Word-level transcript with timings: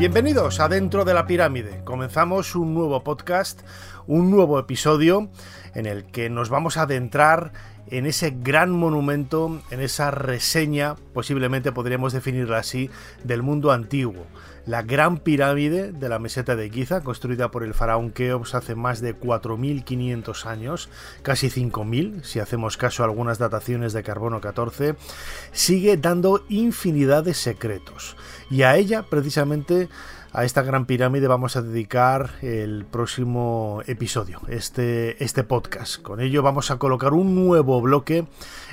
Bienvenidos 0.00 0.60
a 0.60 0.68
Dentro 0.70 1.04
de 1.04 1.12
la 1.12 1.26
Pirámide. 1.26 1.84
Comenzamos 1.84 2.54
un 2.54 2.72
nuevo 2.72 3.04
podcast, 3.04 3.60
un 4.06 4.30
nuevo 4.30 4.58
episodio 4.58 5.28
en 5.74 5.84
el 5.84 6.04
que 6.06 6.30
nos 6.30 6.48
vamos 6.48 6.78
a 6.78 6.84
adentrar 6.84 7.52
en 7.90 8.06
ese 8.06 8.30
gran 8.30 8.70
monumento, 8.70 9.60
en 9.70 9.80
esa 9.80 10.10
reseña, 10.10 10.94
posiblemente 11.12 11.70
podríamos 11.70 12.14
definirla 12.14 12.56
así, 12.56 12.88
del 13.24 13.42
mundo 13.42 13.72
antiguo. 13.72 14.24
La 14.70 14.82
gran 14.82 15.18
pirámide 15.18 15.90
de 15.90 16.08
la 16.08 16.20
meseta 16.20 16.54
de 16.54 16.70
Giza, 16.70 17.00
construida 17.00 17.50
por 17.50 17.64
el 17.64 17.74
faraón 17.74 18.12
Keops 18.12 18.54
hace 18.54 18.76
más 18.76 19.00
de 19.00 19.18
4.500 19.18 20.46
años, 20.46 20.88
casi 21.22 21.48
5.000, 21.48 22.22
si 22.22 22.38
hacemos 22.38 22.76
caso 22.76 23.02
a 23.02 23.06
algunas 23.06 23.40
dataciones 23.40 23.92
de 23.92 24.04
carbono 24.04 24.40
14, 24.40 24.94
sigue 25.50 25.96
dando 25.96 26.44
infinidad 26.48 27.24
de 27.24 27.34
secretos. 27.34 28.14
Y 28.48 28.62
a 28.62 28.76
ella, 28.76 29.02
precisamente, 29.02 29.88
a 30.32 30.44
esta 30.44 30.62
gran 30.62 30.86
pirámide 30.86 31.26
vamos 31.26 31.56
a 31.56 31.62
dedicar 31.62 32.30
el 32.40 32.84
próximo 32.84 33.82
episodio, 33.86 34.40
este, 34.48 35.22
este 35.22 35.42
podcast. 35.42 36.00
Con 36.00 36.20
ello 36.20 36.42
vamos 36.42 36.70
a 36.70 36.78
colocar 36.78 37.14
un 37.14 37.34
nuevo 37.34 37.80
bloque 37.80 38.28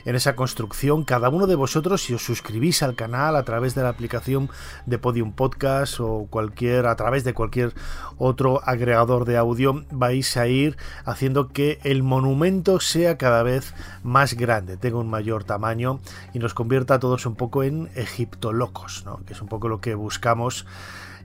en 0.05 0.15
esa 0.15 0.35
construcción. 0.35 1.03
Cada 1.03 1.29
uno 1.29 1.47
de 1.47 1.55
vosotros, 1.55 2.03
si 2.03 2.13
os 2.13 2.23
suscribís 2.23 2.83
al 2.83 2.95
canal 2.95 3.35
a 3.35 3.43
través 3.43 3.73
de 3.73 3.81
la 3.81 3.89
aplicación 3.89 4.51
de 4.85 4.99
Podium 4.99 5.33
Podcast 5.33 5.99
o 5.99 6.27
cualquier, 6.29 6.85
a 6.85 6.95
través 6.95 7.23
de 7.23 7.33
cualquier 7.33 7.73
otro 8.17 8.61
agregador 8.63 9.25
de 9.25 9.37
audio, 9.37 9.83
vais 9.89 10.37
a 10.37 10.47
ir 10.47 10.77
haciendo 11.05 11.47
que 11.47 11.79
el 11.83 12.03
monumento 12.03 12.79
sea 12.79 13.17
cada 13.17 13.41
vez 13.41 13.73
más 14.03 14.35
grande, 14.35 14.77
tenga 14.77 14.99
un 14.99 15.09
mayor 15.09 15.43
tamaño 15.43 16.01
y 16.33 16.39
nos 16.39 16.53
convierta 16.53 16.95
a 16.95 16.99
todos 16.99 17.25
un 17.25 17.35
poco 17.35 17.63
en 17.63 17.89
egiptolocos, 17.95 19.03
¿no? 19.05 19.25
que 19.25 19.33
es 19.33 19.41
un 19.41 19.47
poco 19.47 19.69
lo 19.69 19.81
que 19.81 19.95
buscamos 19.95 20.67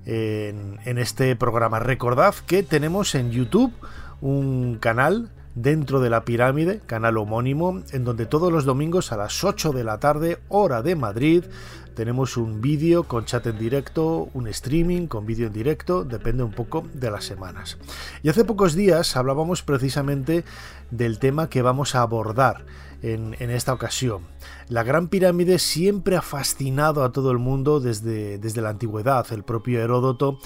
en, 0.07 0.99
este 0.99 1.37
programa. 1.37 1.79
Recordad 1.79 2.35
que 2.47 2.63
tenemos 2.63 3.15
en 3.15 3.31
YouTube 3.31 3.73
un 4.21 4.79
canal 4.81 5.31
dentro 5.55 6.01
de 6.01 6.11
la 6.11 6.25
pirámide, 6.25 6.81
canal 6.87 7.19
homónimo, 7.19 7.83
en 7.93 8.05
donde 8.05 8.27
todos 8.27 8.53
los 8.53 8.65
domingos 8.65 9.13
a 9.13 9.17
las 9.17 9.45
8 9.45 9.73
de 9.73 9.85
la 9.85 9.99
tarde, 9.99 10.39
hora 10.49 10.83
de 10.83 10.97
Madrid, 10.97 11.45
tenemos 11.95 12.37
un 12.37 12.61
vídeo 12.61 13.05
con 13.05 13.25
chat 13.25 13.47
en 13.47 13.59
directo, 13.59 14.29
un 14.35 14.49
streaming 14.49 15.07
con 15.07 15.27
vídeo 15.27 15.47
en 15.47 15.53
directo, 15.53 16.05
depende 16.05 16.43
un 16.43 16.53
poco 16.53 16.87
de 16.93 17.11
las 17.11 17.25
semanas. 17.25 17.79
Y 18.23 18.29
hace 18.29 18.45
pocos 18.45 18.75
días 18.75 19.17
hablábamos 19.17 19.63
precisamente 19.63 20.45
del 20.91 21.19
tema 21.19 21.49
que 21.49 21.63
vamos 21.63 21.95
a 21.95 22.03
abordar 22.03 22.65
en, 23.03 23.51
esta 23.51 23.73
ocasión. 23.73 24.23
La 24.69 24.85
Gran 24.85 25.09
Pirámide 25.09 25.59
siempre 25.59 26.17
ha 26.17 26.23
fascinado 26.23 27.05
a 27.05 27.13
todo 27.13 27.31
el 27.31 27.39
mundo 27.39 27.81
desde, 27.81 28.39
la 28.61 28.71
antigüedad. 28.71 29.27
El 29.33 29.43
propio 29.43 29.81
Heródoto, 29.81 30.39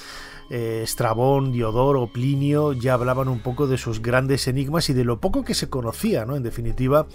eh, 0.50 0.80
Estrabón, 0.82 1.52
Diodoro, 1.52 2.10
Plinio 2.12 2.72
ya 2.72 2.94
hablaban 2.94 3.28
un 3.28 3.40
poco 3.40 3.66
de 3.66 3.78
sus 3.78 4.00
grandes 4.00 4.48
enigmas 4.48 4.88
y 4.88 4.94
de 4.94 5.04
lo 5.04 5.20
poco 5.20 5.44
que 5.44 5.54
se 5.54 5.68
conocía, 5.68 6.24
¿no? 6.24 6.36
En 6.36 6.42
definitiva, 6.42 7.06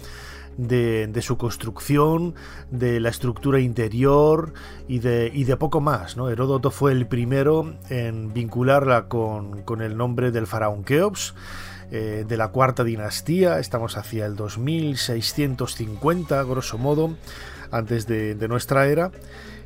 de, 0.58 1.22
su 1.22 1.38
construcción, 1.38 2.36
de 2.70 3.00
la 3.00 3.10
estructura 3.10 3.60
interior 3.60 4.54
y 4.88 5.00
de, 5.00 5.58
poco 5.58 5.82
más. 5.82 6.18
¿no? 6.18 6.30
Heródoto 6.30 6.72
fue 6.72 6.92
el 6.92 7.08
primero 7.08 7.74
en 7.90 8.34
vincularla 8.34 9.08
con, 9.08 9.64
el 9.82 9.98
nombre 9.98 10.32
del 10.32 10.48
faraón 10.48 10.84
Keops. 10.84 11.34
Eh, 11.94 12.24
de 12.26 12.38
la 12.38 12.48
cuarta 12.48 12.86
dinastía, 12.86 13.60
estamos 13.60 13.98
hacia 13.98 14.26
el 14.26 14.38
2650, 14.38 16.42
grosso 16.44 16.78
modo, 16.78 17.18
antes 17.70 18.08
de 18.08 18.48
nuestra 18.48 18.88
era, 18.88 19.12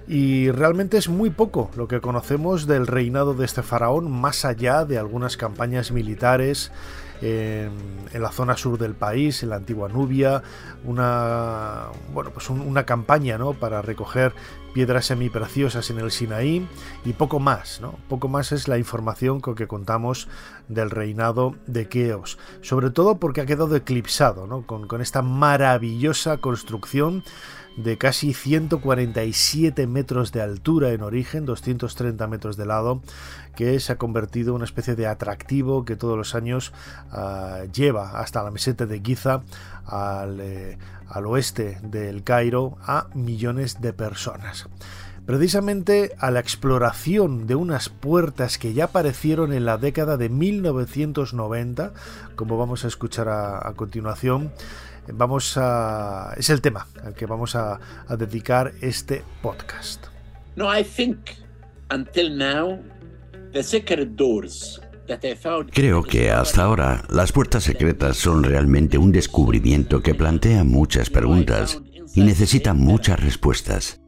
y 0.08 0.52
realmente 0.52 0.98
es 0.98 1.10
muy 1.10 1.32
poco 1.32 1.72
lo 1.76 1.88
que 1.88 2.02
conocemos 2.02 2.68
del 2.68 2.86
reinado 2.86 3.34
de 3.34 3.46
este 3.46 3.64
faraón, 3.64 4.12
más 4.12 4.46
allá 4.46 4.86
de 4.86 4.98
algunas 4.98 5.36
campañas 5.36 5.92
militares 5.92 6.72
en, 7.22 7.72
la 8.14 8.32
zona 8.32 8.58
sur 8.58 8.78
del 8.78 8.94
país, 8.94 9.44
en 9.44 9.50
la 9.50 9.58
antigua 9.58 9.90
Nubia, 9.90 10.42
una, 10.84 11.88
bueno, 12.14 12.32
pues 12.32 12.50
una 12.50 12.86
campaña 12.86 13.38
¿no? 13.38 13.54
para 13.54 13.82
recoger 13.82 14.34
piedras 14.74 15.06
semipreciosas 15.06 15.90
en 15.90 16.00
el 16.00 16.12
Sinaí 16.12 16.68
y 17.06 17.14
poco 17.14 17.40
más, 17.40 17.80
¿no? 17.80 17.96
Poco 18.10 18.28
más 18.28 18.52
es 18.52 18.68
la 18.68 18.78
información 18.78 19.40
con 19.40 19.56
que 19.56 19.68
contamos 19.68 20.28
del 20.68 20.90
reinado 20.90 21.56
de 21.66 21.88
Keos, 21.88 22.38
sobre 22.62 22.90
todo 22.90 23.18
porque 23.18 23.40
ha 23.40 23.46
quedado 23.46 23.74
eclipsado 23.76 24.48
¿no? 24.48 24.64
con, 24.64 24.88
con 24.88 25.02
esta 25.02 25.22
maravillosa 25.22 26.38
construcción 26.38 27.24
de 27.78 27.98
casi 27.98 28.34
147 28.34 29.88
metros 29.88 30.32
de 30.32 30.42
altura 30.42 30.92
en 30.92 31.02
origen, 31.02 31.46
230 31.46 32.28
metros 32.28 32.58
de 32.58 32.66
lado, 32.66 33.02
que 33.56 33.80
se 33.80 33.94
ha 33.94 33.98
convertido 33.98 34.52
en 34.52 34.58
una 34.58 34.66
especie 34.66 34.96
de 34.96 35.08
atractivo 35.08 35.86
que 35.86 35.96
todos 35.96 36.18
los 36.18 36.36
años 36.36 36.74
ah, 37.12 37.64
lleva 37.74 38.20
hasta 38.20 38.44
la 38.44 38.52
meseta 38.52 38.86
de 38.86 39.02
Giza, 39.02 39.44
al, 39.86 40.40
eh, 40.40 40.78
al 41.10 41.26
oeste 41.26 41.80
del 41.84 42.24
Cairo, 42.24 42.78
a 42.82 43.08
millones 43.14 43.82
de 43.82 43.94
personas. 43.94 44.68
Precisamente 45.26 46.12
a 46.20 46.30
la 46.30 46.40
exploración 46.40 47.48
de 47.48 47.56
unas 47.56 47.90
puertas 47.90 48.60
que 48.60 48.74
ya 48.74 48.86
aparecieron 48.86 49.54
en 49.54 49.66
la 49.66 49.78
década 49.80 50.18
de 50.18 50.30
1990, 50.30 51.94
como 52.36 52.60
vamos 52.60 52.86
a 52.86 52.88
escuchar 52.88 53.28
a, 53.30 53.68
a 53.68 53.74
continuación, 53.74 54.52
vamos 55.14 55.58
a 55.58 56.34
es 56.38 56.50
el 56.50 56.62
tema 56.62 56.88
al 57.04 57.14
que 57.14 57.26
vamos 57.26 57.56
a, 57.56 57.80
a 58.08 58.16
dedicar 58.16 58.74
este 58.82 59.24
podcast. 59.42 60.08
No, 60.56 60.74
I 60.74 60.84
think 60.84 61.18
until 61.90 62.38
now 62.38 62.80
the 63.52 63.64
secret 63.64 64.10
doors 64.16 64.82
Creo 65.72 66.04
que 66.04 66.32
hasta 66.32 66.64
ahora 66.64 67.04
las 67.10 67.32
puertas 67.32 67.64
secretas 67.64 68.18
son 68.18 68.44
realmente 68.44 68.98
un 68.98 69.12
descubrimiento 69.12 70.02
que 70.02 70.16
plantea 70.16 70.64
muchas 70.64 71.10
preguntas 71.10 71.80
y 72.16 72.22
necesita 72.22 72.74
muchas 72.74 73.20
respuestas. 73.20 74.02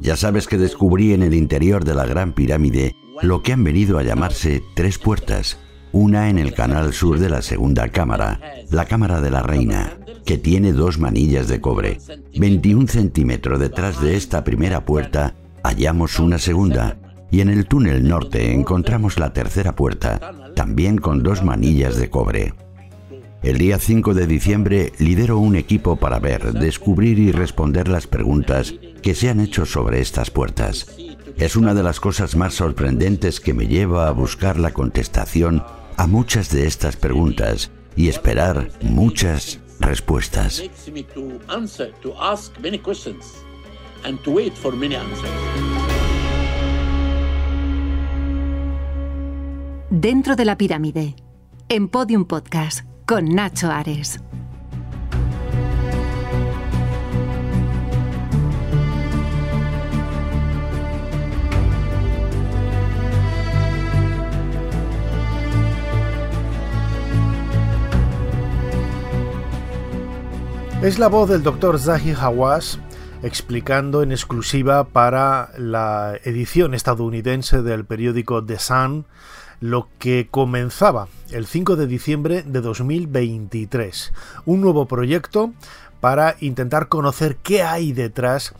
Ya 0.00 0.16
sabes 0.16 0.46
que 0.46 0.58
descubrí 0.58 1.12
en 1.12 1.22
el 1.22 1.34
interior 1.34 1.84
de 1.84 1.94
la 1.94 2.06
Gran 2.06 2.32
Pirámide 2.32 2.94
lo 3.22 3.42
que 3.42 3.52
han 3.52 3.64
venido 3.64 3.98
a 3.98 4.02
llamarse 4.02 4.62
tres 4.76 4.98
puertas, 4.98 5.58
una 5.96 6.28
en 6.28 6.38
el 6.38 6.52
canal 6.52 6.92
sur 6.92 7.18
de 7.18 7.30
la 7.30 7.40
segunda 7.40 7.88
cámara, 7.88 8.38
la 8.70 8.84
cámara 8.84 9.22
de 9.22 9.30
la 9.30 9.42
reina, 9.42 9.96
que 10.26 10.36
tiene 10.36 10.72
dos 10.72 10.98
manillas 10.98 11.48
de 11.48 11.62
cobre. 11.62 12.00
21 12.38 12.86
centímetros 12.86 13.58
detrás 13.58 14.02
de 14.02 14.14
esta 14.14 14.44
primera 14.44 14.84
puerta 14.84 15.34
hallamos 15.62 16.18
una 16.18 16.36
segunda 16.36 16.98
y 17.30 17.40
en 17.40 17.48
el 17.48 17.66
túnel 17.66 18.06
norte 18.06 18.52
encontramos 18.52 19.18
la 19.18 19.32
tercera 19.32 19.74
puerta, 19.74 20.34
también 20.54 20.98
con 20.98 21.22
dos 21.22 21.42
manillas 21.42 21.96
de 21.96 22.10
cobre. 22.10 22.52
El 23.42 23.56
día 23.56 23.78
5 23.78 24.12
de 24.12 24.26
diciembre 24.26 24.92
lidero 24.98 25.38
un 25.38 25.56
equipo 25.56 25.96
para 25.96 26.18
ver, 26.18 26.52
descubrir 26.52 27.18
y 27.18 27.32
responder 27.32 27.88
las 27.88 28.06
preguntas 28.06 28.74
que 29.02 29.14
se 29.14 29.30
han 29.30 29.40
hecho 29.40 29.64
sobre 29.64 30.02
estas 30.02 30.30
puertas. 30.30 30.88
Es 31.38 31.56
una 31.56 31.72
de 31.72 31.82
las 31.82 32.00
cosas 32.00 32.36
más 32.36 32.52
sorprendentes 32.52 33.40
que 33.40 33.54
me 33.54 33.66
lleva 33.66 34.08
a 34.08 34.12
buscar 34.12 34.58
la 34.58 34.72
contestación 34.72 35.62
a 35.96 36.06
muchas 36.06 36.50
de 36.50 36.66
estas 36.66 36.96
preguntas 36.96 37.70
y 37.96 38.08
esperar 38.08 38.70
muchas 38.82 39.60
respuestas. 39.80 40.62
Dentro 49.90 50.36
de 50.36 50.44
la 50.44 50.58
pirámide, 50.58 51.16
en 51.68 51.88
Podium 51.88 52.26
Podcast, 52.26 52.84
con 53.06 53.34
Nacho 53.34 53.70
Ares. 53.70 54.20
Es 70.86 71.00
la 71.00 71.08
voz 71.08 71.28
del 71.28 71.42
doctor 71.42 71.80
Zahi 71.80 72.12
Hawass 72.12 72.78
explicando 73.24 74.04
en 74.04 74.12
exclusiva 74.12 74.84
para 74.84 75.50
la 75.58 76.14
edición 76.22 76.74
estadounidense 76.74 77.62
del 77.62 77.84
periódico 77.84 78.44
The 78.44 78.60
Sun 78.60 79.04
lo 79.58 79.88
que 79.98 80.28
comenzaba 80.30 81.08
el 81.32 81.46
5 81.46 81.74
de 81.74 81.88
diciembre 81.88 82.44
de 82.46 82.60
2023. 82.60 84.12
Un 84.44 84.60
nuevo 84.60 84.86
proyecto 84.86 85.52
para 85.98 86.36
intentar 86.38 86.86
conocer 86.86 87.34
qué 87.38 87.64
hay 87.64 87.92
detrás 87.92 88.54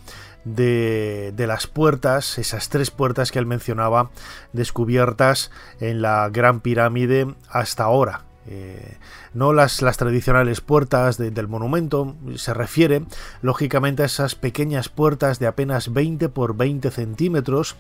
de, 0.45 1.33
las 1.39 1.69
puertas, 1.69 2.39
esas 2.39 2.71
tres 2.71 2.91
puertas 2.91 3.31
que 3.31 3.39
él 3.39 3.47
mencionaba, 3.47 4.11
descubiertas 4.53 5.53
en 5.79 6.03
la 6.03 6.29
Gran 6.31 6.59
Pirámide 6.59 7.37
hasta 7.49 7.85
ahora. 7.85 8.25
Eh, 8.49 8.97
no 9.35 9.53
las, 9.53 9.83
las, 9.83 9.97
tradicionales 9.97 10.61
puertas 10.61 11.19
del 11.19 11.49
monumento, 11.49 12.15
se 12.37 12.55
refiere 12.55 13.03
lógicamente 13.43 14.03
a 14.03 14.07
esas 14.07 14.37
pequeñas 14.37 14.89
puertas 14.89 15.39
de 15.39 15.49
apenas 15.49 15.93
20 15.93 16.29
por 16.29 16.57
20 16.57 16.91
centímetros 16.91 17.75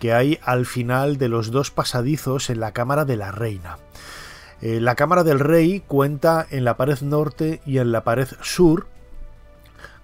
que 0.00 0.12
hay 0.12 0.40
al 0.42 0.66
final 0.66 1.18
de 1.18 1.28
los 1.28 1.52
dos 1.52 1.70
pasadizos 1.70 2.50
en 2.50 2.58
la 2.58 2.72
Cámara 2.72 3.04
de 3.04 3.16
la 3.16 3.30
Reina. 3.30 3.78
Eh, 4.62 4.80
la 4.80 4.94
Cámara 4.94 5.24
del 5.24 5.38
Rey 5.38 5.82
cuenta 5.86 6.46
en 6.50 6.64
la 6.64 6.76
pared 6.76 7.00
norte 7.02 7.60
y 7.64 7.78
en 7.78 7.92
la 7.92 8.02
pared 8.02 8.28
sur 8.42 8.88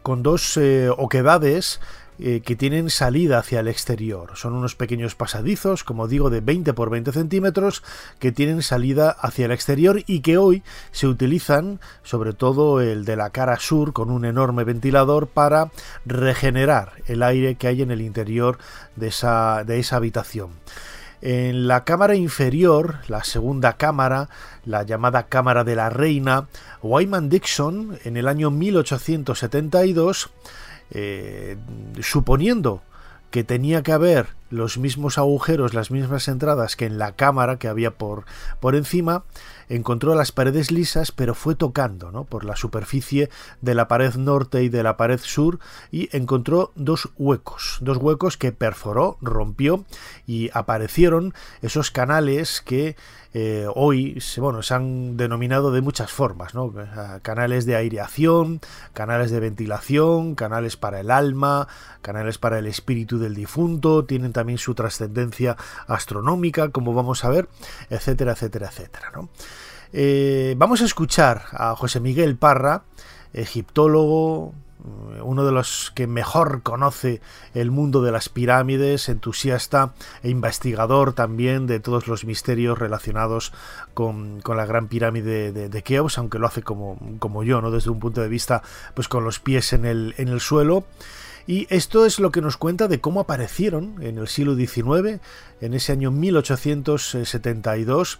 con 0.02 0.22
dos 0.22 0.56
eh, 0.56 0.88
oquedades 0.88 1.80
eh, 2.18 2.40
que 2.40 2.56
tienen 2.56 2.90
salida 2.90 3.38
hacia 3.38 3.60
el 3.60 3.68
exterior. 3.68 4.32
Son 4.36 4.54
unos 4.54 4.74
pequeños 4.74 5.14
pasadizos, 5.14 5.84
como 5.84 6.08
digo, 6.08 6.30
de 6.30 6.40
20 6.40 6.72
por 6.72 6.90
20 6.90 7.12
centímetros, 7.12 7.82
que 8.18 8.32
tienen 8.32 8.62
salida 8.62 9.10
hacia 9.10 9.46
el 9.46 9.52
exterior 9.52 10.02
y 10.06 10.20
que 10.20 10.38
hoy 10.38 10.62
se 10.92 11.06
utilizan, 11.06 11.80
sobre 12.02 12.32
todo 12.32 12.80
el 12.80 13.04
de 13.04 13.16
la 13.16 13.30
cara 13.30 13.58
sur, 13.58 13.92
con 13.92 14.10
un 14.10 14.24
enorme 14.24 14.64
ventilador 14.64 15.26
para 15.26 15.70
regenerar 16.04 16.92
el 17.06 17.22
aire 17.22 17.56
que 17.56 17.68
hay 17.68 17.82
en 17.82 17.90
el 17.90 18.00
interior 18.00 18.58
de 18.96 19.08
esa, 19.08 19.64
de 19.64 19.78
esa 19.78 19.96
habitación. 19.96 20.50
En 21.22 21.66
la 21.66 21.84
cámara 21.84 22.14
inferior, 22.14 22.98
la 23.08 23.24
segunda 23.24 23.72
cámara, 23.74 24.28
la 24.64 24.82
llamada 24.82 25.24
Cámara 25.24 25.64
de 25.64 25.74
la 25.74 25.88
Reina, 25.88 26.48
Wyman 26.82 27.30
Dixon, 27.30 27.98
en 28.04 28.16
el 28.16 28.28
año 28.28 28.50
1872, 28.50 30.30
eh, 30.90 31.56
suponiendo 32.00 32.82
que 33.30 33.44
tenía 33.44 33.82
que 33.82 33.92
haber 33.92 34.28
los 34.50 34.78
mismos 34.78 35.18
agujeros, 35.18 35.74
las 35.74 35.90
mismas 35.90 36.28
entradas 36.28 36.76
que 36.76 36.86
en 36.86 36.98
la 36.98 37.12
cámara 37.12 37.58
que 37.58 37.68
había 37.68 37.92
por, 37.92 38.24
por 38.60 38.76
encima, 38.76 39.24
encontró 39.68 40.14
las 40.14 40.32
paredes 40.32 40.70
lisas, 40.70 41.12
pero 41.12 41.34
fue 41.34 41.54
tocando 41.54 42.12
¿no? 42.12 42.24
por 42.24 42.44
la 42.44 42.56
superficie 42.56 43.30
de 43.60 43.74
la 43.74 43.88
pared 43.88 44.14
norte 44.14 44.62
y 44.62 44.68
de 44.68 44.82
la 44.82 44.96
pared 44.96 45.20
sur 45.20 45.58
y 45.90 46.08
encontró 46.16 46.72
dos 46.76 47.08
huecos, 47.16 47.78
dos 47.80 47.98
huecos 47.98 48.36
que 48.36 48.52
perforó, 48.52 49.18
rompió 49.20 49.84
y 50.26 50.50
aparecieron 50.52 51.34
esos 51.62 51.90
canales 51.90 52.62
que 52.64 52.96
eh, 53.38 53.66
hoy 53.74 54.18
bueno, 54.38 54.62
se 54.62 54.72
han 54.72 55.18
denominado 55.18 55.70
de 55.70 55.82
muchas 55.82 56.10
formas, 56.10 56.54
¿no? 56.54 56.72
canales 57.20 57.66
de 57.66 57.76
aireación, 57.76 58.60
canales 58.94 59.30
de 59.30 59.40
ventilación, 59.40 60.34
canales 60.34 60.78
para 60.78 61.00
el 61.00 61.10
alma, 61.10 61.68
canales 62.00 62.38
para 62.38 62.58
el 62.58 62.66
espíritu 62.66 63.18
del 63.18 63.34
difunto, 63.34 64.06
tienen 64.06 64.32
también 64.36 64.58
su 64.58 64.74
trascendencia 64.74 65.56
astronómica, 65.86 66.68
como 66.68 66.92
vamos 66.92 67.24
a 67.24 67.30
ver, 67.30 67.48
etcétera, 67.88 68.32
etcétera, 68.32 68.68
etcétera. 68.68 69.10
Eh, 69.94 70.54
vamos 70.58 70.82
a 70.82 70.84
escuchar 70.84 71.44
a 71.52 71.74
José 71.74 72.00
Miguel 72.00 72.36
Parra, 72.36 72.82
egiptólogo, 73.32 74.52
eh, 74.84 75.22
uno 75.22 75.46
de 75.46 75.52
los 75.52 75.90
que 75.94 76.06
mejor 76.06 76.62
conoce 76.62 77.22
el 77.54 77.70
mundo 77.70 78.02
de 78.02 78.12
las 78.12 78.28
pirámides, 78.28 79.08
entusiasta 79.08 79.94
e 80.22 80.28
investigador 80.28 81.14
también 81.14 81.66
de 81.66 81.80
todos 81.80 82.08
los 82.08 82.26
misterios 82.26 82.78
relacionados 82.78 83.54
con, 83.94 84.42
la 84.46 84.66
gran 84.66 84.88
pirámide 84.88 85.50
de, 85.50 85.82
Keops, 85.82 86.18
aunque 86.18 86.38
lo 86.38 86.46
hace 86.46 86.62
como, 86.62 87.42
yo, 87.42 87.62
¿no? 87.62 87.70
desde 87.70 87.88
un 87.88 88.00
punto 88.00 88.20
de 88.20 88.28
vista 88.28 88.62
pues 88.92 89.08
con 89.08 89.24
los 89.24 89.40
pies 89.40 89.72
en 89.72 89.86
el 89.86 90.40
suelo. 90.40 90.84
Y 91.46 91.66
esto 91.70 92.04
es 92.06 92.18
lo 92.18 92.32
que 92.32 92.40
nos 92.40 92.56
cuenta 92.56 92.88
de 92.88 93.00
cómo 93.00 93.20
aparecieron 93.20 94.02
en 94.02 94.18
el 94.18 94.26
siglo 94.26 94.56
XIX, 94.56 95.20
en 95.60 95.74
ese 95.74 95.92
año 95.92 96.10
1872, 96.10 98.18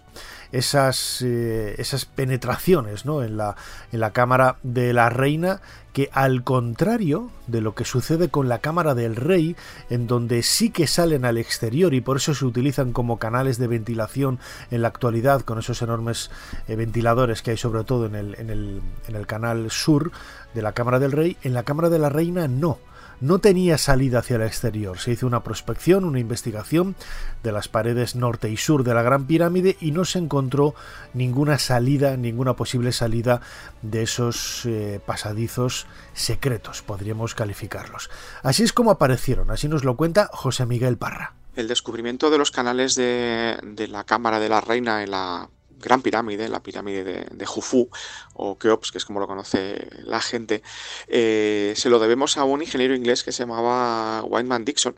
esas, 0.53 1.21
eh, 1.23 1.75
esas 1.77 2.05
penetraciones 2.05 3.05
¿no? 3.05 3.23
en, 3.23 3.35
la, 3.35 3.57
en 3.91 3.99
la 3.99 4.13
cámara 4.13 4.55
de 4.63 4.93
la 4.93 5.09
reina, 5.09 5.59
que 5.91 6.09
al 6.13 6.45
contrario 6.45 7.29
de 7.47 7.59
lo 7.59 7.75
que 7.75 7.83
sucede 7.83 8.29
con 8.29 8.47
la 8.47 8.59
cámara 8.59 8.95
del 8.95 9.17
rey, 9.17 9.57
en 9.89 10.07
donde 10.07 10.41
sí 10.41 10.69
que 10.69 10.87
salen 10.87 11.25
al 11.25 11.37
exterior 11.37 11.93
y 11.93 11.99
por 11.99 12.15
eso 12.17 12.33
se 12.33 12.45
utilizan 12.45 12.93
como 12.93 13.19
canales 13.19 13.57
de 13.57 13.67
ventilación 13.67 14.39
en 14.71 14.83
la 14.83 14.87
actualidad, 14.87 15.41
con 15.41 15.59
esos 15.59 15.81
enormes 15.81 16.31
eh, 16.69 16.77
ventiladores 16.77 17.41
que 17.41 17.51
hay 17.51 17.57
sobre 17.57 17.83
todo 17.83 18.05
en 18.05 18.15
el, 18.15 18.35
en, 18.39 18.49
el, 18.49 18.81
en 19.09 19.17
el 19.17 19.27
canal 19.27 19.69
sur 19.69 20.13
de 20.53 20.61
la 20.61 20.71
cámara 20.71 20.99
del 20.99 21.11
rey, 21.11 21.35
en 21.43 21.53
la 21.53 21.63
cámara 21.63 21.89
de 21.89 21.99
la 21.99 22.07
reina 22.07 22.47
no 22.47 22.79
no 23.19 23.39
tenía 23.39 23.77
salida 23.77 24.19
hacia 24.19 24.35
el 24.35 24.43
exterior. 24.43 24.99
Se 24.99 25.11
hizo 25.11 25.27
una 25.27 25.43
prospección, 25.43 26.03
una 26.03 26.19
investigación 26.19 26.95
de 27.43 27.51
las 27.51 27.67
paredes 27.67 28.15
norte 28.15 28.49
y 28.49 28.57
sur 28.57 28.83
de 28.83 28.93
la 28.93 29.01
Gran 29.01 29.25
Pirámide 29.25 29.77
y 29.79 29.91
no 29.91 30.05
se 30.05 30.19
encontró 30.19 30.75
ninguna 31.13 31.57
salida, 31.57 32.17
ninguna 32.17 32.55
posible 32.55 32.91
salida 32.91 33.41
de 33.81 34.03
esos 34.03 34.65
eh, 34.65 34.99
pasadizos 35.05 35.87
secretos, 36.13 36.81
podríamos 36.81 37.35
calificarlos. 37.35 38.09
Así 38.43 38.63
es 38.63 38.73
como 38.73 38.91
aparecieron, 38.91 39.51
así 39.51 39.67
nos 39.67 39.83
lo 39.83 39.95
cuenta 39.97 40.29
José 40.31 40.65
Miguel 40.65 40.97
Parra. 40.97 41.33
El 41.55 41.67
descubrimiento 41.67 42.29
de 42.29 42.37
los 42.37 42.51
canales 42.51 42.95
de, 42.95 43.57
de 43.63 43.87
la 43.87 44.03
Cámara 44.03 44.39
de 44.39 44.49
la 44.49 44.61
Reina 44.61 45.03
en 45.03 45.11
la 45.11 45.49
gran 45.79 46.01
pirámide, 46.01 46.49
la 46.49 46.61
pirámide 46.61 47.03
de, 47.03 47.27
de 47.31 47.45
Jufu, 47.45 47.89
o 48.33 48.57
Keops, 48.57 48.91
que 48.91 48.97
es 48.97 49.05
como 49.05 49.19
lo 49.19 49.27
conoce 49.27 49.87
la 50.03 50.21
gente, 50.21 50.63
eh, 51.07 51.73
se 51.75 51.89
lo 51.89 51.99
debemos 51.99 52.37
a 52.37 52.43
un 52.43 52.61
ingeniero 52.61 52.95
inglés 52.95 53.23
que 53.23 53.31
se 53.31 53.43
llamaba 53.43 54.23
Wyman 54.23 54.65
Dixon, 54.65 54.95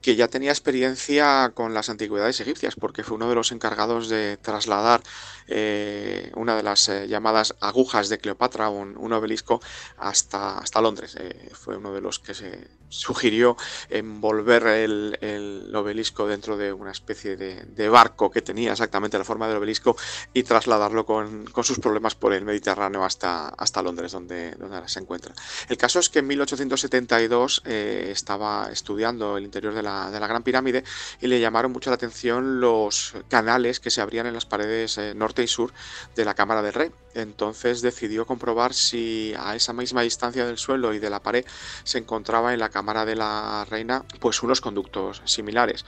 que 0.00 0.16
ya 0.16 0.28
tenía 0.28 0.50
experiencia 0.50 1.52
con 1.54 1.72
las 1.72 1.88
antigüedades 1.88 2.38
egipcias, 2.40 2.74
porque 2.74 3.02
fue 3.04 3.16
uno 3.16 3.28
de 3.28 3.34
los 3.36 3.52
encargados 3.52 4.10
de 4.10 4.36
trasladar 4.36 5.02
eh, 5.48 6.30
una 6.34 6.56
de 6.56 6.62
las 6.62 6.88
eh, 6.90 7.08
llamadas 7.08 7.54
agujas 7.60 8.10
de 8.10 8.18
Cleopatra, 8.18 8.68
un, 8.68 8.98
un 8.98 9.12
obelisco, 9.14 9.62
hasta, 9.96 10.58
hasta 10.58 10.82
Londres. 10.82 11.16
fue 11.52 11.78
uno 11.78 11.94
de 11.94 12.02
los 12.02 12.18
que 12.18 12.34
se 12.34 12.68
sugirió 12.94 13.56
envolver 13.90 14.66
el, 14.66 15.70
obelisco 15.74 16.26
dentro 16.26 16.56
de 16.56 16.72
una 16.72 16.92
especie 16.92 17.36
de, 17.36 17.88
barco 17.88 18.30
que 18.30 18.40
tenía 18.40 18.72
exactamente 18.72 19.18
la 19.18 19.24
forma 19.24 19.46
del 19.46 19.58
obelisco 19.58 19.96
y 20.32 20.42
trasladarlo 20.42 21.04
con, 21.04 21.44
sus 21.62 21.78
problemas 21.78 22.14
por 22.14 22.32
el 22.32 22.44
Mediterráneo 22.44 23.04
hasta, 23.04 23.48
hasta 23.48 23.82
Londres, 23.82 24.12
donde, 24.12 24.52
donde 24.52 24.88
se 24.88 25.00
encuentra. 25.00 25.34
El 25.68 25.76
caso 25.76 25.98
es 25.98 26.08
que 26.08 26.20
en 26.20 26.26
1872 26.28 27.62
eh, 27.64 28.08
estaba 28.10 28.68
estudiando 28.70 29.36
el 29.36 29.44
interior 29.44 29.74
de 29.74 29.82
la, 29.82 30.10
Gran 30.10 30.42
Pirámide 30.42 30.84
y 31.20 31.26
le 31.26 31.40
llamaron 31.40 31.72
mucho 31.72 31.90
la 31.90 31.96
atención 31.96 32.60
los 32.60 33.14
canales 33.28 33.80
que 33.80 33.90
se 33.90 34.00
abrían 34.00 34.26
en 34.26 34.34
las 34.34 34.46
paredes 34.46 34.96
eh, 34.98 35.14
norte 35.14 35.42
y 35.42 35.46
sur 35.46 35.72
de 36.14 36.24
la 36.24 36.34
Cámara 36.34 36.62
del 36.62 36.72
Rey. 36.72 36.90
Entonces 37.14 37.82
decidió 37.82 38.26
comprobar 38.26 38.74
si 38.74 39.34
a 39.38 39.54
esa 39.54 39.72
misma 39.72 40.02
distancia 40.02 40.46
del 40.46 40.58
suelo 40.58 40.94
y 40.94 40.98
de 40.98 41.10
la 41.10 41.22
pared 41.22 41.44
se 41.84 41.98
encontraba 41.98 42.52
en 42.52 42.60
la 42.60 42.70
cámara 42.70 42.83
de 42.84 43.16
la 43.16 43.66
reina 43.68 44.04
pues 44.20 44.42
unos 44.42 44.60
conductos 44.60 45.22
similares. 45.24 45.86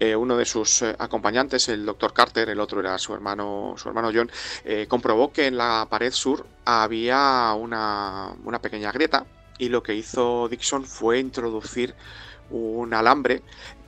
Eh, 0.00 0.16
uno 0.16 0.36
de 0.36 0.46
sus 0.46 0.82
eh, 0.82 0.96
acompañantes, 0.98 1.68
el 1.68 1.84
doctor 1.84 2.12
Carter, 2.12 2.48
el 2.48 2.60
otro 2.60 2.80
era 2.80 2.96
su 2.98 3.12
hermano, 3.12 3.74
su 3.76 3.88
hermano 3.88 4.10
John, 4.14 4.30
eh, 4.64 4.86
comprobó 4.88 5.30
que 5.32 5.46
en 5.46 5.58
la 5.58 5.86
pared 5.90 6.12
sur 6.12 6.46
había 6.64 7.52
una, 7.54 8.32
una 8.44 8.60
pequeña 8.60 8.90
grieta 8.92 9.26
y 9.58 9.68
lo 9.68 9.82
que 9.82 9.94
hizo 9.94 10.48
Dixon 10.48 10.84
fue 10.86 11.18
introducir 11.18 11.94
un 12.50 12.94
alambre 12.94 13.42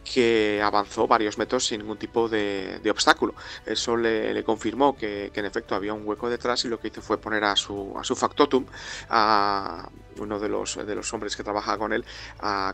que 0.05 0.61
avanzó 0.63 1.07
varios 1.07 1.39
metros 1.39 1.67
sin 1.67 1.81
ningún 1.81 1.99
tipo 1.99 2.29
de, 2.29 2.81
obstáculo. 2.91 3.35
Eso 3.65 3.97
le, 3.97 4.43
confirmó 4.45 4.97
que, 4.97 5.31
en 5.35 5.45
efecto 5.45 5.75
había 5.75 5.95
un 5.95 6.07
hueco 6.07 6.29
detrás 6.29 6.65
y 6.65 6.69
lo 6.69 6.81
que 6.81 6.89
hizo 6.89 7.03
fue 7.03 7.19
poner 7.19 7.45
a 7.45 7.57
su, 7.57 7.95
a 7.97 8.05
su 8.05 8.17
factotum, 8.17 8.67
a 9.09 9.89
uno 10.19 10.39
de 10.39 10.49
los, 10.49 10.77
de 10.87 10.95
los 10.95 11.13
hombres 11.15 11.37
que 11.37 11.43
trabaja 11.43 11.79
con 11.79 11.93
él, 11.93 12.05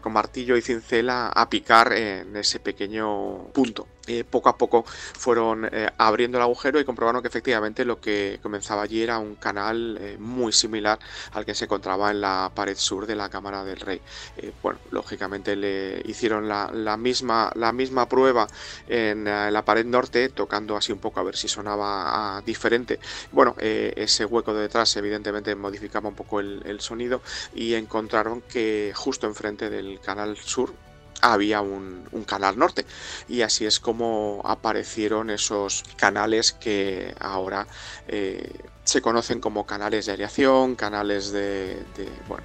con 0.01 0.13
martillo 0.13 0.57
y 0.57 0.63
cincela 0.63 1.29
a 1.29 1.49
picar 1.49 1.93
en 1.93 2.37
ese 2.37 2.61
pequeño 2.61 3.49
punto. 3.53 3.87
poco 4.31 4.49
a 4.49 4.57
poco 4.57 4.85
fueron 4.87 5.69
eh, 5.71 5.89
abriendo 5.99 6.39
el 6.39 6.43
agujero 6.43 6.79
y 6.79 6.85
comprobaron 6.85 7.23
que 7.23 7.29
efectivamente 7.29 7.85
lo 7.85 8.01
que 8.01 8.39
comenzaba 8.43 8.83
allí 8.83 9.03
era 9.03 9.19
un 9.19 9.35
canal 9.35 9.99
eh, 10.01 10.17
muy 10.19 10.53
similar 10.53 10.99
al 11.33 11.45
que 11.45 11.55
se 11.55 11.65
encontraba 11.65 12.11
en 12.11 12.21
la 12.21 12.51
pared 12.55 12.77
sur 12.77 13.07
de 13.07 13.17
la 13.17 13.29
Cámara 13.29 13.65
del 13.65 13.81
Rey. 13.81 14.01
Eh, 14.37 14.53
bueno, 14.63 14.79
lógicamente 14.91 15.57
le 15.57 16.03
hicieron 16.05 16.49
la, 16.49 16.71
la, 16.73 16.97
misma, 16.97 17.51
la 17.55 17.73
misma 17.73 18.09
prueba 18.09 18.47
en 18.89 19.25
la 19.25 19.63
pared 19.65 19.85
norte, 19.85 20.29
tocando 20.29 20.77
así 20.77 20.93
un 20.93 20.99
poco 20.99 21.21
a 21.21 21.25
ver 21.25 21.37
si 21.37 21.49
sonaba 21.49 22.37
ah, 22.37 22.43
diferente. 22.45 23.01
Bueno, 23.33 23.55
ese 23.59 24.25
hueco 24.25 24.55
de 24.55 24.63
detrás 24.63 24.97
evidentemente 24.97 25.55
modificaba 25.55 26.09
un 26.09 26.15
poco 26.15 26.41
el, 26.41 26.63
el 26.65 26.81
sonido 26.81 27.21
y 27.55 27.75
encontraron 27.75 28.43
que 28.43 28.93
justo 28.95 29.27
enfrente 29.27 29.71
del 29.71 30.01
canal 30.01 30.37
sur 30.37 30.75
había 31.23 31.61
un, 31.61 32.07
canal 32.27 32.59
norte 32.59 32.85
y 33.29 33.43
así 33.43 33.67
es 33.67 33.79
como 33.79 34.43
aparecieron 34.45 35.31
esos 35.31 35.85
canales 35.97 36.53
que 36.53 37.15
ahora 37.21 37.67
eh, 38.09 38.53
se 38.85 39.01
conocen 39.01 39.41
como 39.41 39.65
canales 39.67 40.07
de 40.07 40.13
aireación, 40.13 40.75
canales 40.75 41.31
de, 41.31 41.83
bueno, 42.29 42.45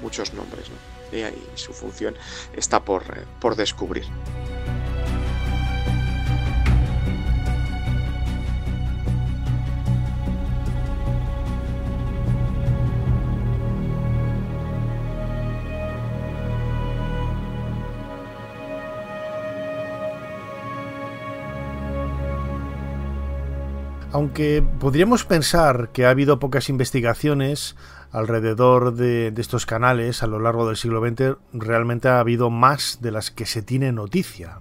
muchos 0.00 0.32
nombres 0.32 0.66
y 1.12 1.58
su 1.58 1.72
función 1.72 2.14
está 2.54 2.84
por, 2.84 3.04
por 3.40 3.56
descubrir. 3.56 4.04
Aunque 24.16 24.64
podríamos 24.80 25.24
pensar 25.26 25.90
que 25.92 26.06
ha 26.06 26.08
habido 26.08 26.38
pocas 26.38 26.70
investigaciones 26.70 27.76
alrededor 28.10 28.94
de, 28.94 29.30
estos 29.36 29.66
canales 29.66 30.22
a 30.22 30.26
lo 30.26 30.38
largo 30.38 30.66
del 30.66 30.78
siglo 30.78 31.06
XX, 31.06 31.36
realmente 31.52 32.08
ha 32.08 32.18
habido 32.18 32.48
más 32.48 33.00
de 33.02 33.10
las 33.10 33.30
que 33.30 33.44
se 33.44 33.60
tiene 33.60 33.92
noticia. 33.92 34.56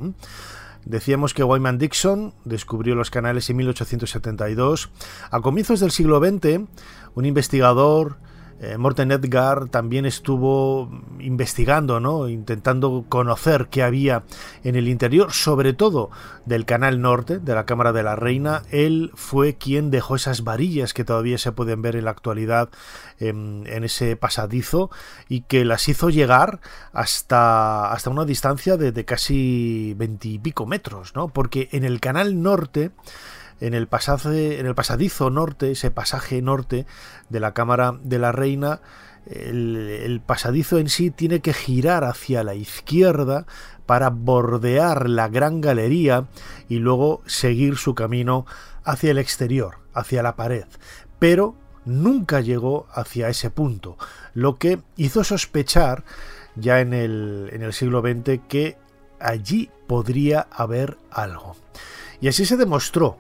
Decíamos 0.83 1.33
que 1.33 1.45
Wyman 1.45 1.77
Dixon 1.77 2.33
descubrió 2.43 2.95
los 2.95 3.11
canales 3.11 3.49
en 3.49 3.55
1872. 3.55 4.89
A 5.31 5.39
comienzos 5.39 5.79
del 5.79 5.91
siglo 5.91 6.19
XX, 6.19 6.67
un 7.13 7.23
investigador 7.25 8.17
eh, 8.61 8.77
Morten 8.77 9.11
Edgar 9.11 9.67
también 9.67 10.05
estuvo 10.05 10.89
investigando, 11.19 11.99
¿no? 11.99 12.29
intentando 12.29 13.05
conocer 13.09 13.67
qué 13.69 13.83
había 13.83 14.23
en 14.63 14.75
el 14.75 14.87
interior, 14.87 15.33
sobre 15.33 15.73
todo 15.73 16.09
del 16.45 16.65
canal 16.65 17.01
norte 17.01 17.39
de 17.39 17.53
la 17.53 17.65
Cámara 17.65 17.91
de 17.91 18.03
la 18.03 18.15
Reina. 18.15 18.63
Él 18.71 19.11
fue 19.13 19.55
quien 19.55 19.91
dejó 19.91 20.15
esas 20.15 20.45
varillas 20.45 20.93
que 20.93 21.03
todavía 21.03 21.37
se 21.37 21.51
pueden 21.51 21.81
ver 21.81 21.97
en 21.97 22.05
la 22.05 22.11
actualidad 22.11 22.69
en, 23.19 23.65
ese 23.83 24.15
pasadizo 24.15 24.89
y 25.27 25.41
que 25.41 25.65
las 25.65 25.87
hizo 25.89 26.09
llegar 26.09 26.61
hasta, 26.93 27.91
hasta 27.91 28.09
una 28.09 28.25
distancia 28.25 28.77
de, 28.77 28.93
de 28.93 29.05
casi 29.05 29.93
veintipico 29.97 30.65
metros, 30.65 31.13
¿no? 31.13 31.27
porque 31.27 31.67
en 31.71 31.83
el 31.83 31.99
canal 31.99 32.41
norte 32.41 32.91
en 33.59 33.73
el, 33.73 33.87
pasaje, 33.87 34.59
en 34.59 34.65
el 34.65 34.75
pasadizo 34.75 35.29
norte, 35.29 35.71
ese 35.71 35.91
pasaje 35.91 36.41
norte 36.41 36.85
de 37.29 37.39
la 37.39 37.53
Cámara 37.53 37.97
de 38.03 38.19
la 38.19 38.31
Reina, 38.31 38.81
el, 39.25 40.21
pasadizo 40.25 40.77
en 40.77 40.89
sí 40.89 41.09
tiene 41.09 41.39
que 41.39 41.53
girar 41.53 42.03
hacia 42.03 42.43
la 42.43 42.55
izquierda 42.55 43.45
para 43.85 44.09
bordear 44.09 45.09
la 45.09 45.29
gran 45.29 45.61
galería 45.61 46.27
y 46.69 46.77
luego 46.77 47.21
seguir 47.25 47.77
su 47.77 47.95
camino 47.95 48.45
hacia 48.83 49.11
el 49.11 49.17
exterior, 49.17 49.79
hacia 49.93 50.21
la 50.21 50.35
pared. 50.35 50.65
Pero 51.17 51.55
nunca 51.85 52.41
llegó 52.41 52.87
hacia 52.91 53.29
ese 53.29 53.49
punto, 53.49 53.97
lo 54.33 54.57
que 54.57 54.79
hizo 54.95 55.23
sospechar 55.23 56.03
ya 56.55 56.81
en 56.81 56.93
el, 56.93 57.49
en 57.51 57.63
el 57.63 57.73
siglo 57.73 58.01
XX 58.01 58.41
que 58.47 58.77
allí 59.19 59.69
podría 59.87 60.47
haber 60.51 60.97
algo. 61.11 61.55
Y 62.21 62.27
así 62.27 62.45
se 62.45 62.57
demostró 62.57 63.17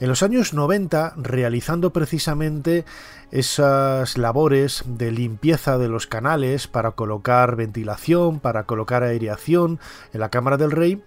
en 0.00 0.08
los 0.08 0.22
años 0.22 0.54
90, 0.54 1.14
realizando 1.16 1.92
precisamente 1.92 2.84
esas 3.30 4.16
labores 4.16 4.84
de 4.86 5.10
limpieza 5.10 5.78
de 5.78 5.88
los 5.88 6.06
canales 6.06 6.66
para 6.66 6.92
colocar 6.92 7.56
ventilación, 7.56 8.40
para 8.40 8.64
colocar 8.64 9.02
aireación 9.02 9.78
en 10.12 10.20
la 10.20 10.30
Cámara 10.30 10.56
del 10.56 10.70
Rey, 10.70 11.02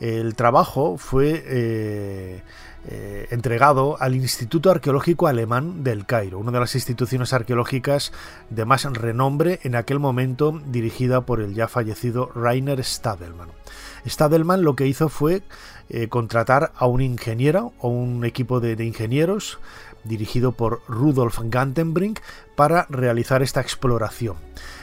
el 0.00 0.34
trabajo 0.36 0.96
fue 0.96 1.42
eh, 1.46 2.42
eh, 2.86 3.26
entregado 3.30 4.00
al 4.00 4.14
Instituto 4.14 4.70
Arqueológico 4.70 5.26
Alemán 5.26 5.82
del 5.82 6.06
Cairo, 6.06 6.38
una 6.38 6.52
de 6.52 6.60
las 6.60 6.74
instituciones 6.76 7.32
arqueológicas 7.32 8.12
de 8.48 8.64
más 8.64 8.84
renombre 8.84 9.58
en 9.64 9.74
aquel 9.74 9.98
momento 9.98 10.60
dirigida 10.66 11.22
por 11.22 11.40
el 11.40 11.54
ya 11.54 11.66
fallecido 11.66 12.30
Rainer 12.34 12.82
Stadelmann. 12.84 13.50
Stadelmann 14.06 14.62
lo 14.62 14.76
que 14.76 14.86
hizo 14.86 15.08
fue 15.08 15.42
eh, 15.88 16.08
contratar 16.08 16.72
a 16.76 16.86
un 16.86 17.00
ingeniero 17.00 17.72
o 17.80 17.88
un 17.88 18.24
equipo 18.24 18.60
de, 18.60 18.82
ingenieros 18.84 19.58
dirigido 20.04 20.52
por 20.52 20.80
Rudolf 20.86 21.40
Gantenbrink 21.42 22.20
para 22.54 22.86
realizar 22.88 23.42
esta 23.42 23.60
exploración. 23.60 24.36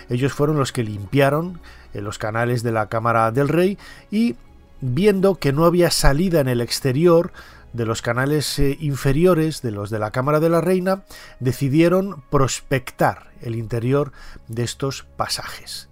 Ellos 0.10 0.34
fueron 0.34 0.58
los 0.58 0.74
que 0.74 0.84
limpiaron 0.84 1.62
los 1.94 2.18
canales 2.18 2.62
de 2.62 2.74
la 2.74 2.90
Cámara 2.90 3.32
del 3.32 3.48
Rey 3.48 3.78
y 4.12 4.36
viendo 4.94 5.36
que 5.36 5.54
no 5.54 5.66
había 5.66 5.90
salida 5.90 6.40
en 6.40 6.48
el 6.48 6.62
exterior 6.62 7.32
de 7.74 7.86
los 7.86 8.02
canales 8.02 8.58
eh, 8.60 8.78
inferiores 8.80 9.62
de 9.62 9.72
los 9.72 9.90
de 9.90 10.00
la 10.00 10.12
Cámara 10.12 10.40
de 10.40 10.50
la 10.50 10.62
Reina, 10.62 11.04
decidieron 11.40 12.24
prospectar 12.30 13.32
el 13.42 13.56
interior 13.56 14.12
de 14.48 14.64
estos 14.64 15.06
pasajes. 15.18 15.90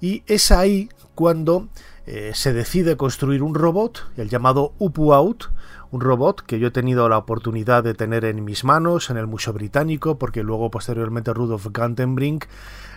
Y 0.00 0.24
es 0.26 0.50
ahí 0.50 0.90
cuando 1.14 1.68
eh, 2.06 2.32
se 2.34 2.52
decide 2.52 2.96
construir 2.96 3.42
un 3.42 3.54
robot, 3.54 4.10
el 4.16 4.28
llamado 4.28 4.72
Upu-Out, 4.78 5.50
un 5.92 6.00
robot 6.00 6.40
que 6.40 6.58
yo 6.58 6.68
he 6.68 6.72
tenido 6.72 7.08
la 7.08 7.18
oportunidad 7.18 7.84
de 7.84 7.94
tener 7.94 8.24
en 8.24 8.44
mis 8.44 8.64
manos 8.64 9.10
en 9.10 9.18
el 9.18 9.26
Museo 9.26 9.52
Británico, 9.52 10.18
porque 10.18 10.42
luego 10.42 10.70
posteriormente 10.70 11.32
Rudolf 11.32 11.66
Gantenbrink 11.70 12.46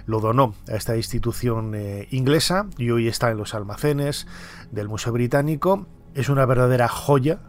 lo 0.05 0.19
donó 0.19 0.53
a 0.67 0.75
esta 0.75 0.95
institución 0.95 1.73
eh, 1.75 2.07
inglesa 2.11 2.67
y 2.77 2.91
hoy 2.91 3.07
está 3.07 3.31
en 3.31 3.37
los 3.37 3.53
almacenes 3.53 4.27
del 4.71 4.87
Museo 4.87 5.13
Británico. 5.13 5.87
Es 6.13 6.29
una 6.29 6.45
verdadera 6.45 6.87
joya 6.87 7.39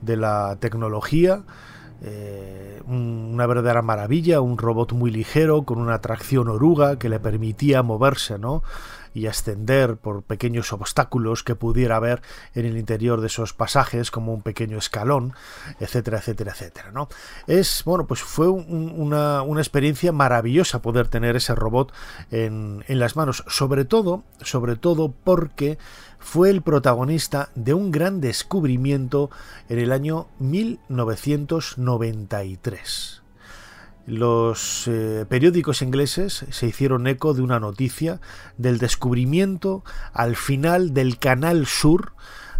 de 0.00 0.16
la 0.16 0.56
tecnología. 0.60 1.44
Eh, 2.02 2.80
una 2.86 3.46
verdadera 3.46 3.82
maravilla, 3.82 4.40
un 4.40 4.56
robot 4.56 4.92
muy 4.92 5.10
ligero 5.10 5.64
con 5.64 5.78
una 5.78 6.00
tracción 6.00 6.48
oruga 6.48 6.98
que 6.98 7.10
le 7.10 7.20
permitía 7.20 7.82
moverse, 7.82 8.38
¿no? 8.38 8.62
Y 9.14 9.26
ascender 9.26 9.96
por 9.96 10.22
pequeños 10.22 10.72
obstáculos 10.72 11.42
que 11.42 11.54
pudiera 11.54 11.96
haber 11.96 12.22
en 12.54 12.66
el 12.66 12.76
interior 12.76 13.20
de 13.20 13.28
esos 13.28 13.52
pasajes, 13.52 14.10
como 14.10 14.34
un 14.34 14.42
pequeño 14.42 14.78
escalón, 14.78 15.34
etcétera, 15.78 16.18
etcétera, 16.18 16.52
etcétera. 16.52 16.90
¿no? 16.92 17.08
Es, 17.46 17.82
bueno, 17.84 18.06
pues 18.06 18.22
fue 18.22 18.48
una, 18.48 19.42
experiencia 19.60 20.12
maravillosa 20.12 20.80
poder 20.80 21.08
tener 21.08 21.36
ese 21.36 21.54
robot 21.54 21.92
en, 22.30 22.82
en 22.88 22.98
las 22.98 23.16
manos, 23.16 23.44
sobre 23.46 23.84
todo, 23.84 24.24
sobre 24.40 24.76
todo 24.76 25.12
porque 25.12 25.76
fue 26.18 26.48
el 26.50 26.62
protagonista 26.62 27.50
de 27.54 27.74
un 27.74 27.90
gran 27.90 28.20
descubrimiento 28.20 29.30
en 29.68 29.78
el 29.78 29.92
año 29.92 30.28
1993. 30.38 33.19
Los 34.06 34.88
eh, 34.88 35.24
periódicos 35.28 35.82
ingleses 35.82 36.44
se 36.50 36.66
hicieron 36.66 37.06
eco 37.06 37.34
de 37.34 37.42
una 37.42 37.60
noticia 37.60 38.20
del 38.56 38.78
descubrimiento 38.78 39.84
al 40.12 40.36
final 40.36 40.94
del 40.94 41.18
Canal 41.18 41.66
Sur 41.66 42.12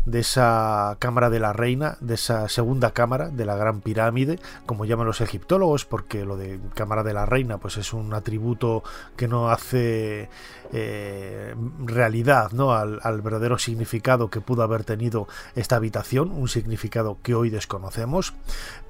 de 0.05 0.21
esa 0.21 0.97
Cámara 0.99 1.31
de 1.31 1.41
la 1.41 1.53
Reina, 1.53 1.97
de 2.01 2.15
esa 2.15 2.49
segunda 2.49 2.93
cámara 2.93 3.29
de 3.29 3.45
la 3.45 3.57
Gran 3.57 3.81
Pirámide, 3.81 4.39
como 4.67 4.85
llaman 4.85 5.07
los 5.07 5.21
egiptólogos, 5.21 5.85
porque 5.85 6.25
lo 6.25 6.37
de 6.37 6.61
Cámara 6.75 7.03
de 7.03 7.15
la 7.15 7.27
Reina 7.27 7.59
pues 7.59 7.77
es 7.77 7.93
un 7.93 8.13
atributo 8.15 8.83
que 9.17 9.29
no 9.29 9.51
hace 9.51 10.29
eh, 10.73 11.55
realidad 11.85 12.53
¿no? 12.53 12.73
Al, 12.73 13.23
verdadero 13.23 13.59
significado 13.59 14.31
que 14.31 14.41
pudo 14.41 14.63
haber 14.63 14.85
tenido 14.85 15.29
esta 15.55 15.77
habitación, 15.77 16.31
un 16.31 16.49
significado 16.49 17.19
que 17.23 17.35
hoy 17.35 17.51
desconocemos, 17.51 18.35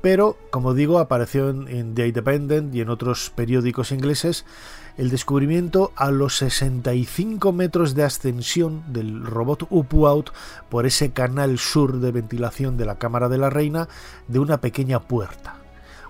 pero 0.00 0.36
como 0.50 0.74
digo 0.74 0.98
apareció 0.98 1.50
en 1.50 1.94
The 1.94 2.06
Independent 2.06 2.74
y 2.74 2.80
en 2.80 2.90
otros 2.90 3.30
periódicos 3.34 3.92
ingleses 3.92 4.44
el 5.00 5.08
descubrimiento 5.08 5.92
a 5.96 6.10
los 6.10 6.36
65 6.36 7.52
metros 7.52 7.94
de 7.94 8.04
ascensión 8.04 8.82
del 8.92 9.24
robot 9.24 9.66
Upu-Out 9.70 10.30
por 10.68 10.84
ese 10.84 11.12
canal 11.12 11.58
sur 11.58 12.00
de 12.00 12.12
ventilación 12.12 12.76
de 12.76 12.84
la 12.84 12.98
Cámara 12.98 13.30
de 13.30 13.38
la 13.38 13.48
Reina 13.48 13.88
de 14.28 14.40
una 14.40 14.60
pequeña 14.60 15.00
puerta. 15.00 15.56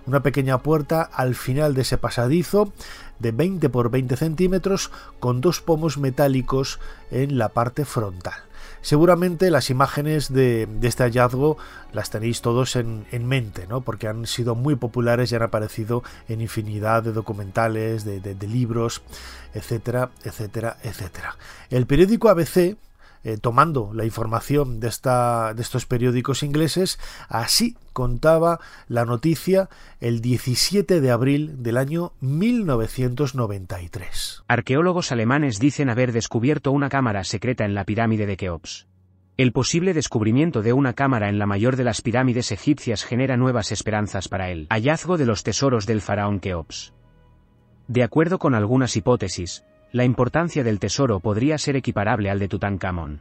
Una 0.06 0.25
pequeña 0.25 0.59
puerta 0.59 1.02
al 1.02 1.37
final 1.37 1.75
de 1.75 1.82
ese 1.82 1.99
pasadizo 1.99 2.73
de 3.20 3.30
20 3.30 3.68
por 3.68 3.92
20 3.92 4.16
centímetros 4.16 4.90
con 5.20 5.40
dos 5.40 5.61
pomos 5.61 5.97
metálicos 5.97 6.80
en 7.12 7.38
la 7.38 7.50
parte 7.50 7.85
frontal. 7.85 8.50
Seguramente 8.82 9.50
las 9.50 9.70
imágenes 9.70 10.32
de, 10.32 10.66
este 10.82 11.02
hallazgo 11.02 11.58
las 11.92 12.10
tenéis 12.10 12.40
todos 12.40 12.76
en, 12.76 13.04
mente, 13.26 13.66
¿no? 13.66 13.82
porque 13.82 14.08
han 14.08 14.26
sido 14.26 14.54
muy 14.54 14.75
populares 14.76 15.30
y 15.30 15.34
han 15.34 15.42
aparecido 15.42 16.02
en 16.28 16.40
infinidad 16.40 17.02
de 17.02 17.12
documentales, 17.12 18.04
de, 18.04 18.49
libros, 18.49 19.02
etcétera, 19.54 20.10
etcétera, 20.25 20.78
etcétera. 20.82 21.37
El 21.68 21.87
periódico 21.87 22.28
ABC 22.28 22.76
eh, 23.25 23.39
tomando 23.41 23.93
la 23.93 24.05
información 24.05 24.81
de, 24.81 24.89
esta, 24.89 25.55
de 25.55 25.62
estos 25.62 25.87
periódicos 25.87 26.43
ingleses, 26.43 26.99
así 27.29 27.77
contaba 27.93 28.61
la 28.89 29.05
noticia 29.05 29.69
el 30.00 30.21
17 30.21 31.00
de 31.00 31.11
abril 31.11 31.62
del 31.62 31.77
año 31.77 32.12
1993. 32.21 34.45
Arqueólogos 34.49 35.12
alemanes 35.12 35.59
dicen 35.59 35.91
haber 35.91 36.12
descubierto 36.12 36.73
una 36.73 36.89
cámara 36.89 37.25
secreta 37.25 37.65
en 37.65 37.75
la 37.75 37.85
pirámide 37.85 38.27
de 38.27 38.37
Keops. 38.37 38.87
El 39.37 39.53
posible 39.53 39.95
descubrimiento 39.95 40.61
de 40.61 40.75
una 40.75 40.93
cámara 40.93 41.29
en 41.29 41.39
la 41.39 41.47
mayor 41.47 41.77
de 41.77 41.85
las 41.85 42.03
pirámides 42.03 42.53
egipcias 42.53 43.05
genera 43.05 43.39
nuevas 43.39 43.73
esperanzas 43.73 44.29
para 44.29 44.50
el 44.50 44.67
hallazgo 44.69 45.17
de 45.17 45.25
los 45.25 45.45
tesoros 45.45 45.87
del 45.87 46.03
faraón 46.03 46.41
Keops. 46.41 46.93
De 47.89 48.03
acuerdo 48.03 48.39
con 48.39 48.55
algunas 48.55 48.97
hipótesis, 48.97 49.65
la 49.92 50.04
importancia 50.04 50.62
del 50.62 50.78
tesoro 50.78 51.20
podría 51.20 51.59
ser 51.59 51.76
equiparable 51.76 52.30
al 52.30 52.38
de 52.38 52.49
Tutankamón. 52.49 53.20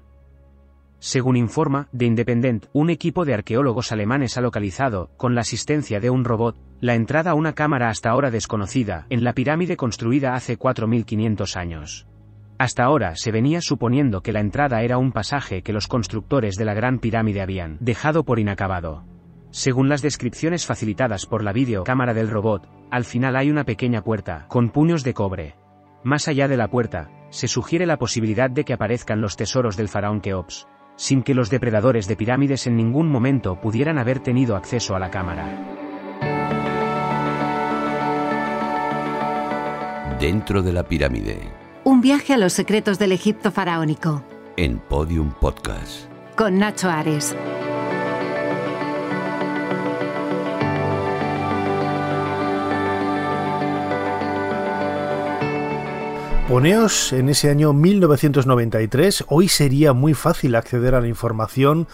Según 0.99 1.37
informa 1.37 1.87
The 1.97 2.05
Independent, 2.05 2.65
un 2.73 2.89
equipo 2.89 3.23
de 3.23 3.33
arqueólogos 3.33 3.91
alemanes 3.91 4.37
ha 4.37 4.41
localizado, 4.41 5.09
con 5.15 5.33
la 5.33 5.41
asistencia 5.41 5.99
de 5.99 6.09
un 6.09 6.25
robot, 6.25 6.57
la 6.81 6.95
entrada 6.95 7.31
a 7.31 7.35
una 7.35 7.53
cámara 7.53 7.89
hasta 7.89 8.09
ahora 8.09 8.31
desconocida, 8.31 9.05
en 9.09 9.23
la 9.23 9.33
pirámide 9.33 9.77
construida 9.77 10.35
hace 10.35 10.59
4.500 10.59 11.55
años. 11.55 12.07
Hasta 12.57 12.83
ahora 12.83 13.15
se 13.15 13.31
venía 13.31 13.61
suponiendo 13.61 14.21
que 14.21 14.33
la 14.33 14.41
entrada 14.41 14.81
era 14.81 14.97
un 14.97 15.13
pasaje 15.13 15.61
que 15.61 15.71
los 15.71 15.87
constructores 15.87 16.57
de 16.57 16.65
la 16.65 16.73
Gran 16.73 16.99
Pirámide 16.99 17.41
habían 17.41 17.77
dejado 17.79 18.25
por 18.25 18.37
inacabado. 18.37 19.05
Según 19.51 19.87
las 19.87 20.01
descripciones 20.01 20.65
facilitadas 20.65 21.25
por 21.25 21.43
la 21.43 21.53
videocámara 21.53 22.13
del 22.13 22.29
robot, 22.29 22.69
al 22.91 23.05
final 23.05 23.37
hay 23.37 23.49
una 23.49 23.63
pequeña 23.63 24.03
puerta, 24.03 24.45
con 24.49 24.69
puños 24.69 25.05
de 25.05 25.13
cobre. 25.13 25.55
Más 26.03 26.27
allá 26.27 26.47
de 26.47 26.55
la 26.55 26.69
puerta, 26.69 27.09
se 27.29 27.47
sugiere 27.47 27.85
la 27.85 27.97
posibilidad 27.97 28.49
de 28.49 28.63
que 28.63 28.73
aparezcan 28.73 29.19
los 29.19 29.35
tesoros 29.35 29.75
del 29.75 29.89
faraón 29.89 30.21
Keops, 30.21 30.67
sin 30.95 31.23
que 31.23 31.33
los 31.33 31.49
depredadores 31.49 32.07
de 32.07 32.15
pirámides 32.15 32.67
en 32.67 32.77
ningún 32.77 33.09
momento 33.09 33.59
pudieran 33.59 33.97
haber 33.97 34.19
tenido 34.19 34.55
acceso 34.55 34.95
a 34.95 34.99
la 34.99 35.11
cámara. 35.11 35.45
Dentro 40.19 40.61
de 40.61 40.73
la 40.73 40.83
pirámide. 40.83 41.37
Un 41.83 42.01
viaje 42.01 42.33
a 42.33 42.37
los 42.37 42.53
secretos 42.53 42.99
del 42.99 43.11
Egipto 43.11 43.51
faraónico. 43.51 44.23
En 44.57 44.79
Podium 44.79 45.31
Podcast. 45.31 46.09
Con 46.35 46.57
Nacho 46.59 46.89
Ares. 46.89 47.35
Poneos 56.49 57.13
en 57.13 57.29
ese 57.29 57.51
año 57.51 57.73
1993, 57.73 59.25
hoy 59.27 59.47
sería 59.49 59.93
muy 59.93 60.15
fácil 60.15 60.55
acceder 60.55 60.95
a 60.95 60.99
la 60.99 61.07
información 61.07 61.87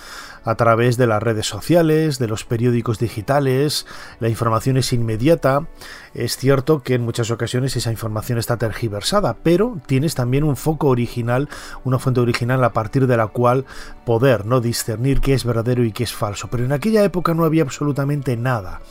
a 0.46 0.56
través 0.56 0.96
de 0.96 1.08
las 1.08 1.22
redes 1.22 1.46
sociales, 1.46 2.20
de 2.20 2.28
los 2.28 2.46
periódicos 2.46 2.98
digitales, 3.00 3.86
la 4.20 4.30
información 4.30 4.78
es 4.78 4.94
inmediata. 4.94 5.68
Es 6.14 6.38
cierto 6.38 6.84
que 6.84 6.94
en 6.94 7.02
muchas 7.02 7.32
ocasiones 7.32 7.76
esa 7.76 7.92
información 7.92 8.38
está 8.38 8.56
tergiversada, 8.56 9.36
pero 9.44 9.82
tienes 9.88 10.16
también 10.16 10.44
un 10.44 10.56
foco 10.56 10.88
original, 10.88 11.50
una 11.84 12.00
fuente 12.00 12.22
original 12.22 12.64
a 12.64 12.74
partir 12.74 13.08
de 13.08 13.18
la 13.18 13.28
cual 13.28 13.66
poder 14.06 14.46
no 14.46 14.62
discernir 14.62 15.20
qué 15.20 15.34
es 15.34 15.44
verdadero 15.44 15.84
y 15.84 15.92
qué 15.92 16.04
es 16.04 16.14
falso. 16.14 16.48
Pero 16.50 16.64
en 16.64 16.72
aquella 16.72 17.04
época 17.04 17.34
no 17.34 17.44
había 17.44 17.64
absolutamente 17.64 18.38
nada. 18.38 18.82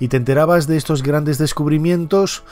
Y 0.00 0.08
te 0.08 0.16
enterabas 0.16 0.66
de 0.66 0.78
estos 0.78 1.02
grandes 1.02 1.36
descubrimientos 1.36 2.42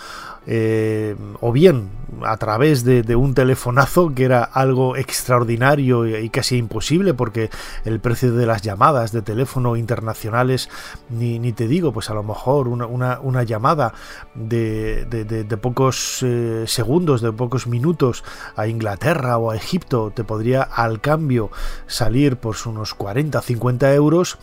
eh, 0.46 1.16
o 1.40 1.52
bien 1.52 1.90
a 2.24 2.36
través 2.36 2.84
de, 2.84 3.14
un 3.14 3.34
telefonazo 3.34 4.14
que 4.14 4.24
era 4.24 4.42
algo 4.42 4.96
extraordinario 4.96 6.06
y, 6.18 6.28
casi 6.30 6.56
imposible 6.56 7.14
porque 7.14 7.50
el 7.84 8.00
precio 8.00 8.32
de 8.32 8.46
las 8.46 8.62
llamadas 8.62 9.12
de 9.12 9.22
teléfono 9.22 9.76
internacionales 9.76 10.68
ni, 11.08 11.38
te 11.52 11.68
digo 11.68 11.92
pues 11.92 12.10
a 12.10 12.14
lo 12.14 12.22
mejor 12.22 12.68
una, 12.68 13.42
llamada 13.44 13.94
de, 14.34 15.58
pocos 15.60 16.22
eh, 16.22 16.64
segundos 16.66 17.20
de 17.20 17.32
pocos 17.32 17.66
minutos 17.66 18.24
a 18.56 18.66
Inglaterra 18.66 19.38
o 19.38 19.50
a 19.50 19.56
Egipto 19.56 20.12
te 20.14 20.24
podría 20.24 20.62
al 20.62 21.00
cambio 21.00 21.50
salir 21.86 22.36
por 22.36 22.56
unos 22.66 22.94
40 22.94 23.40
50 23.40 23.94
euros 23.94 24.38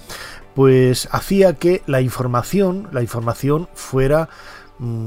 pues 0.56 1.08
hacía 1.12 1.54
que 1.54 1.84
la 1.86 2.02
información 2.02 2.88
la 2.92 3.02
información 3.02 3.68
fuera 3.74 4.30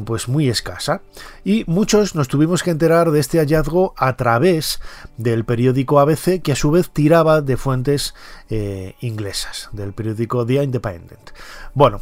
pues 0.05 0.29
muy 0.29 0.49
escasa 0.49 1.03
y 1.45 1.65
muchos 1.67 2.15
nos 2.15 2.29
tuvimos 2.29 2.63
que 2.63 2.71
enterar 2.71 3.11
de 3.11 3.21
este 3.21 3.39
hallazgo 3.39 3.95
a 3.97 4.17
través 4.17 4.81
del 5.17 5.45
periódico 5.45 6.01
ABC 6.01 6.43
que 6.43 6.53
a 6.53 6.57
su 6.57 6.71
vez 6.71 6.91
tiraba 6.91 7.41
de 7.41 7.57
fuentes 7.57 8.15
eh, 8.49 8.95
inglesas 9.01 9.69
del 9.73 9.93
periódico 9.93 10.45
The 10.45 10.63
Independent 10.63 11.31
bueno 11.75 12.01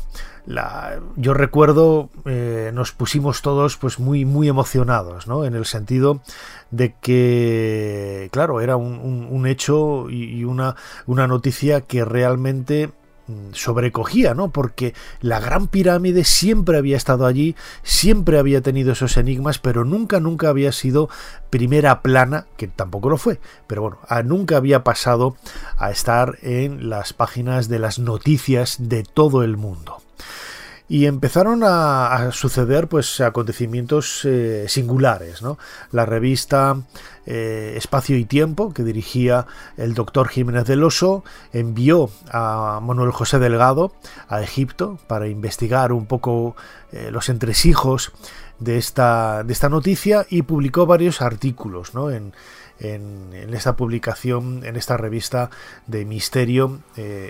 yo 1.16 1.34
recuerdo 1.34 2.08
eh, 2.24 2.70
nos 2.72 2.92
pusimos 2.92 3.42
todos 3.42 3.76
pues 3.76 3.98
muy 3.98 4.24
muy 4.24 4.48
emocionados 4.48 5.26
¿no? 5.26 5.44
en 5.44 5.54
el 5.54 5.66
sentido 5.66 6.22
de 6.70 6.94
que 7.02 8.28
claro 8.32 8.62
era 8.62 8.76
un, 8.76 9.46
hecho 9.46 10.08
y, 10.08 10.44
una, 10.44 10.74
una 11.06 11.26
noticia 11.26 11.82
que 11.82 12.04
realmente 12.04 12.90
Mm, 12.90 12.97
sobrecogía, 13.52 14.34
¿no? 14.34 14.50
Porque 14.50 14.94
la 15.20 15.40
Gran 15.40 15.68
Pirámide 15.68 16.24
siempre 16.24 16.78
había 16.78 16.96
estado 16.96 17.26
allí, 17.26 17.56
siempre 17.82 18.38
había 18.38 18.60
tenido 18.60 18.92
esos 18.92 19.16
enigmas, 19.16 19.58
pero 19.58 19.84
nunca, 19.84 20.20
nunca 20.20 20.48
había 20.48 20.72
sido 20.72 21.08
primera 21.50 22.02
plana, 22.02 22.46
que 22.56 22.68
tampoco 22.68 23.08
lo 23.10 23.16
fue, 23.16 23.40
pero 23.66 23.82
bueno, 23.82 23.98
nunca 24.24 24.56
había 24.56 24.84
pasado 24.84 25.36
a 25.76 25.90
estar 25.90 26.38
en 26.42 26.88
las 26.88 27.12
páginas 27.12 27.68
de 27.68 27.78
las 27.78 27.98
noticias 27.98 28.76
de 28.78 29.02
todo 29.02 29.42
el 29.42 29.56
mundo 29.56 30.02
y 30.88 31.04
empezaron 31.04 31.62
a, 31.64 32.30
suceder 32.32 32.88
pues 32.88 33.20
acontecimientos 33.20 34.24
eh, 34.24 34.64
singulares 34.68 35.42
¿no? 35.42 35.58
la 35.92 36.06
revista 36.06 36.80
eh, 37.26 37.74
Espacio 37.76 38.16
y 38.16 38.24
Tiempo 38.24 38.72
que 38.72 38.82
dirigía 38.82 39.46
el 39.76 39.92
doctor 39.94 40.28
Jiménez 40.28 40.64
del 40.64 40.82
Oso 40.82 41.24
envió 41.52 42.10
a 42.30 42.80
Manuel 42.82 43.10
José 43.10 43.38
Delgado 43.38 43.92
a 44.28 44.40
Egipto 44.40 44.98
para 45.06 45.28
investigar 45.28 45.92
un 45.92 46.06
poco 46.06 46.56
eh, 46.92 47.10
los 47.12 47.28
entresijos 47.28 48.12
de 48.58 48.78
esta, 48.78 49.44
de 49.44 49.52
esta 49.52 49.68
noticia 49.68 50.26
y 50.30 50.42
publicó 50.42 50.86
varios 50.86 51.20
artículos 51.20 51.94
¿no? 51.94 52.10
en, 52.10 52.32
en, 52.80 53.54
esta 53.54 53.76
publicación, 53.76 54.64
en 54.64 54.76
esta 54.76 54.96
revista 54.96 55.50
de 55.86 56.04
misterio 56.04 56.80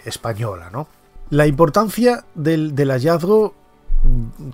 española. 0.05 0.71
¿no? 0.73 0.89
La 1.31 1.47
importancia 1.47 2.25
del, 2.35 2.75
hallazgo 2.75 3.55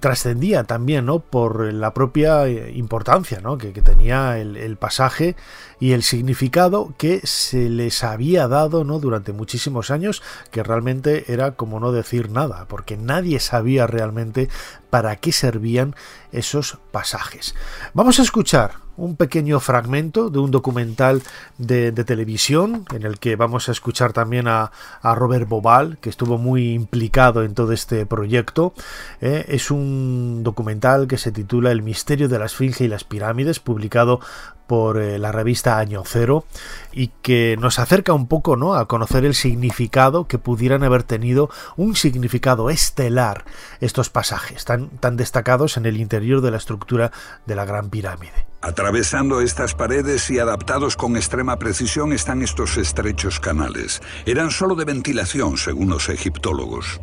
trascendía 0.00 0.64
también 0.64 1.06
¿no? 1.06 1.20
por 1.20 1.72
la 1.72 1.94
propia 1.94 2.46
eh, 2.46 2.72
importancia 2.74 3.40
¿no? 3.40 3.58
que, 3.58 3.70
tenía 3.82 4.38
el, 4.38 4.76
pasaje 4.76 5.36
y 5.78 5.92
el 5.92 6.02
significado 6.02 6.94
que 6.98 7.20
se 7.24 7.68
les 7.68 8.02
había 8.02 8.48
dado 8.48 8.84
¿no? 8.84 8.98
durante 8.98 9.32
muchísimos 9.32 9.90
años 9.90 10.22
que 10.50 10.62
realmente 10.62 11.32
era 11.32 11.52
como 11.52 11.78
no 11.78 11.92
decir 11.92 12.30
nada 12.30 12.66
porque 12.68 12.96
nadie 12.96 13.38
sabía 13.38 13.86
realmente 13.86 14.48
para 14.88 15.16
qué 15.16 15.30
servían 15.30 15.94
esos 16.32 16.78
pasajes 16.90 17.54
vamos 17.92 18.18
a 18.18 18.22
escuchar 18.22 18.83
un 18.96 19.16
pequeño 19.16 19.60
fragmento 19.60 20.30
de 20.30 20.38
un 20.38 20.50
documental 20.50 21.22
de, 21.58 21.92
televisión 21.92 22.84
en 22.94 23.04
el 23.04 23.18
que 23.18 23.36
vamos 23.36 23.68
a 23.68 23.72
escuchar 23.72 24.12
también 24.12 24.46
a, 24.48 24.70
Robert 25.02 25.48
Bobal, 25.48 25.98
que 25.98 26.10
estuvo 26.10 26.38
muy 26.38 26.72
implicado 26.72 27.42
en 27.42 27.54
todo 27.54 27.72
este 27.72 28.06
proyecto. 28.06 28.74
Eh, 29.20 29.44
es 29.48 29.70
un 29.70 30.42
documental 30.42 31.06
que 31.06 31.18
se 31.18 31.32
titula 31.32 31.72
El 31.72 31.82
misterio 31.82 32.28
de 32.28 32.38
la 32.38 32.46
Esfinge 32.46 32.84
y 32.84 32.88
las 32.88 33.04
pirámides, 33.04 33.60
publicado 33.60 34.20
por 34.66 35.00
eh, 35.00 35.18
la 35.18 35.32
revista 35.32 35.78
Año 35.78 36.02
Cero 36.06 36.44
y 36.92 37.08
que 37.22 37.56
nos 37.58 37.78
acerca 37.78 38.12
un 38.12 38.28
poco 38.28 38.56
¿no? 38.56 38.74
a 38.74 38.88
conocer 38.88 39.24
el 39.24 39.34
significado 39.34 40.26
que 40.26 40.38
pudieran 40.38 40.82
haber 40.84 41.02
tenido 41.02 41.50
un 41.76 41.96
significado 41.96 42.70
estelar 42.70 43.44
estos 43.80 44.10
pasajes 44.10 44.64
tan, 44.64 44.88
tan 44.88 45.16
destacados 45.16 45.76
en 45.76 45.86
el 45.86 45.98
interior 45.98 46.40
de 46.40 46.50
la 46.50 46.56
estructura 46.56 47.12
de 47.46 47.54
la 47.54 47.64
Gran 47.64 47.90
Pirámide. 47.90 48.53
Atravesando 48.64 49.42
estas 49.42 49.74
paredes 49.74 50.30
y 50.30 50.38
adaptados 50.38 50.96
con 50.96 51.16
extrema 51.16 51.58
precisión 51.58 52.14
están 52.14 52.40
estos 52.40 52.78
estrechos 52.78 53.38
canales. 53.38 54.00
Eran 54.24 54.50
solo 54.50 54.74
de 54.74 54.86
ventilación, 54.86 55.58
según 55.58 55.90
los 55.90 56.08
egiptólogos. 56.08 56.98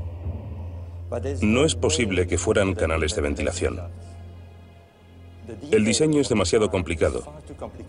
No 1.41 1.63
es 1.63 1.75
posible 1.75 2.25
que 2.25 2.39
fueran 2.39 2.73
canales 2.73 3.13
de 3.13 3.21
ventilación. 3.21 3.79
El 5.69 5.85
diseño 5.85 6.19
es 6.19 6.29
demasiado 6.29 6.71
complicado. 6.71 7.31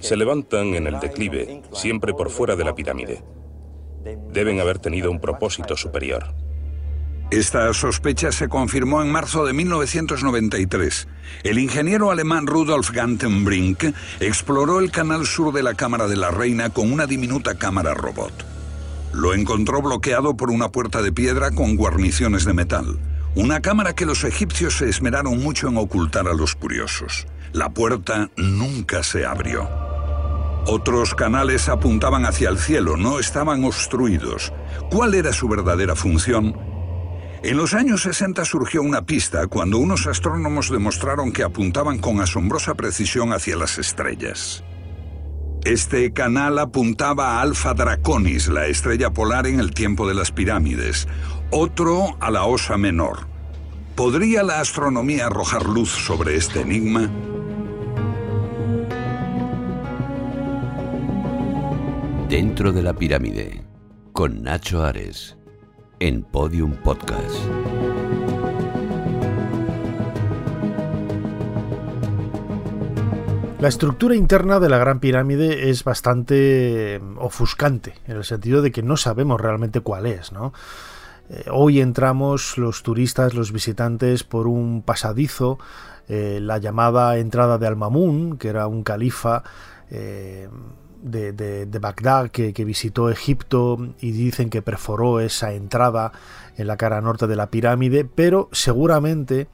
Se 0.01 0.19
levantan 0.19 0.75
en 0.75 0.87
el 0.87 1.01
declive, 1.01 1.63
siempre 1.73 2.13
por 2.13 2.29
fuera 2.29 2.57
de 2.57 2.65
la 2.65 2.75
pirámide. 2.75 3.25
Deben 4.35 4.61
haber 4.61 4.81
tenido 4.81 5.11
un 5.11 5.19
propósito 5.19 5.79
superior. 5.79 6.35
Esta 7.33 7.73
sospecha 7.73 8.31
se 8.31 8.47
confirmó 8.47 9.01
en 9.01 9.11
marzo 9.11 9.47
de 9.47 9.55
1993. 9.55 11.09
El 11.45 11.59
ingeniero 11.59 12.11
alemán 12.11 12.47
Rudolf 12.47 12.91
Gantenbrink 12.91 13.85
exploró 14.21 14.81
el 14.81 14.91
canal 14.91 15.25
sur 15.27 15.51
de 15.55 15.63
la 15.63 15.73
Cámara 15.73 16.09
de 16.09 16.17
la 16.17 16.31
Reina 16.31 16.69
con 16.69 16.93
una 16.93 17.07
diminuta 17.07 17.55
cámara 17.55 17.95
robot. 17.95 18.45
Lo 19.15 19.33
encontró 19.33 19.81
bloqueado 19.81 20.37
por 20.37 20.51
una 20.51 20.69
puerta 20.69 21.01
de 21.01 21.11
piedra 21.11 21.53
con 21.53 21.75
guarniciones 21.77 22.45
de 22.45 22.53
metal. 22.53 22.99
Una 23.35 23.63
cámara 23.63 23.95
que 23.95 24.05
los 24.05 24.25
egipcios 24.25 24.77
se 24.77 24.91
esmeraron 24.91 25.43
mucho 25.43 25.69
en 25.69 25.79
ocultar 25.79 26.29
a 26.29 26.35
los 26.35 26.55
curiosos. 26.55 27.27
La 27.55 27.71
puerta 27.71 28.29
nunca 28.37 29.03
se 29.03 29.25
abrió. 29.25 29.71
Otros 30.67 31.15
canales 31.15 31.71
apuntaban 31.71 32.27
hacia 32.27 32.51
el 32.51 32.59
cielo, 32.59 32.99
no 32.99 33.19
estaban 33.19 33.65
obstruidos. 33.65 34.53
¿Cuál 34.91 35.15
era 35.15 35.33
su 35.33 35.49
verdadera 35.49 35.97
función? 35.97 36.72
En 37.45 37.57
los 37.57 37.75
años 37.75 38.03
60 38.03 38.45
surgió 38.45 38.83
una 38.83 39.05
pista 39.05 39.49
cuando 39.49 39.79
unos 39.79 40.07
astrónomos 40.07 40.71
demostraron 40.71 41.33
que 41.33 41.43
apuntaban 41.43 41.99
con 41.99 42.21
asombrosa 42.21 42.75
precisión 42.75 43.33
hacia 43.33 43.57
las 43.57 43.79
estrellas. 43.79 44.63
Este 45.65 46.13
canal 46.13 46.61
apuntaba 46.61 47.39
a 47.39 47.43
Alpha 47.43 47.75
Draconis, 47.75 48.47
la 48.47 48.67
estrella 48.67 49.11
polar 49.11 49.49
en 49.49 49.59
el 49.59 49.75
tiempo 49.75 50.07
de 50.07 50.15
las 50.15 50.31
pirámides, 50.31 51.09
otro 51.51 52.17
a 52.21 52.31
la 52.31 52.45
Osa 52.45 52.77
Menor. 52.77 53.27
¿Podría 53.97 54.45
la 54.45 54.61
astronomía 54.61 55.27
arrojar 55.27 55.67
luz 55.67 55.91
sobre 55.91 56.37
este 56.37 56.61
enigma? 56.61 57.11
Dentro 62.29 62.73
de 62.73 62.83
la 62.83 62.95
pirámide, 62.95 63.65
con 64.13 64.45
Nacho 64.45 64.85
Ares 64.85 65.37
en 66.03 66.25
Podium 66.25 66.73
Podcast. 66.73 67.37
La 73.61 73.69
estructura 73.69 74.17
interna 74.17 74.59
de 74.59 74.69
la 74.69 74.79
Gran 74.79 74.99
Pirámide 74.99 75.71
es 75.71 75.85
bastante 75.85 76.99
mm, 77.01 77.19
ofuscante, 77.19 77.95
en 78.09 78.17
el 78.17 78.25
sentido 78.25 78.63
de 78.63 78.73
que 78.73 78.83
no 78.83 78.97
sabemos 78.97 79.41
realmente 79.41 79.79
cuál 79.79 80.07
es. 80.07 80.33
Eh, 81.31 81.45
hoy 81.53 81.81
entramos 81.81 82.59
los 82.59 82.83
turistas, 82.83 83.35
los 83.35 83.53
visitantes, 83.53 84.25
por 84.25 84.49
un 84.49 84.83
pasadizo, 84.83 85.61
eh, 86.09 86.41
la 86.43 86.59
llamada 86.59 87.17
entrada 87.19 87.59
de 87.59 87.69
Al-Mamun, 87.69 88.39
que 88.39 88.49
era 88.49 88.67
un 88.67 88.83
califa 88.83 89.45
eh, 89.89 90.49
de, 91.03 91.79
Bagdad 91.81 92.31
que, 92.31 92.65
visitó 92.65 93.11
Egipto 93.11 93.79
y 94.01 94.13
dicen 94.13 94.51
que 94.51 94.63
perforó 94.63 95.21
esa 95.21 95.53
entrada 95.53 96.13
en 96.57 96.67
la 96.67 96.77
cara 96.77 97.01
norte 97.01 97.27
de 97.27 97.37
la 97.37 97.51
pirámide, 97.51 98.05
pero 98.05 98.49
seguramente 98.53 99.49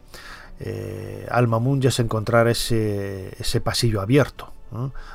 eh, 0.60 1.26
Al-Mamun 1.30 1.80
ya 1.80 1.90
se 1.90 2.02
encontrará 2.02 2.50
ese, 2.50 3.34
ese 3.38 3.60
pasillo 3.60 4.00
abierto. 4.00 4.52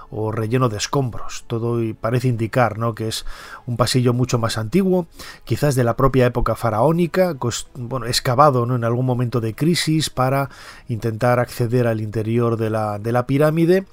o 0.10 0.32
relleno 0.32 0.68
de 0.68 0.78
escombros. 0.78 1.44
Todo 1.46 1.80
parece 2.02 2.28
indicar 2.28 2.80
¿no? 2.80 2.96
que 2.96 3.08
es 3.08 3.24
un 3.68 3.78
pasillo 3.78 4.12
mucho 4.12 4.40
más 4.40 4.58
antiguo, 4.58 5.06
quizás 5.44 5.76
de 5.76 5.84
la 5.84 5.96
propia 5.96 6.26
época 6.26 6.56
faraónica, 6.56 7.36
bueno, 7.76 8.08
excavado 8.08 8.66
¿no? 8.66 8.76
en 8.76 8.84
algún 8.84 9.06
momento 9.06 9.42
de 9.42 9.54
crisis 9.54 10.10
para 10.10 10.50
intentar 10.88 11.38
acceder 11.40 11.86
al 11.86 12.02
interior 12.02 12.58
de 12.58 12.72
la, 12.72 12.98
de 12.98 13.12
la 13.12 13.28
pirámide 13.28 13.86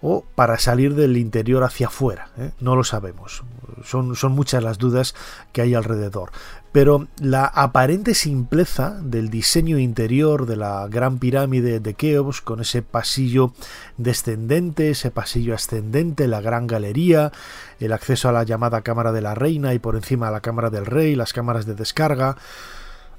o 0.00 0.24
para 0.34 0.58
salir 0.58 0.94
del 0.94 1.16
interior 1.16 1.64
hacia 1.64 1.88
afuera. 1.88 2.28
¿eh? 2.38 2.50
No 2.60 2.76
lo 2.76 2.84
sabemos. 2.84 3.42
Son, 3.84 4.16
son 4.16 4.32
muchas 4.32 4.62
las 4.62 4.78
dudas 4.78 5.14
que 5.52 5.62
hay 5.62 5.74
alrededor. 5.74 6.30
Pero 6.72 7.08
la 7.18 7.44
aparente 7.44 8.14
simpleza 8.14 8.98
del 9.02 9.30
diseño 9.30 9.78
interior 9.78 10.46
de 10.46 10.56
la 10.56 10.86
gran 10.88 11.18
pirámide 11.18 11.80
de 11.80 11.94
Keops, 11.94 12.40
con 12.42 12.60
ese 12.60 12.82
pasillo 12.82 13.52
descendente, 13.96 14.90
ese 14.90 15.10
pasillo 15.10 15.54
ascendente, 15.54 16.28
la 16.28 16.40
gran 16.40 16.66
galería, 16.66 17.32
el 17.80 17.92
acceso 17.92 18.28
a 18.28 18.32
la 18.32 18.44
llamada 18.44 18.82
cámara 18.82 19.12
de 19.12 19.22
la 19.22 19.34
reina 19.34 19.74
y 19.74 19.78
por 19.78 19.96
encima 19.96 20.28
a 20.28 20.30
la 20.30 20.40
cámara 20.40 20.70
del 20.70 20.86
rey, 20.86 21.14
las 21.14 21.32
cámaras 21.32 21.64
de 21.64 21.74
descarga, 21.74 22.36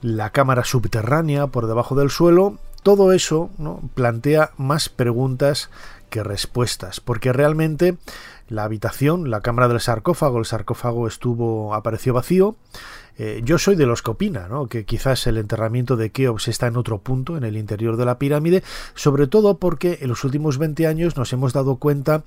la 0.02 0.30
cámara 0.30 0.64
subterránea 0.64 1.48
por 1.48 1.68
debajo 1.68 1.96
del 1.96 2.10
suelo, 2.12 2.60
todo 2.84 3.12
eso 3.12 3.50
plantea 3.94 4.52
más 4.58 4.90
preguntas 4.90 5.70
que 6.10 6.24
respuestas, 6.24 7.00
porque 7.00 7.34
realmente 7.34 7.98
la 8.48 8.64
habitación, 8.64 9.30
la 9.30 9.42
cámara 9.42 9.68
del 9.68 9.80
sarcófago, 9.80 10.40
el 10.40 10.46
sarcófago 10.46 11.08
estuvo 11.08 11.74
apareció 11.74 12.14
vacío. 12.14 12.56
Eh, 13.22 13.42
yo 13.44 13.58
soy 13.58 13.76
de 13.76 13.86
los 13.86 14.02
que 14.02 14.12
opina, 14.12 14.48
que 14.70 14.86
quizás 14.86 15.28
el 15.28 15.38
enterramiento 15.38 15.98
de 15.98 16.10
Keops 16.10 16.48
está 16.48 16.68
en 16.68 16.78
otro 16.78 17.00
punto, 17.00 17.36
en 17.36 17.44
el 17.44 17.58
interior 17.58 17.98
de 17.98 18.06
la 18.06 18.18
pirámide, 18.18 18.64
sobre 18.96 19.28
todo 19.28 19.58
porque 19.58 20.00
en 20.02 20.08
los 20.08 20.24
últimos 20.24 20.58
20 20.58 20.88
años 20.88 21.18
nos 21.18 21.34
hemos 21.34 21.52
dado 21.52 21.76
cuenta 21.76 22.24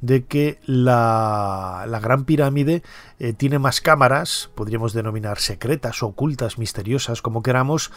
de 0.00 0.24
que 0.24 0.60
la, 0.64 1.84
la 1.88 1.98
gran 1.98 2.24
pirámide 2.24 2.84
eh, 3.18 3.32
tiene 3.32 3.58
más 3.58 3.80
cámaras, 3.80 4.50
podríamos 4.54 4.92
denominar 4.92 5.38
secretas, 5.38 6.02
ocultas, 6.02 6.58
misteriosas, 6.58 7.22
como 7.22 7.42
queramos, 7.42 7.90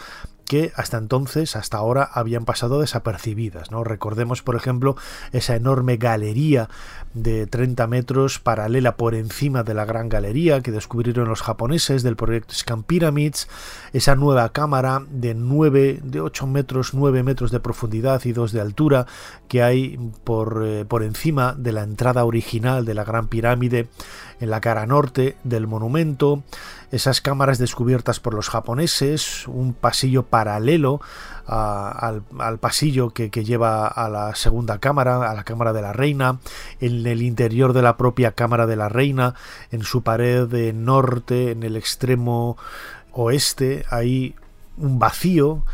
que 0.50 0.72
hasta 0.74 0.98
entonces, 0.98 1.54
hasta 1.54 1.76
ahora, 1.76 2.02
habían 2.12 2.44
pasado 2.44 2.80
desapercibidas. 2.80 3.70
¿no? 3.70 3.84
Recordemos, 3.84 4.42
por 4.42 4.56
ejemplo, 4.56 4.96
esa 5.30 5.54
enorme 5.54 5.96
galería 5.96 6.68
de 7.14 7.46
30 7.46 7.86
metros 7.86 8.40
paralela 8.40 8.96
por 8.96 9.14
encima 9.14 9.62
de 9.62 9.74
la 9.74 9.84
gran 9.84 10.08
galería 10.08 10.60
que 10.60 10.72
descubrieron 10.72 11.28
los 11.28 11.42
japoneses 11.42 12.02
del 12.02 12.16
proyecto 12.16 12.54
Scan 12.54 12.82
Pyramids, 12.82 13.48
esa 13.92 14.16
nueva 14.16 14.48
cámara 14.52 15.04
de 15.08 15.34
9, 15.34 16.00
de 16.02 16.20
8 16.20 16.46
metros, 16.48 16.94
9 16.94 17.22
metros 17.22 17.52
de 17.52 17.60
profundidad 17.60 18.24
y 18.24 18.32
2 18.32 18.50
de 18.50 18.60
altura 18.60 19.06
que 19.46 19.62
hay 19.62 19.98
por, 20.24 20.64
eh, 20.66 20.84
por 20.84 21.04
encima 21.04 21.54
de 21.56 21.72
la 21.72 21.82
entrada 21.82 22.24
original 22.24 22.84
de 22.84 22.94
la 22.94 23.04
gran 23.04 23.28
pirámide 23.28 23.88
en 24.40 24.50
la 24.50 24.60
cara 24.60 24.86
norte 24.86 25.36
del 25.44 25.66
monumento, 25.66 26.42
esas 26.90 27.20
cámaras 27.20 27.58
descubiertas 27.58 28.20
por 28.20 28.34
los 28.34 28.48
japoneses, 28.48 29.46
un 29.46 29.74
pasillo 29.74 30.24
paralelo 30.24 31.00
al, 31.46 32.58
pasillo 32.58 33.10
que, 33.10 33.28
lleva 33.30 33.86
a 33.86 34.08
la 34.08 34.34
segunda 34.34 34.78
cámara, 34.78 35.30
a 35.30 35.34
la 35.34 35.44
cámara 35.44 35.72
de 35.72 35.82
la 35.82 35.92
reina, 35.92 36.38
en 36.80 37.06
el 37.06 37.22
interior 37.22 37.72
de 37.72 37.82
la 37.82 37.96
propia 37.96 38.32
cámara 38.32 38.66
de 38.66 38.76
la 38.76 38.88
reina, 38.88 39.34
en 39.70 39.82
su 39.82 40.02
pared 40.02 40.48
de 40.48 40.72
norte, 40.72 41.50
en 41.50 41.62
el 41.62 41.76
extremo 41.76 42.56
oeste, 43.12 43.84
hay 43.90 44.34
un 44.76 44.98
vacío 44.98 45.64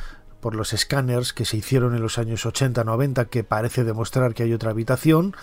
por 0.41 0.55
los 0.55 0.73
escáneres 0.73 1.33
que 1.33 1.45
se 1.45 1.57
hicieron 1.57 1.95
en 1.95 2.03
los 2.03 2.19
años 2.19 2.47
80-90 2.47 3.29
que 3.29 3.45
parece 3.45 3.85
demostrar 3.85 4.35
que 4.35 4.45
hay 4.45 4.53
otra 4.53 4.71
habitación 4.71 5.35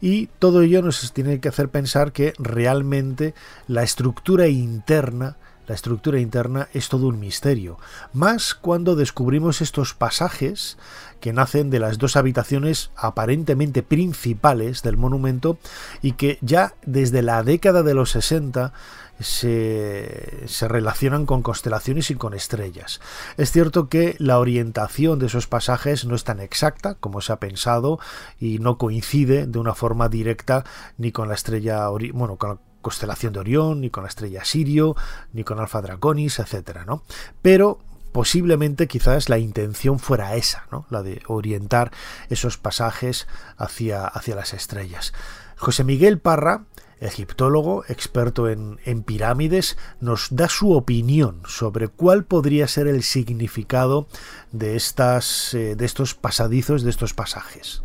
y 0.00 0.26
todo 0.38 0.62
ello 0.62 0.82
nos 0.82 1.12
tiene 1.12 1.40
que 1.40 1.48
hacer 1.48 1.68
pensar 1.68 2.12
que 2.12 2.34
realmente 2.38 3.34
la 3.68 3.82
estructura 3.82 4.48
interna 4.48 5.36
la 5.66 5.74
estructura 5.74 6.20
interna 6.20 6.68
es 6.74 6.90
todo 6.90 7.08
un 7.08 7.18
misterio, 7.18 7.78
más 8.12 8.54
cuando 8.54 8.96
descubrimos 8.96 9.62
estos 9.62 9.94
pasajes 9.94 10.76
que 11.20 11.32
nacen 11.32 11.70
de 11.70 11.78
las 11.78 11.96
dos 11.96 12.16
habitaciones 12.16 12.90
aparentemente 12.96 13.82
principales 13.82 14.82
del 14.82 14.98
monumento 14.98 15.58
y 16.02 16.12
que 16.12 16.38
ya 16.42 16.74
desde 16.84 17.22
la 17.22 17.42
década 17.42 17.82
de 17.82 17.94
los 17.94 18.10
60 18.10 18.74
se, 19.20 20.44
se, 20.46 20.68
relacionan 20.68 21.26
con 21.26 21.42
constelaciones 21.42 22.10
y 22.10 22.14
con 22.14 22.34
estrellas. 22.34 23.00
Es 23.36 23.52
cierto 23.52 23.88
que 23.88 24.16
la 24.18 24.38
orientación 24.38 25.18
de 25.18 25.26
esos 25.26 25.46
pasajes 25.46 26.04
no 26.04 26.14
es 26.14 26.24
tan 26.24 26.40
exacta 26.40 26.94
como 26.94 27.20
se 27.20 27.32
ha 27.32 27.40
pensado 27.40 27.98
y 28.38 28.58
no 28.58 28.78
coincide 28.78 29.46
de 29.46 29.58
una 29.58 29.74
forma 29.74 30.08
directa 30.08 30.64
ni 30.98 31.12
con 31.12 31.28
la 31.28 31.34
estrella, 31.34 31.88
bueno, 31.88 32.36
con 32.36 32.50
la 32.50 32.58
constelación 32.82 33.32
de 33.32 33.40
Orión, 33.40 33.80
ni 33.80 33.90
con 33.90 34.04
la 34.04 34.08
estrella 34.08 34.44
Sirio, 34.44 34.94
ni 35.32 35.42
con 35.44 35.58
Alfa 35.58 35.80
Draconis, 35.80 36.38
etcétera, 36.38 36.84
¿no? 36.84 37.02
Pero 37.40 37.80
posiblemente 38.14 38.86
quizás 38.86 39.28
la 39.28 39.38
intención 39.38 39.98
fuera 39.98 40.36
esa, 40.36 40.66
¿no? 40.70 40.86
la 40.88 41.02
de 41.02 41.20
orientar 41.26 41.90
esos 42.30 42.58
pasajes 42.58 43.26
hacia, 43.56 44.06
hacia 44.06 44.36
las 44.36 44.54
estrellas. 44.54 45.12
José 45.56 45.82
Miguel 45.82 46.20
Parra, 46.20 46.62
egiptólogo, 47.04 47.84
experto 47.88 48.48
en, 48.48 49.02
pirámides, 49.04 49.76
nos 50.00 50.28
da 50.30 50.48
su 50.48 50.72
opinión 50.72 51.42
sobre 51.46 51.88
cuál 51.88 52.24
podría 52.24 52.66
ser 52.68 52.86
el 52.86 53.02
significado 53.02 54.08
de, 54.52 54.76
estas, 54.76 55.54
eh, 55.54 55.76
de 55.76 55.84
estos 55.84 56.14
pasadizos, 56.14 56.82
de 56.82 56.90
estos 56.90 57.14
pasajes. 57.14 57.82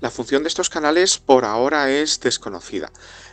La 0.00 0.10
función 0.10 0.42
de 0.42 0.48
estos 0.48 0.70
canales 0.70 1.18
por 1.18 1.44
ahora 1.44 1.90
es 1.90 2.20
desconocida. 2.20 2.90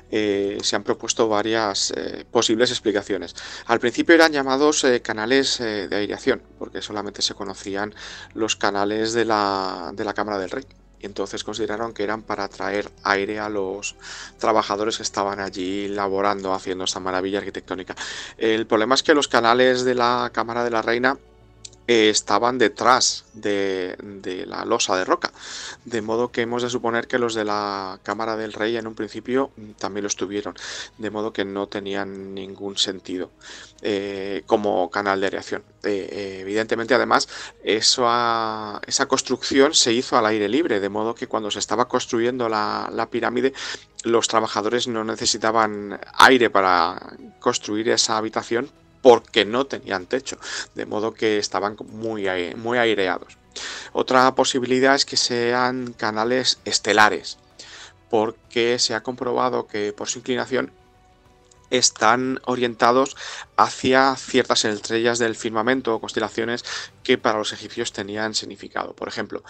Eh, 0.09 0.57
se 0.61 0.75
han 0.75 0.83
propuesto 0.83 1.27
varias 1.27 1.91
eh, 1.95 2.25
posibles 2.29 2.71
explicaciones. 2.71 3.35
Al 3.65 3.79
principio 3.79 4.15
eran 4.15 4.31
llamados 4.31 4.85
canales 5.01 5.57
de 5.59 5.93
aireación, 5.93 6.41
porque 6.59 6.81
solamente 6.81 7.21
se 7.21 7.33
conocían 7.33 7.93
los 8.33 8.55
canales 8.55 9.13
de 9.13 9.25
la, 9.25 9.91
de 9.93 10.05
la 10.05 10.13
Cámara 10.13 10.39
del 10.39 10.49
Rey. 10.49 10.65
Y 10.99 11.05
entonces 11.05 11.43
consideraron 11.43 11.93
que 11.93 12.03
eran 12.03 12.21
para 12.21 12.47
traer 12.47 12.89
aire 13.03 13.39
a 13.39 13.49
los 13.49 13.95
trabajadores 14.39 14.97
que 14.97 15.03
estaban 15.03 15.39
allí 15.39 15.87
laborando 15.87 16.53
haciendo 16.53 16.85
esta 16.85 16.99
maravilla 16.99 17.39
arquitectónica. 17.39 17.95
El 18.37 18.65
problema 18.67 18.95
es 18.95 19.03
que 19.03 19.13
los 19.13 19.27
canales 19.27 19.83
de 19.83 19.95
la 19.95 20.31
Cámara 20.33 20.63
de 20.63 20.71
la 20.71 20.81
Reina 20.81 21.17
eh, 21.87 22.09
estaban 22.09 22.57
detrás 22.57 23.23
de, 23.33 23.95
la 24.45 24.65
losa 24.65 24.97
de 24.97 25.05
roca. 25.05 25.31
De 25.85 26.01
modo 26.01 26.31
que 26.31 26.41
hemos 26.41 26.61
de 26.61 26.69
suponer 26.69 27.07
que 27.07 27.17
los 27.17 27.33
de 27.33 27.45
la 27.45 27.99
Cámara 28.03 28.35
del 28.35 28.53
Rey 28.53 28.75
en 28.75 28.87
un 28.87 28.95
principio 28.95 29.51
también 29.79 30.03
lo 30.03 30.07
estuvieron. 30.07 30.55
De 30.97 31.09
modo 31.09 31.31
que 31.31 31.45
no 31.45 31.67
tenían 31.67 32.33
ningún 32.33 32.77
sentido 32.77 33.31
eh, 33.81 34.43
como 34.45 34.89
canal 34.91 35.21
de 35.21 35.29
reacción. 35.29 35.63
Eh, 35.83 36.39
evidentemente, 36.41 36.93
además, 36.93 37.29
esa 37.63 38.81
construcción 39.07 39.73
se 39.73 39.93
hizo 39.93 40.17
al 40.17 40.25
aire 40.25 40.49
libre. 40.49 40.79
De 40.81 40.89
modo 40.89 41.15
que 41.15 41.27
cuando 41.27 41.51
se 41.51 41.59
estaba 41.59 41.87
construyendo 41.87 42.49
la 42.49 43.07
pirámide, 43.09 43.53
los 44.03 44.27
trabajadores 44.27 44.87
no 44.87 45.03
necesitaban 45.03 45.99
aire 46.13 46.49
para 46.49 47.15
construir 47.39 47.89
esa 47.89 48.17
habitación 48.17 48.69
porque 49.07 49.45
no 49.45 49.65
tenían 49.67 50.05
techo, 50.05 50.37
de 50.75 50.85
modo 50.85 51.13
que 51.13 51.37
estaban 51.37 51.77
muy, 51.93 52.27
muy 52.57 52.77
aireados. 52.77 53.37
Otra 53.93 54.35
posibilidad 54.35 54.95
es 54.95 55.05
que 55.05 55.15
sean 55.15 55.93
canales 55.93 56.59
estelares, 56.65 57.37
porque 58.09 58.79
se 58.79 58.95
ha 58.95 59.03
comprobado 59.03 59.65
que 59.65 59.93
por 59.93 60.09
su 60.09 60.19
inclinación 60.19 60.73
están 61.69 62.41
orientados 62.43 63.15
hacia 63.55 64.13
ciertas 64.17 64.65
estrellas 64.65 65.19
del 65.19 65.37
firmamento 65.37 65.95
o 65.95 66.01
constelaciones 66.01 66.65
que 67.01 67.17
para 67.17 67.37
los 67.37 67.53
egipcios 67.53 67.93
tenían 67.93 68.33
significado. 68.33 68.93
Por 68.93 69.07
ejemplo, 69.07 69.41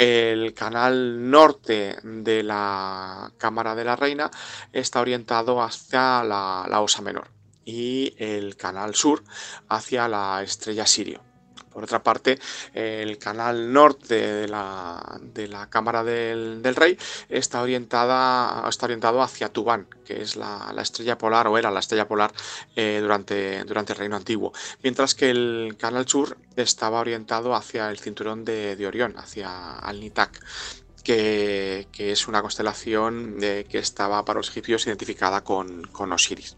el 0.00 0.54
canal 0.54 1.30
norte 1.30 1.98
de 2.02 2.42
la 2.42 3.30
Cámara 3.38 3.76
de 3.76 3.84
la 3.84 3.94
Reina 3.94 4.28
está 4.72 5.00
orientado 5.00 5.62
hacia 5.62 6.24
la 6.24 6.80
Osa 6.80 7.00
Menor 7.00 7.37
y 7.68 8.14
el 8.16 8.56
canal 8.56 8.94
sur 8.94 9.22
hacia 9.68 10.08
la 10.08 10.42
estrella 10.42 10.86
Sirio. 10.86 11.20
Por 11.70 11.84
otra 11.84 12.02
parte, 12.02 12.38
el 12.72 13.18
canal 13.18 13.70
norte 13.70 14.14
de 14.14 14.48
la, 14.48 15.20
de 15.20 15.46
la 15.48 15.68
Cámara 15.68 16.02
del, 16.02 16.74
Rey 16.74 16.98
está, 17.28 17.60
orientada, 17.60 18.66
está 18.68 18.86
orientado 18.86 19.20
hacia 19.20 19.50
Tubán, 19.50 19.86
que 20.06 20.22
es 20.22 20.34
la, 20.34 20.74
estrella 20.80 21.18
polar 21.18 21.46
o 21.46 21.58
era 21.58 21.70
la 21.70 21.80
estrella 21.80 22.08
polar 22.08 22.32
eh, 22.74 22.98
durante, 23.02 23.62
durante 23.64 23.92
el 23.92 23.98
Reino 23.98 24.16
Antiguo, 24.16 24.52
mientras 24.82 25.14
que 25.14 25.28
el 25.28 25.76
canal 25.78 26.08
sur 26.08 26.38
estaba 26.56 27.00
orientado 27.00 27.54
hacia 27.54 27.90
el 27.90 27.98
cinturón 27.98 28.46
de, 28.46 28.74
de 28.74 28.86
Orión, 28.86 29.14
hacia 29.18 29.78
Al-Nitak 29.78 30.40
que, 31.08 32.12
es 32.12 32.28
una 32.28 32.42
constelación 32.42 33.36
eh, 33.40 33.66
que 33.68 33.78
estaba 33.78 34.24
para 34.24 34.40
los 34.40 34.50
egipcios 34.50 34.86
identificada 34.86 35.42
con, 35.42 35.88
Osiris. 36.12 36.56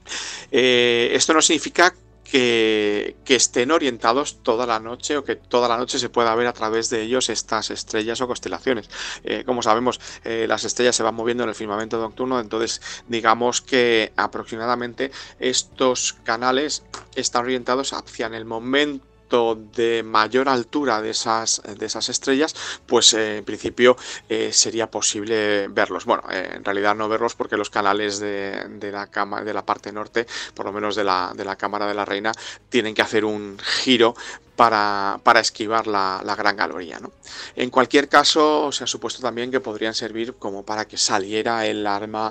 Eh, 0.50 1.10
esto 1.14 1.32
no 1.34 1.40
significa 1.40 1.94
que, 2.24 3.14
estén 3.26 3.70
orientados 3.70 4.42
toda 4.42 4.66
la 4.66 4.80
noche 4.80 5.16
o 5.16 5.24
que 5.24 5.36
toda 5.36 5.68
la 5.68 5.76
noche 5.76 6.00
se 6.00 6.08
pueda 6.08 6.34
ver 6.34 6.48
a 6.48 6.52
través 6.52 6.90
de 6.90 7.02
ellos 7.02 7.28
estas 7.28 7.70
estrellas 7.70 8.20
o 8.20 8.26
constelaciones. 8.26 8.90
Eh, 9.22 9.44
como 9.46 9.62
sabemos, 9.62 10.00
las 10.24 10.64
estrellas 10.64 10.96
se 10.96 11.04
van 11.04 11.14
moviendo 11.14 11.44
en 11.44 11.48
el 11.48 11.54
firmamento 11.54 12.00
nocturno, 12.00 12.40
entonces 12.40 12.82
digamos 13.06 13.60
que 13.62 14.12
aproximadamente 14.16 15.12
estos 15.38 16.14
canales 16.24 16.82
están 17.14 17.44
orientados 17.44 17.92
hacia 17.92 18.26
el 18.26 18.44
momento 18.44 19.09
de 19.30 20.02
mayor 20.02 20.48
altura 20.48 21.00
de 21.00 21.10
esas, 21.10 21.62
de 21.78 21.86
esas 21.86 22.08
estrellas, 22.08 22.54
pues 22.86 23.14
eh, 23.14 23.38
en 23.38 23.44
principio 23.44 23.96
eh, 24.28 24.52
sería 24.52 24.90
posible 24.90 25.68
verlos. 25.68 26.04
Bueno, 26.04 26.24
eh, 26.30 26.54
en 26.54 26.64
realidad 26.64 26.96
no 26.96 27.08
verlos 27.08 27.34
porque 27.36 27.56
los 27.56 27.70
canales 27.70 28.18
de, 28.18 28.90
la, 28.92 29.06
cama, 29.06 29.42
de 29.42 29.54
la 29.54 29.64
parte 29.64 29.92
norte, 29.92 30.26
por 30.54 30.66
lo 30.66 30.72
menos 30.72 30.96
de 30.96 31.04
la, 31.04 31.32
de 31.34 31.44
la 31.44 31.56
Cámara 31.56 31.86
de 31.86 31.94
la 31.94 32.04
Reina, 32.04 32.32
tienen 32.68 32.94
que 32.94 33.02
hacer 33.02 33.24
un 33.24 33.58
giro 33.58 34.14
para, 34.60 35.40
esquivar 35.40 35.86
la, 35.86 36.34
gran 36.36 36.54
galería. 36.54 37.00
¿no? 37.00 37.10
En 37.56 37.70
cualquier 37.70 38.10
caso, 38.10 38.70
se 38.72 38.84
ha 38.84 38.86
supuesto 38.86 39.22
también 39.22 39.50
que 39.50 39.60
podrían 39.60 39.94
servir 39.94 40.34
como 40.34 40.64
para 40.64 40.84
que 40.86 40.98
saliera 40.98 41.64
el 41.64 41.86
alma, 41.86 42.30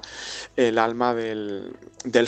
el 0.56 0.78
alma 0.78 1.16
del, 1.16 1.74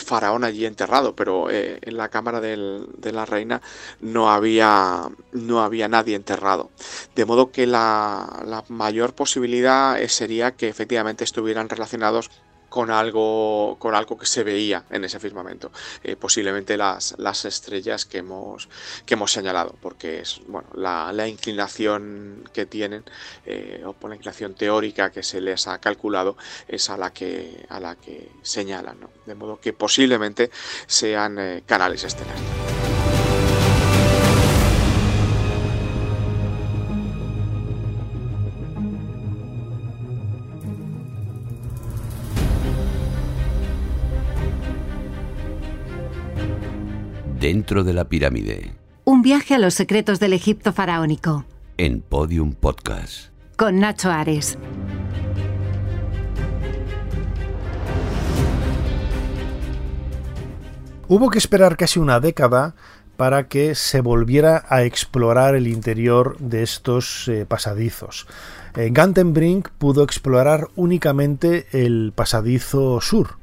faraón 0.04 0.42
allí 0.42 0.66
enterrado, 0.66 1.14
pero 1.14 1.50
eh, 1.50 1.78
en 1.82 1.96
la 1.96 2.08
cámara 2.08 2.40
de 2.40 3.12
la 3.12 3.24
reina 3.26 3.62
no 4.00 4.32
había, 4.32 5.08
no 5.30 5.62
había 5.62 5.86
nadie 5.86 6.16
enterrado. 6.16 6.70
De 7.14 7.24
modo 7.24 7.52
que 7.52 7.68
la, 7.68 8.42
la 8.44 8.64
mayor 8.68 9.14
posibilidad 9.14 9.96
sería 10.08 10.56
que 10.56 10.68
efectivamente 10.68 11.22
estuvieran 11.22 11.68
relacionados 11.68 12.28
con 12.72 12.90
algo, 12.90 13.76
con 13.78 13.94
algo 13.94 14.16
que 14.16 14.24
se 14.24 14.42
veía 14.42 14.86
en 14.88 15.04
ese 15.04 15.20
firmamento. 15.20 15.70
Eh, 16.02 16.16
posiblemente 16.16 16.78
las, 16.78 17.14
las 17.18 17.44
estrellas 17.44 18.06
que 18.06 18.18
hemos, 18.18 18.66
que 19.04 19.12
hemos 19.12 19.30
señalado, 19.30 19.76
porque 19.82 20.20
es 20.20 20.40
bueno, 20.46 20.68
la, 20.74 21.28
inclinación 21.28 22.48
que 22.54 22.64
tienen, 22.64 23.04
eh, 23.44 23.84
o 23.84 24.08
la 24.08 24.14
inclinación 24.14 24.54
teórica 24.54 25.12
que 25.12 25.22
se 25.22 25.42
les 25.42 25.68
ha 25.68 25.78
calculado, 25.80 26.38
es 26.66 26.88
a 26.88 26.96
la 26.96 27.12
que, 27.12 27.66
a 27.68 27.78
la 27.78 27.96
que 27.96 28.30
señalan. 28.40 28.96
De 29.26 29.34
modo 29.34 29.60
que 29.60 29.74
posiblemente 29.74 30.50
sean 30.86 31.38
eh, 31.38 31.64
canales 31.66 32.04
estelares. 32.04 32.81
Dentro 47.42 47.82
de 47.82 47.92
la 47.92 48.04
pirámide. 48.04 48.76
Un 49.02 49.20
viaje 49.20 49.56
a 49.56 49.58
los 49.58 49.74
secretos 49.74 50.20
del 50.20 50.32
Egipto 50.32 50.72
faraónico. 50.72 51.44
En 51.76 52.00
Podium 52.00 52.52
Podcast. 52.52 53.30
Con 53.56 53.80
Nacho 53.80 54.12
Ares. 54.12 54.56
Hubo 61.08 61.30
que 61.30 61.38
esperar 61.38 61.76
casi 61.76 61.98
una 61.98 62.20
década 62.20 62.76
para 63.16 63.48
que 63.48 63.74
se 63.74 64.00
volviera 64.02 64.64
a 64.68 64.84
explorar 64.84 65.56
el 65.56 65.66
interior 65.66 66.36
de 66.38 66.62
estos 66.62 67.26
eh, 67.26 67.44
pasadizos. 67.44 68.28
Eh, 68.76 68.90
Gantenbrink 68.92 69.68
pudo 69.70 70.04
explorar 70.04 70.68
únicamente 70.76 71.66
el 71.72 72.12
pasadizo 72.14 73.00
sur, 73.00 73.42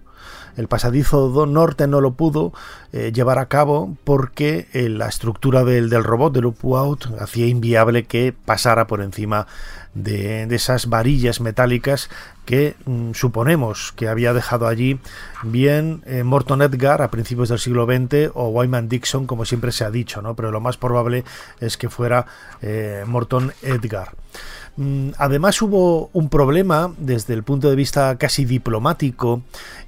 el 0.59 0.67
pasadizo 0.67 1.45
norte 1.45 1.87
no 1.87 2.01
lo 2.01 2.15
pudo 2.15 2.51
eh, 2.91 3.11
llevar 3.13 3.37
a 3.37 3.45
cabo 3.45 3.95
porque 4.03 4.67
eh, 4.73 4.89
la 4.89 5.07
estructura 5.07 5.63
del, 5.63 5.91
robot 6.03 6.33
del 6.33 6.47
Up-Out 6.47 7.19
hacía 7.19 7.45
inviable 7.45 8.05
que 8.05 8.33
pasara 8.33 8.87
por 8.87 9.01
encima 9.01 9.45
de, 9.93 10.43
esas 10.55 10.87
varillas 10.87 11.39
metálicas 11.39 12.09
que 12.45 12.75
mm, 12.85 13.11
suponemos 13.13 13.91
que 13.95 14.07
había 14.07 14.33
dejado 14.33 14.67
allí 14.67 14.99
bien 15.43 16.01
eh, 16.07 16.23
Morton 16.23 16.63
Edgar 16.63 17.03
a 17.03 17.11
principios 17.11 17.49
del 17.49 17.59
siglo 17.59 17.85
XX 17.85 18.31
o 18.33 18.47
Wyman 18.47 18.89
Dixon, 18.89 19.27
como 19.27 19.45
siempre 19.45 19.71
se 19.71 19.85
ha 19.85 19.91
dicho, 19.91 20.23
¿no? 20.23 20.35
pero 20.35 20.49
lo 20.49 20.59
más 20.59 20.77
probable 20.77 21.23
es 21.59 21.77
que 21.77 21.89
fuera 21.89 22.25
Morton 23.05 23.53
Edgar. 23.61 24.15
Mm, 24.77 25.09
además 25.17 25.61
hubo 25.61 26.09
un 26.13 26.29
problema 26.29 26.93
desde 26.97 27.33
el 27.33 27.43
punto 27.43 27.69
de 27.69 27.75
vista 27.75 28.17
casi 28.17 28.45
diplomático 28.45 29.41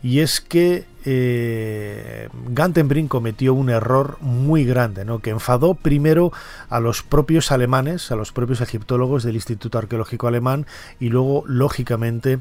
y 0.04 0.20
es 0.20 0.42
que 0.42 0.86
eh, 1.06 2.30
Gantenbrink 2.50 3.10
cometió 3.10 3.54
un 3.54 3.70
error 3.70 4.18
muy 4.22 4.66
grande, 4.66 5.06
¿no? 5.06 5.20
que 5.20 5.32
enfadó 5.32 5.74
primero 5.74 6.32
a 6.70 6.80
los 6.80 7.02
propios 7.04 7.52
alemanes, 7.52 8.12
a 8.12 8.16
los 8.16 8.32
propios 8.32 8.62
egiptólogos 8.62 9.24
del 9.24 9.36
Instituto 9.36 9.78
Arqueológico 9.78 10.28
Alemán 10.28 10.66
y 11.00 11.10
luego, 11.10 11.44
lógicamente, 11.48 12.40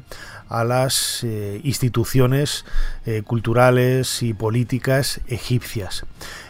a 0.49 0.63
las 0.63 1.23
eh, 1.23 1.61
instituciones 1.63 2.65
eh, 3.05 3.23
culturales 3.23 4.21
y 4.21 4.33
políticas 4.33 5.21
egipcias. 5.27 6.05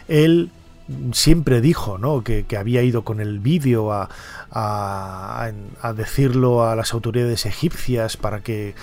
Él 0.08 0.50
siempre 1.12 1.60
dijo 1.60 1.98
¿no? 1.98 2.22
que, 2.22 2.44
había 2.58 2.82
ido 2.82 3.02
con 3.02 3.20
el 3.20 3.38
vídeo 3.38 3.92
a, 3.92 4.08
a, 4.50 5.52
decirlo 5.94 6.66
a 6.66 6.76
las 6.76 6.92
autoridades 6.92 7.46
egipcias 7.46 8.16
para 8.16 8.40
que 8.40 8.74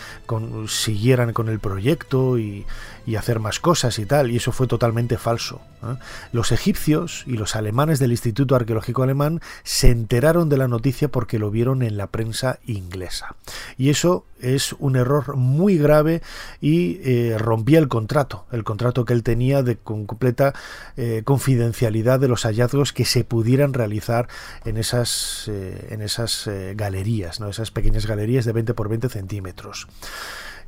siguieran 0.68 1.34
con 1.34 1.50
el 1.50 1.60
proyecto 1.60 2.38
y, 2.38 2.66
y 3.06 3.16
hacer 3.16 3.40
más 3.40 3.60
cosas 3.60 4.00
y 4.00 4.06
tal, 4.06 4.32
y 4.32 4.38
eso 4.38 4.52
fue 4.52 4.68
totalmente 4.68 5.18
falso. 5.18 5.62
¿eh? 5.84 5.96
Los 6.32 6.52
egipcios 6.52 7.24
y 7.26 7.34
los 7.34 7.56
alemanes 7.56 8.00
del 8.00 8.12
Instituto 8.12 8.56
Arqueológico 8.56 9.04
Alemán 9.04 9.42
se 9.64 9.90
enteraron 9.90 10.50
de 10.50 10.58
la 10.58 10.68
noticia 10.68 11.10
porque 11.10 11.40
lo 11.40 11.52
vieron 11.52 11.82
en 11.82 11.98
la 11.98 12.08
prensa 12.08 12.60
inglesa. 12.66 13.36
Y 13.78 13.90
eso 13.90 14.26
es 14.40 14.74
un 14.80 14.96
error 14.96 15.36
muy 15.36 15.78
grave 15.78 16.22
y 16.62 17.00
eh, 17.04 17.38
rompía 17.38 17.80
el 17.80 17.88
contrato, 17.88 18.46
el 18.52 18.64
contrato 18.64 19.06
que 19.06 19.14
él 19.14 19.24
tenía 19.24 19.64
de 19.64 19.78
completa 19.78 20.54
eh, 20.96 21.24
confidencialidad 21.26 22.20
de 22.20 22.28
los 22.28 22.44
hallazgos 22.44 22.94
que 22.94 23.06
se 23.06 23.24
pudieran 23.24 23.74
realizar 23.74 24.28
en 24.66 24.78
esas, 24.78 25.48
en 25.48 26.02
esas 26.02 26.50
galerías, 26.76 27.40
¿no? 27.40 27.50
esas 27.50 27.72
pequeñas 27.72 28.06
galerías 28.06 28.46
de 28.46 28.54
20 28.54 28.74
por 28.74 28.90
20 28.90 29.10
centímetros. 29.10 29.88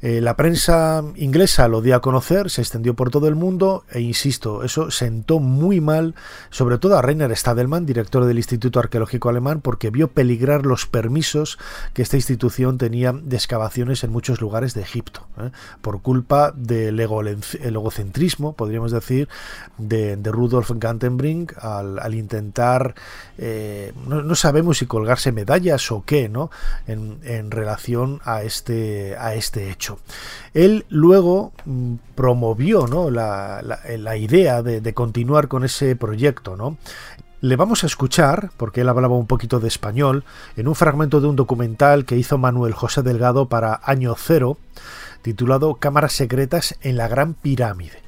Eh, 0.02 0.20
la 0.20 0.36
prensa 0.36 1.04
inglesa 1.16 1.68
lo 1.68 1.82
dio 1.82 1.96
a 1.96 2.02
conocer, 2.02 2.50
se 2.50 2.62
extendió 2.62 2.96
por 2.96 3.12
todo 3.12 3.28
el 3.28 3.36
mundo 3.36 3.84
e 3.92 4.02
insisto, 4.02 4.64
eso 4.64 4.90
sentó 4.90 5.40
muy 5.40 5.80
mal, 5.80 6.16
sobre 6.50 6.80
todo 6.80 6.98
a 6.98 7.04
Rainer 7.04 7.36
Stadelmann, 7.38 7.86
director 7.86 8.26
del 8.26 8.38
Instituto 8.38 8.80
Arqueológico 8.80 9.30
Alemán, 9.30 9.62
porque 9.62 9.92
vio 9.92 10.08
peligrar 10.08 10.66
los 10.66 10.88
permisos 10.88 11.60
que 11.94 12.02
esta 12.02 12.16
institución 12.16 12.80
tenía 12.80 13.14
de 13.14 13.36
excavaciones 13.36 14.04
en 14.04 14.12
muchos 14.12 14.42
lugares 14.42 14.74
de 14.74 14.82
Egipto, 14.82 15.28
¿eh? 15.38 15.52
por 15.82 16.02
culpa 16.02 16.52
del 16.56 17.00
egocentrismo, 17.00 18.54
podríamos 18.54 18.92
decir, 18.92 19.30
de, 19.78 20.18
Rudolf 20.32 20.72
Gantenbrink 20.76 21.54
al, 21.58 22.16
intentar, 22.16 22.96
eh, 23.38 23.94
no, 24.08 24.34
sabemos 24.36 24.78
si 24.78 24.86
colgarse 24.86 25.32
medallas 25.32 25.92
o 25.92 26.04
qué, 26.06 26.30
¿no? 26.30 26.50
En, 26.88 27.20
en 27.24 27.52
relación 27.52 28.22
a 28.24 28.44
este, 28.44 29.16
a 29.18 29.36
este 29.36 29.70
hecho. 29.70 29.91
Él 30.54 30.86
luego 30.90 31.52
mm, 31.66 31.96
promovió 32.16 32.88
la, 33.10 34.18
idea 34.18 34.62
de, 34.62 34.94
continuar 34.94 35.48
con 35.48 35.64
ese 35.64 35.96
proyecto. 35.96 36.56
¿no? 36.56 36.78
Le 37.42 37.56
vamos 37.56 37.84
a 37.84 37.88
escuchar, 37.88 38.52
porque 38.58 38.82
él 38.82 38.90
hablaba 38.90 39.16
un 39.16 39.28
poquito 39.28 39.60
de 39.60 39.68
español, 39.68 40.24
en 40.56 40.68
un 40.68 40.76
fragmento 40.76 41.22
de 41.22 41.28
un 41.28 41.36
documental 41.36 42.06
que 42.06 42.18
hizo 42.18 42.38
Manuel 42.38 42.74
José 42.74 43.02
Delgado 43.02 43.48
para 43.48 43.80
Año 43.84 44.16
Cero, 44.18 44.58
titulado 45.22 45.76
Cámaras 45.76 46.14
Secretas 46.14 46.76
en 46.82 46.98
la 46.98 47.08
Gran 47.08 47.34
Pirámide 47.34 48.02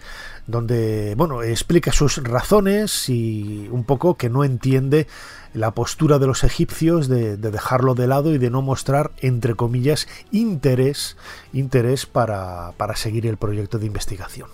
donde 0.48 1.14
bueno 1.16 1.42
explica 1.44 1.92
sus 1.92 2.22
razones 2.24 3.10
y 3.10 3.68
un 3.72 3.84
poco 3.84 4.16
que 4.16 4.30
no 4.30 4.44
entiende 4.44 5.08
la 5.54 5.72
postura 5.72 6.20
de 6.20 6.28
los 6.28 6.44
egipcios 6.44 7.08
de, 7.08 7.38
dejarlo 7.38 7.94
de 7.96 8.08
lado 8.08 8.34
y 8.34 8.40
de 8.40 8.50
no 8.50 8.62
mostrar, 8.62 9.12
entre 9.22 9.54
comillas, 9.54 10.08
interés, 10.32 11.16
interés 11.54 12.06
para, 12.08 12.74
seguir 12.96 13.28
el 13.28 13.38
proyecto 13.38 13.78
de 13.78 13.86
investigación. 13.86 14.50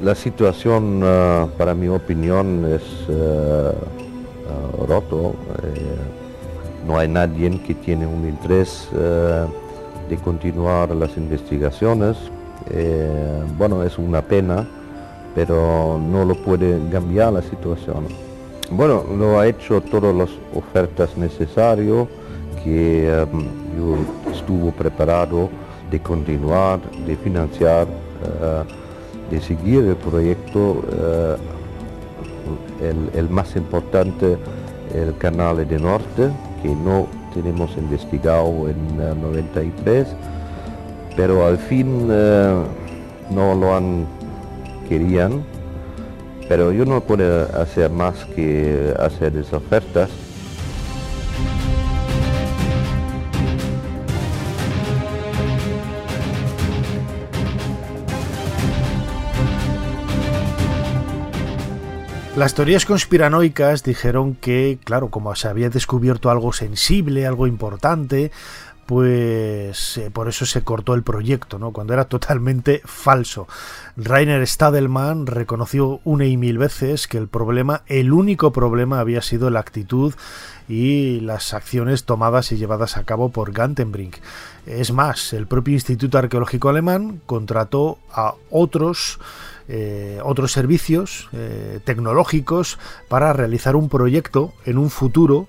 La, 0.00 0.14
situación, 0.14 1.02
uh, 1.02 1.48
para 1.58 1.74
mi 1.74 1.88
opinión, 1.88 2.64
es 2.66 2.82
uh, 3.08 4.86
roto. 4.86 5.34
Eh, 5.64 6.86
no 6.86 6.98
hay 6.98 7.08
nadie 7.08 7.60
que 7.62 7.74
tiene 7.74 8.06
un 8.06 8.28
interés 8.28 8.88
de 10.08 10.16
continuar 10.18 10.94
las 10.94 11.16
investigaciones. 11.16 12.16
Eh, 12.70 13.42
bueno, 13.56 13.82
es 13.82 13.98
una 13.98 14.22
pena, 14.22 14.66
pero 15.36 16.00
no 16.00 16.24
lo 16.24 16.34
puede 16.34 16.80
cambiar 16.90 17.34
la 17.34 17.42
situación. 17.42 18.06
Bueno, 18.70 19.04
lo 19.16 19.38
ha 19.38 19.46
hecho 19.46 19.82
todas 19.82 20.14
las 20.14 20.30
ofertas 20.54 21.14
necesarias 21.16 22.08
que 22.64 23.06
em, 23.06 23.44
yo 23.76 24.32
estuve 24.32 24.72
preparado 24.72 25.50
de 25.90 26.00
continuar, 26.00 26.80
de 27.06 27.16
financiar, 27.16 27.86
eh, 27.86 28.64
de 29.30 29.40
seguir 29.40 29.84
el 29.84 29.96
proyecto. 29.96 30.82
Eh, 30.90 31.36
el, 33.14 33.28
más 33.30 33.56
importante, 33.56 34.36
el 34.94 35.16
canal 35.18 35.66
de 35.66 35.78
norte, 35.78 36.30
que 36.62 36.68
no 36.68 37.06
tenemos 37.34 37.76
investigado 37.76 38.68
en 38.68 38.96
93, 38.96 40.06
pero 41.16 41.46
al 41.46 41.58
fin 41.58 42.08
eh, 42.10 42.54
no 43.30 43.54
lo 43.54 43.74
han 43.74 44.06
querían 44.88 45.44
pero 46.48 46.72
yo 46.72 46.84
no 46.84 47.00
puedo 47.00 47.44
hacer 47.60 47.90
más 47.90 48.24
que 48.36 48.94
hacer 48.98 49.36
esas 49.36 49.54
ofertas. 49.54 50.10
Las 62.36 62.52
teorías 62.52 62.84
conspiranoicas 62.84 63.82
dijeron 63.82 64.34
que, 64.34 64.78
claro, 64.84 65.08
como 65.08 65.34
se 65.34 65.48
había 65.48 65.70
descubierto 65.70 66.28
algo 66.28 66.52
sensible, 66.52 67.26
algo 67.26 67.46
importante, 67.46 68.30
pues 68.86 69.98
eh, 69.98 70.10
por 70.12 70.28
eso 70.28 70.46
se 70.46 70.62
cortó 70.62 70.94
el 70.94 71.02
proyecto, 71.02 71.58
¿no? 71.58 71.72
Cuando 71.72 71.92
era 71.92 72.06
totalmente 72.06 72.80
falso. 72.84 73.48
Rainer 73.96 74.46
Stadelman 74.46 75.26
reconoció 75.26 76.00
una 76.04 76.24
y 76.24 76.36
mil 76.36 76.56
veces 76.58 77.08
que 77.08 77.18
el 77.18 77.28
problema, 77.28 77.82
el 77.86 78.12
único 78.12 78.52
problema 78.52 79.00
había 79.00 79.22
sido 79.22 79.50
la 79.50 79.60
actitud 79.60 80.14
y 80.68 81.20
las 81.20 81.52
acciones 81.54 82.04
tomadas 82.04 82.52
y 82.52 82.56
llevadas 82.56 82.96
a 82.96 83.04
cabo 83.04 83.30
por 83.30 83.52
Gantenbrink. 83.52 84.16
Es 84.66 84.92
más, 84.92 85.32
el 85.32 85.46
propio 85.46 85.74
Instituto 85.74 86.18
Arqueológico 86.18 86.68
Alemán 86.68 87.20
contrató 87.26 87.98
a 88.12 88.34
otros 88.50 89.18
eh, 89.68 90.20
otros 90.22 90.52
servicios 90.52 91.28
eh, 91.32 91.80
tecnológicos 91.84 92.78
para 93.08 93.32
realizar 93.32 93.76
un 93.76 93.88
proyecto 93.88 94.52
en 94.64 94.78
un 94.78 94.90
futuro 94.90 95.48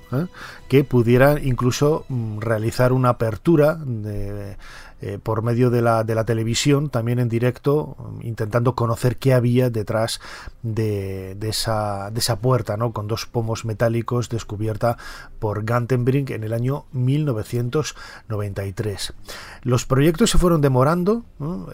que 0.68 0.84
pudiera 0.84 1.40
incluso 1.40 2.06
mm, 2.10 2.40
realizar 2.40 2.94
una 2.94 3.10
apertura 3.10 3.76
de, 3.76 4.58
eh, 5.00 5.20
por 5.22 5.44
medio 5.44 5.70
de 5.70 5.84
la, 5.84 6.04
de 6.04 6.16
la, 6.16 6.26
televisión, 6.26 6.90
también 6.90 7.20
en 7.20 7.30
directo, 7.30 7.96
intentando 8.22 8.74
conocer 8.74 9.18
qué 9.18 9.36
había 9.36 9.70
detrás 9.70 10.20
de, 10.64 11.36
de, 11.36 11.50
esa, 11.50 12.10
de 12.10 12.20
esa 12.20 12.40
puerta, 12.40 12.78
¿no? 12.78 12.94
con 12.94 13.08
dos 13.08 13.28
pomos 13.28 13.64
metálicos 13.64 14.30
descubierta 14.30 14.98
por 15.38 15.66
Gantenbrink 15.66 16.32
en 16.32 16.44
el 16.44 16.52
año 16.52 16.86
1993. 16.94 19.14
Los 19.62 19.86
proyectos 19.86 20.32
se 20.32 20.40
fueron 20.40 20.62
demorando, 20.62 21.26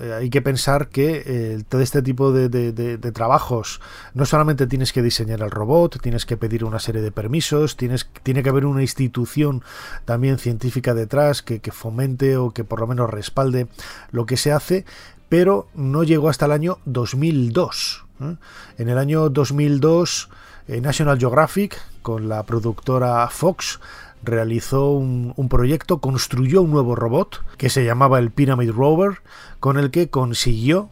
eh, 0.02 0.18
hay 0.20 0.30
que 0.30 0.42
pensar 0.42 0.90
que 0.90 1.24
eh, 1.26 1.64
todo 1.70 1.80
este 1.80 2.02
tipo 2.02 2.34
de, 2.34 2.50
de, 2.50 3.12
trabajos 3.14 3.80
no 4.14 4.26
solamente 4.26 4.68
tienes 4.68 4.92
que 4.92 5.02
diseñar 5.02 5.42
el 5.42 5.52
robot, 5.52 6.02
tienes 6.02 6.26
que 6.26 6.36
pedir 6.36 6.66
una 6.66 6.80
serie 6.80 7.02
de 7.02 7.12
permisos, 7.12 7.78
tienes, 7.78 8.10
tiene 8.24 8.44
que 8.44 8.50
haber 8.50 8.66
una 8.66 8.82
institución 8.82 9.64
también 10.04 10.40
científica 10.40 10.94
detrás 10.94 11.42
que, 11.42 11.60
que 11.60 11.72
fomente 11.72 12.36
o 12.36 12.52
que 12.52 12.66
por 12.66 12.82
lo 12.82 12.88
menos 12.88 13.13
respalde 13.14 13.68
lo 14.12 14.26
que 14.26 14.38
se 14.38 14.52
hace, 14.52 14.86
pero 15.30 15.68
no 15.74 16.04
llegó 16.04 16.30
hasta 16.30 16.46
el 16.46 16.52
año 16.52 16.80
2002. 16.86 18.06
¿eh? 18.22 18.36
En 18.78 18.90
el 18.90 18.98
año 18.98 19.30
2002, 19.30 20.30
eh, 20.68 20.82
National 20.82 21.18
Geographic, 21.18 21.82
con 22.02 22.30
la 22.30 22.44
productora 22.44 23.28
Fox, 23.30 23.80
realizó 24.24 24.92
un, 24.92 25.50
proyecto, 25.50 26.00
construyó 26.00 26.62
un 26.62 26.72
nuevo 26.72 26.96
robot 26.96 27.44
que 27.58 27.70
se 27.70 27.84
llamaba 27.84 28.20
el 28.20 28.32
Pyramid 28.32 28.72
Rover, 28.72 29.22
con 29.60 29.78
el 29.78 29.92
que 29.92 30.10
consiguió 30.10 30.90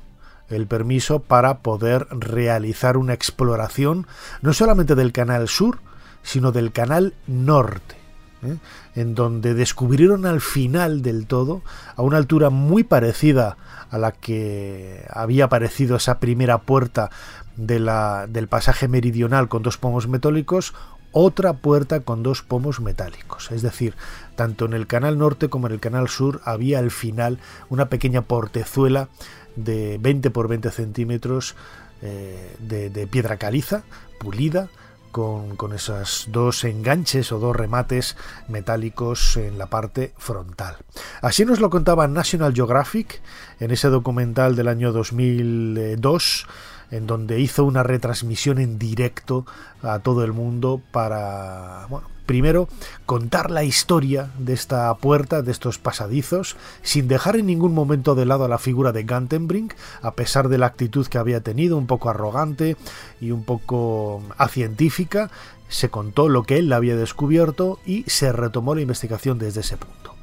el 0.50 0.68
permiso 0.68 1.20
para 1.20 1.60
poder 1.60 2.08
realizar 2.12 2.98
una 2.98 3.14
exploración 3.14 4.06
no 4.42 4.54
solamente 4.54 4.96
del 4.96 5.14
canal 5.14 5.48
sur, 5.48 5.80
sino 6.24 6.52
del 6.52 6.72
canal 6.72 7.14
norte. 7.26 8.01
¿Eh? 8.44 8.58
en 8.96 9.16
donde 9.16 9.54
descubrieron 9.54 10.26
al 10.26 10.42
final 10.42 11.02
del 11.02 11.28
todo, 11.28 11.62
a 11.96 12.02
una 12.02 12.18
altura 12.18 12.50
muy 12.50 12.84
parecida 12.84 13.58
a 13.90 13.98
la 13.98 14.12
que 14.12 15.06
había 15.10 15.46
aparecido 15.46 15.98
esa 15.98 16.20
primera 16.20 16.60
puerta 16.60 17.10
de 17.58 17.80
la, 17.80 18.28
del 18.28 18.48
pasaje 18.48 18.88
meridional 18.88 19.50
con 19.50 19.64
dos 19.64 19.78
pomos 19.78 20.08
metálicos, 20.08 20.74
otra 21.12 21.54
puerta 21.54 22.00
con 22.00 22.24
dos 22.24 22.42
pomos 22.42 22.80
metálicos. 22.80 23.52
Es 23.52 23.62
decir, 23.62 23.96
tanto 24.36 24.66
en 24.66 24.74
el 24.74 24.88
canal 24.88 25.18
norte 25.18 25.50
como 25.50 25.68
en 25.68 25.74
el 25.74 25.80
canal 25.80 26.08
sur 26.08 26.42
había 26.46 26.80
al 26.80 26.92
final 26.92 27.40
una 27.70 27.90
pequeña 27.90 28.22
portezuela 28.22 29.10
de 29.58 29.98
20 30.00 30.32
por 30.32 30.48
20 30.48 30.72
centímetros 30.72 31.56
eh, 32.02 32.56
de 32.60 33.08
piedra 33.08 33.38
caliza, 33.38 33.84
pulida, 34.20 34.70
con, 35.12 35.56
con 35.56 35.74
esos 35.74 36.28
dos 36.30 36.64
enganches 36.64 37.32
o 37.32 37.40
dos 37.40 37.56
remates 37.56 38.18
metálicos 38.48 39.38
en 39.38 39.58
la 39.58 39.68
parte 39.68 40.14
frontal. 40.18 40.78
Así 41.22 41.46
nos 41.46 41.60
lo 41.60 41.70
contaba 41.70 42.08
National 42.08 42.54
Geographic 42.54 43.22
en 43.60 43.72
ese 43.72 43.90
documental 43.90 44.56
del 44.56 44.68
año 44.68 44.92
2002 44.92 46.48
en 46.92 47.08
donde 47.08 47.40
hizo 47.40 47.64
una 47.64 47.84
retransmisión 47.84 48.60
en 48.60 48.78
directo 48.78 49.46
a 49.82 50.00
todo 50.00 50.24
el 50.24 50.34
mundo 50.34 50.82
para, 50.92 51.88
bueno, 51.90 52.08
primero 52.32 52.70
contar 53.06 53.52
la 53.52 53.66
historia 53.66 54.30
de 54.40 54.54
esta 54.54 54.96
puerta, 54.96 55.42
de 55.42 55.52
estos 55.52 55.80
pasadizos, 55.80 56.56
sin 56.82 57.10
dejar 57.10 57.36
en 57.36 57.46
ningún 57.46 57.74
momento 57.74 58.16
de 58.16 58.26
lado 58.26 58.46
a 58.46 58.48
la 58.48 58.58
figura 58.58 58.94
de 58.94 59.04
Gantenbrink, 59.04 59.74
a 60.02 60.12
pesar 60.12 60.48
de 60.48 60.58
la 60.58 60.68
actitud 60.68 61.06
que 61.08 61.18
había 61.18 61.42
tenido, 61.42 61.76
un 61.76 61.88
poco 61.88 62.10
arrogante 62.10 62.78
y 63.20 63.32
un 63.32 63.44
poco 63.44 64.24
acientífica, 64.38 65.30
se 65.68 65.90
contó 65.90 66.30
lo 66.30 66.44
que 66.44 66.58
él 66.58 66.72
había 66.72 66.96
descubierto 66.96 67.80
y 67.86 68.06
se 68.08 68.32
retomó 68.32 68.76
la 68.76 68.82
investigación 68.82 69.38
desde 69.38 69.60
ese 69.60 69.76
punto. 69.76 70.16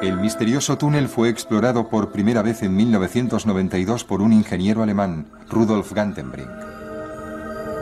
El 0.00 0.16
misterioso 0.16 0.78
túnel 0.78 1.08
fue 1.08 1.28
explorado 1.28 1.90
por 1.90 2.10
primera 2.10 2.40
vez 2.40 2.62
en 2.62 2.74
1992 2.74 4.04
por 4.04 4.22
un 4.22 4.32
ingeniero 4.32 4.82
alemán, 4.82 5.26
Rudolf 5.50 5.92
Gantenbrink. 5.92 6.69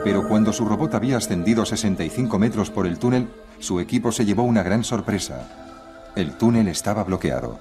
Pero 0.05 0.27
cuando 0.29 0.53
su 0.53 0.65
robot 0.65 0.95
había 0.95 1.17
ascendido 1.17 1.67
65 1.67 2.39
metros 2.39 2.71
por 2.71 2.87
el 2.87 2.99
túnel, 2.99 3.29
su 3.59 3.81
equipo 3.81 4.13
se 4.13 4.25
llevó 4.25 4.45
una 4.45 4.63
gran 4.63 4.85
sorpresa. 4.85 5.49
El 6.17 6.33
túnel 6.33 6.69
estaba 6.69 7.05
bloqueado. 7.05 7.59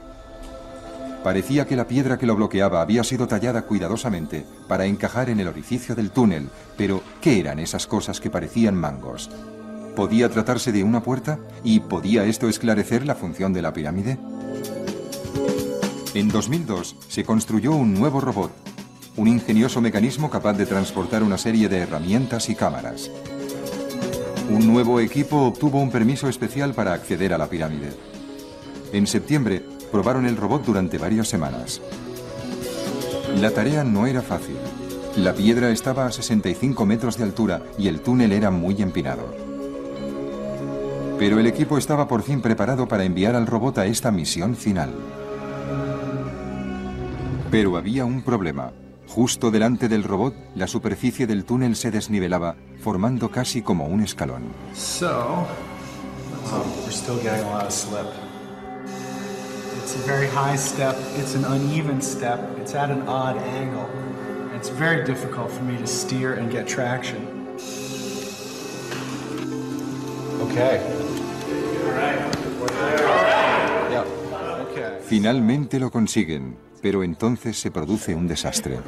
Parecía 1.23 1.65
que 1.65 1.75
la 1.75 1.87
piedra 1.87 2.17
que 2.17 2.25
lo 2.25 2.35
bloqueaba 2.35 2.81
había 2.81 3.03
sido 3.03 3.27
tallada 3.27 3.63
cuidadosamente 3.63 4.45
para 4.67 4.85
encajar 4.85 5.29
en 5.29 5.39
el 5.39 5.47
orificio 5.47 5.95
del 5.95 6.11
túnel, 6.11 6.49
pero 6.77 7.01
¿qué 7.21 7.39
eran 7.39 7.59
esas 7.59 7.87
cosas 7.87 8.21
que 8.21 8.29
parecían 8.29 8.75
mangos? 8.75 9.29
¿Podía 9.95 10.29
tratarse 10.29 10.71
de 10.71 10.83
una 10.83 11.01
puerta? 11.01 11.39
¿Y 11.63 11.79
podía 11.81 12.23
esto 12.23 12.47
esclarecer 12.47 13.05
la 13.05 13.15
función 13.15 13.51
de 13.51 13.61
la 13.63 13.73
pirámide? 13.73 14.19
En 16.13 16.29
2002 16.29 16.95
se 17.09 17.25
construyó 17.25 17.73
un 17.73 17.93
nuevo 17.93 18.21
robot, 18.21 18.51
un 19.17 19.27
ingenioso 19.27 19.81
mecanismo 19.81 20.29
capaz 20.29 20.53
de 20.53 20.67
transportar 20.67 21.23
una 21.23 21.39
serie 21.39 21.67
de 21.67 21.79
herramientas 21.79 22.49
y 22.49 22.55
cámaras. 22.55 23.09
Un 24.49 24.67
nuevo 24.67 24.99
equipo 24.99 25.41
obtuvo 25.41 25.81
un 25.81 25.91
permiso 25.91 26.29
especial 26.29 26.73
para 26.73 26.93
acceder 26.93 27.33
a 27.33 27.37
la 27.37 27.49
pirámide. 27.49 27.89
En 28.93 29.07
septiembre 29.07 29.63
probaron 29.91 30.27
el 30.27 30.37
robot 30.37 30.63
durante 30.63 30.99
varias 30.99 31.27
semanas. 31.27 31.81
La 33.41 33.51
tarea 33.51 33.83
no 33.83 34.05
era 34.05 34.21
fácil. 34.21 34.55
La 35.17 35.33
piedra 35.33 35.71
estaba 35.71 36.05
a 36.05 36.11
65 36.11 36.85
metros 36.85 37.17
de 37.17 37.23
altura 37.23 37.63
y 37.77 37.87
el 37.87 38.01
túnel 38.01 38.31
era 38.31 38.51
muy 38.51 38.79
empinado. 38.83 39.35
Pero 41.17 41.39
el 41.39 41.47
equipo 41.47 41.79
estaba 41.79 42.07
por 42.07 42.21
fin 42.21 42.41
preparado 42.41 42.87
para 42.87 43.03
enviar 43.03 43.35
al 43.35 43.47
robot 43.47 43.79
a 43.79 43.87
esta 43.87 44.11
misión 44.11 44.55
final. 44.55 44.93
Pero 47.49 47.77
había 47.77 48.05
un 48.05 48.21
problema. 48.21 48.71
Justo 49.07 49.49
delante 49.49 49.87
del 49.87 50.03
robot, 50.03 50.35
la 50.55 50.67
superficie 50.67 51.25
del 51.25 51.45
túnel 51.45 51.75
se 51.75 51.89
desnivelaba, 51.91 52.55
formando 52.79 53.29
casi 53.29 53.61
como 53.61 53.85
un 53.85 54.01
escalón. 54.01 54.53
So, 54.73 55.47
we're 56.83 56.91
still 56.91 57.17
getting 57.23 57.43
a 57.45 57.51
lot 57.51 57.65
of 57.65 57.71
slip. 57.71 58.07
It's 59.81 59.95
a 59.95 60.05
very 60.05 60.27
high 60.27 60.57
step, 60.57 60.95
it's 61.17 61.35
an 61.35 61.45
uneven 61.45 62.01
step, 62.01 62.39
it's 62.59 62.75
at 62.75 62.91
an 62.91 63.07
odd 63.07 63.37
angle. 63.37 63.87
It's 64.55 64.69
very 64.69 65.03
difficult 65.05 65.49
for 65.49 65.63
me 65.63 65.77
to 65.77 65.87
steer 65.87 66.33
and 66.33 66.51
get 66.51 66.67
traction. 66.67 67.17
Okay. 70.51 70.81
Finalmente 75.03 75.79
lo 75.79 75.89
consiguen, 75.89 76.57
pero 76.81 77.03
entonces 77.03 77.59
se 77.59 77.71
produce 77.71 78.15
un 78.15 78.27
desastre. 78.27 78.79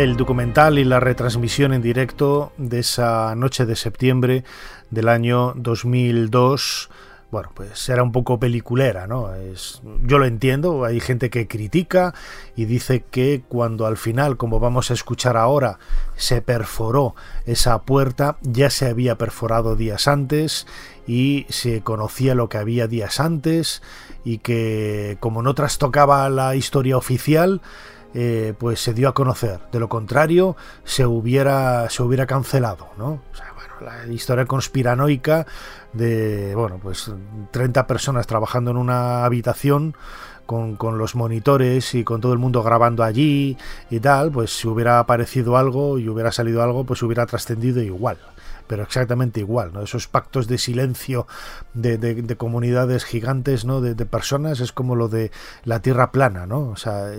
el 0.00 0.16
documental 0.16 0.78
y 0.78 0.84
la 0.84 0.98
retransmisión 0.98 1.74
en 1.74 1.82
directo 1.82 2.52
de 2.56 2.78
esa 2.78 3.34
noche 3.34 3.66
de 3.66 3.76
septiembre 3.76 4.44
del 4.88 5.08
año 5.08 5.52
2002 5.56 6.88
bueno, 7.30 7.50
pues 7.54 7.88
era 7.88 8.02
un 8.02 8.10
poco 8.10 8.40
peliculera, 8.40 9.06
¿no? 9.06 9.34
Es, 9.34 9.80
yo 10.02 10.18
lo 10.18 10.26
entiendo, 10.26 10.84
hay 10.84 10.98
gente 11.00 11.30
que 11.30 11.46
critica 11.46 12.12
y 12.56 12.64
dice 12.64 13.04
que 13.08 13.42
cuando 13.48 13.86
al 13.86 13.96
final, 13.96 14.36
como 14.36 14.58
vamos 14.58 14.90
a 14.90 14.94
escuchar 14.94 15.36
ahora, 15.36 15.78
se 16.16 16.42
perforó 16.42 17.14
esa 17.46 17.82
puerta, 17.82 18.36
ya 18.42 18.70
se 18.70 18.86
había 18.86 19.16
perforado 19.16 19.76
días 19.76 20.08
antes 20.08 20.66
y 21.06 21.46
se 21.48 21.82
conocía 21.82 22.34
lo 22.34 22.48
que 22.48 22.58
había 22.58 22.88
días 22.88 23.20
antes 23.20 23.82
y 24.24 24.38
que 24.38 25.16
como 25.20 25.42
no 25.42 25.54
trastocaba 25.54 26.28
la 26.30 26.56
historia 26.56 26.96
oficial, 26.96 27.60
eh, 28.12 28.54
pues 28.58 28.80
se 28.80 28.92
dio 28.92 29.08
a 29.08 29.14
conocer. 29.14 29.60
De 29.70 29.78
lo 29.78 29.88
contrario, 29.88 30.56
se 30.82 31.06
hubiera, 31.06 31.88
se 31.90 32.02
hubiera 32.02 32.26
cancelado, 32.26 32.88
¿no? 32.98 33.22
O 33.32 33.36
sea, 33.36 33.49
la 33.80 34.06
historia 34.06 34.46
conspiranoica 34.46 35.46
de, 35.92 36.54
bueno, 36.54 36.78
pues 36.82 37.10
30 37.50 37.86
personas 37.86 38.26
trabajando 38.26 38.70
en 38.70 38.76
una 38.76 39.24
habitación 39.24 39.96
con, 40.46 40.76
con, 40.76 40.98
los 40.98 41.14
monitores 41.14 41.94
y 41.94 42.04
con 42.04 42.20
todo 42.20 42.32
el 42.32 42.38
mundo 42.38 42.62
grabando 42.62 43.04
allí 43.04 43.56
y 43.90 44.00
tal, 44.00 44.30
pues 44.30 44.50
si 44.50 44.68
hubiera 44.68 44.98
aparecido 44.98 45.56
algo 45.56 45.98
y 45.98 46.08
hubiera 46.08 46.32
salido 46.32 46.62
algo, 46.62 46.84
pues 46.84 47.02
hubiera 47.02 47.26
trascendido 47.26 47.80
igual 47.82 48.18
pero 48.70 48.84
exactamente 48.84 49.40
igual, 49.40 49.72
¿no? 49.72 49.82
Esos 49.82 50.06
pactos 50.06 50.46
de 50.46 50.56
silencio 50.56 51.26
de, 51.74 51.98
de, 51.98 52.36
comunidades 52.36 53.04
gigantes, 53.04 53.64
¿no? 53.64 53.80
De, 53.80 53.96
de, 53.96 54.06
personas, 54.06 54.60
es 54.60 54.70
como 54.70 54.94
lo 54.94 55.08
de 55.08 55.32
la 55.64 55.82
Tierra 55.82 56.12
plana, 56.12 56.46
¿no? 56.46 56.68
O 56.68 56.76
sea, 56.76 57.10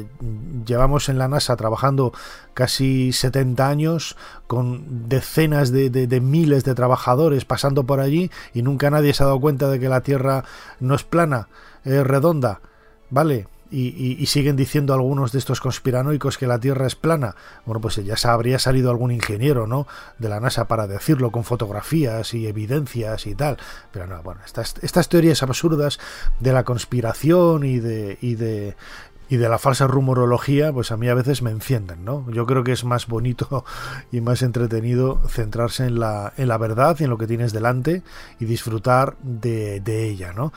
llevamos 0.66 1.10
en 1.10 1.18
la 1.18 1.28
NASA 1.28 1.58
trabajando 1.58 2.14
casi 2.54 3.12
70 3.12 3.68
años 3.68 4.16
con 4.47 5.10
decenas 5.10 5.74
de, 5.74 6.22
miles 6.22 6.64
de 6.64 6.74
trabajadores 6.74 7.43
pasando 7.43 7.84
por 7.84 7.99
allí 7.99 8.32
y 8.54 8.62
nunca 8.62 8.89
nadie 8.89 9.14
se 9.14 9.24
ha 9.24 9.26
dado 9.26 9.41
cuenta 9.41 9.68
de 9.68 9.78
que 9.78 9.89
la 9.89 10.04
Tierra 10.04 10.45
no 10.80 10.95
es 10.95 11.04
plana, 11.04 11.49
es 11.84 12.08
redonda, 12.08 12.62
¿vale? 13.10 13.49
Y, 13.72 14.26
siguen 14.26 14.55
diciendo 14.55 14.93
algunos 14.93 15.32
de 15.32 15.39
estos 15.39 15.61
conspiranoicos 15.61 16.38
que 16.38 16.47
la 16.47 16.59
Tierra 16.59 16.88
es 16.88 16.95
plana. 16.95 17.36
Bueno, 17.65 17.80
pues 17.80 17.95
ya 17.95 18.15
habría 18.32 18.59
salido 18.59 18.91
algún 18.91 19.11
ingeniero, 19.11 19.65
¿no? 19.65 19.88
De 20.19 20.30
la 20.30 20.39
NASA 20.39 20.67
para 20.67 20.88
decirlo 20.88 21.32
con 21.32 21.43
fotografías 21.43 22.34
y 22.34 22.47
evidencias 22.47 23.26
y 23.28 23.36
tal. 23.36 23.57
Pero 23.91 24.07
no, 24.07 24.22
bueno, 24.24 24.41
estas, 24.45 24.76
estas 24.82 25.09
teorías 25.09 25.41
absurdas 25.41 25.99
de 26.39 26.53
la 26.53 26.63
conspiración 26.63 27.63
y 27.63 27.80
de, 27.80 28.17
y 28.22 28.36
de 28.36 28.76
y 29.32 29.38
de 29.38 29.48
la 29.48 29.58
falsa 29.58 29.88
rumorología, 29.88 30.74
pues 30.74 30.92
a 30.92 30.98
mí 30.98 31.08
a 31.08 31.14
veces 31.14 31.42
me 31.42 31.52
encienden, 31.52 32.04
¿no? 32.04 32.30
Yo 32.32 32.46
creo 32.46 32.66
que 32.66 32.74
es 32.74 32.84
más 32.84 33.08
bonito 33.08 33.64
y 34.12 34.20
más 34.20 34.42
entretenido 34.42 35.22
centrarse 35.30 35.86
en 35.86 36.02
la, 36.02 36.34
en 36.36 36.50
la 36.50 36.58
verdad 36.58 36.98
y 37.00 37.06
en 37.06 37.10
lo 37.10 37.18
que 37.18 37.28
tienes 37.28 37.54
delante 37.54 38.04
y 38.42 38.46
disfrutar 38.46 39.16
de, 39.24 39.80
de 39.80 40.10
ella, 40.10 40.34
¿no? 40.34 40.52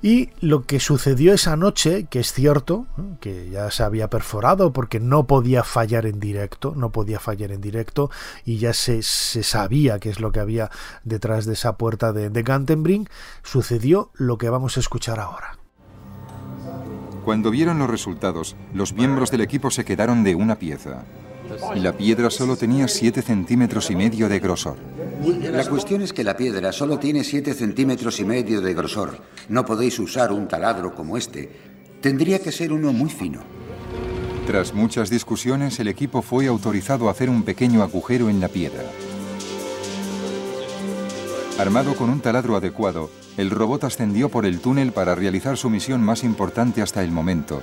Y 0.00 0.30
lo 0.40 0.64
que 0.64 0.80
sucedió 0.80 1.34
esa 1.34 1.54
noche, 1.56 2.06
que 2.08 2.20
es 2.20 2.32
cierto, 2.32 2.86
que 3.20 3.50
ya 3.50 3.70
se 3.70 3.82
había 3.82 4.08
perforado 4.08 4.72
porque 4.72 5.00
no 5.00 5.26
podía 5.26 5.62
fallar 5.62 6.06
en 6.06 6.18
directo, 6.18 6.72
no 6.74 6.92
podía 6.92 7.20
fallar 7.20 7.52
en 7.52 7.60
directo 7.60 8.10
y 8.46 8.56
ya 8.56 8.72
se, 8.72 9.02
se 9.02 9.42
sabía 9.42 9.98
qué 9.98 10.08
es 10.08 10.20
lo 10.20 10.32
que 10.32 10.40
había 10.40 10.70
detrás 11.02 11.44
de 11.44 11.52
esa 11.52 11.76
puerta 11.76 12.14
de, 12.14 12.30
de 12.30 12.42
Gantenbrink, 12.42 13.10
sucedió 13.42 14.12
lo 14.14 14.38
que 14.38 14.48
vamos 14.48 14.78
a 14.78 14.80
escuchar 14.80 15.20
ahora. 15.20 15.58
Cuando 17.24 17.50
vieron 17.50 17.78
los 17.78 17.88
resultados, 17.88 18.54
los 18.74 18.92
miembros 18.92 19.30
del 19.30 19.40
equipo 19.40 19.70
se 19.70 19.84
quedaron 19.84 20.24
de 20.24 20.34
una 20.34 20.56
pieza. 20.56 21.04
La 21.74 21.96
piedra 21.96 22.28
solo 22.30 22.56
tenía 22.56 22.86
7 22.86 23.22
centímetros 23.22 23.90
y 23.90 23.96
medio 23.96 24.28
de 24.28 24.40
grosor. 24.40 24.76
La 25.40 25.66
cuestión 25.66 26.02
es 26.02 26.12
que 26.12 26.22
la 26.22 26.36
piedra 26.36 26.70
solo 26.72 26.98
tiene 26.98 27.24
7 27.24 27.54
centímetros 27.54 28.20
y 28.20 28.24
medio 28.24 28.60
de 28.60 28.74
grosor. 28.74 29.18
No 29.48 29.64
podéis 29.64 29.98
usar 29.98 30.32
un 30.32 30.48
taladro 30.48 30.94
como 30.94 31.16
este. 31.16 31.50
Tendría 32.02 32.40
que 32.40 32.52
ser 32.52 32.72
uno 32.72 32.92
muy 32.92 33.08
fino. 33.08 33.40
Tras 34.46 34.74
muchas 34.74 35.08
discusiones, 35.08 35.80
el 35.80 35.88
equipo 35.88 36.20
fue 36.20 36.46
autorizado 36.46 37.08
a 37.08 37.12
hacer 37.12 37.30
un 37.30 37.42
pequeño 37.42 37.82
agujero 37.82 38.28
en 38.28 38.40
la 38.40 38.48
piedra. 38.48 38.84
Armado 41.58 41.94
con 41.94 42.10
un 42.10 42.20
taladro 42.20 42.56
adecuado, 42.56 43.10
el 43.36 43.50
robot 43.50 43.84
ascendió 43.84 44.28
por 44.28 44.46
el 44.46 44.60
túnel 44.60 44.92
para 44.92 45.14
realizar 45.14 45.56
su 45.56 45.68
misión 45.68 46.02
más 46.02 46.22
importante 46.22 46.82
hasta 46.82 47.02
el 47.02 47.10
momento. 47.10 47.62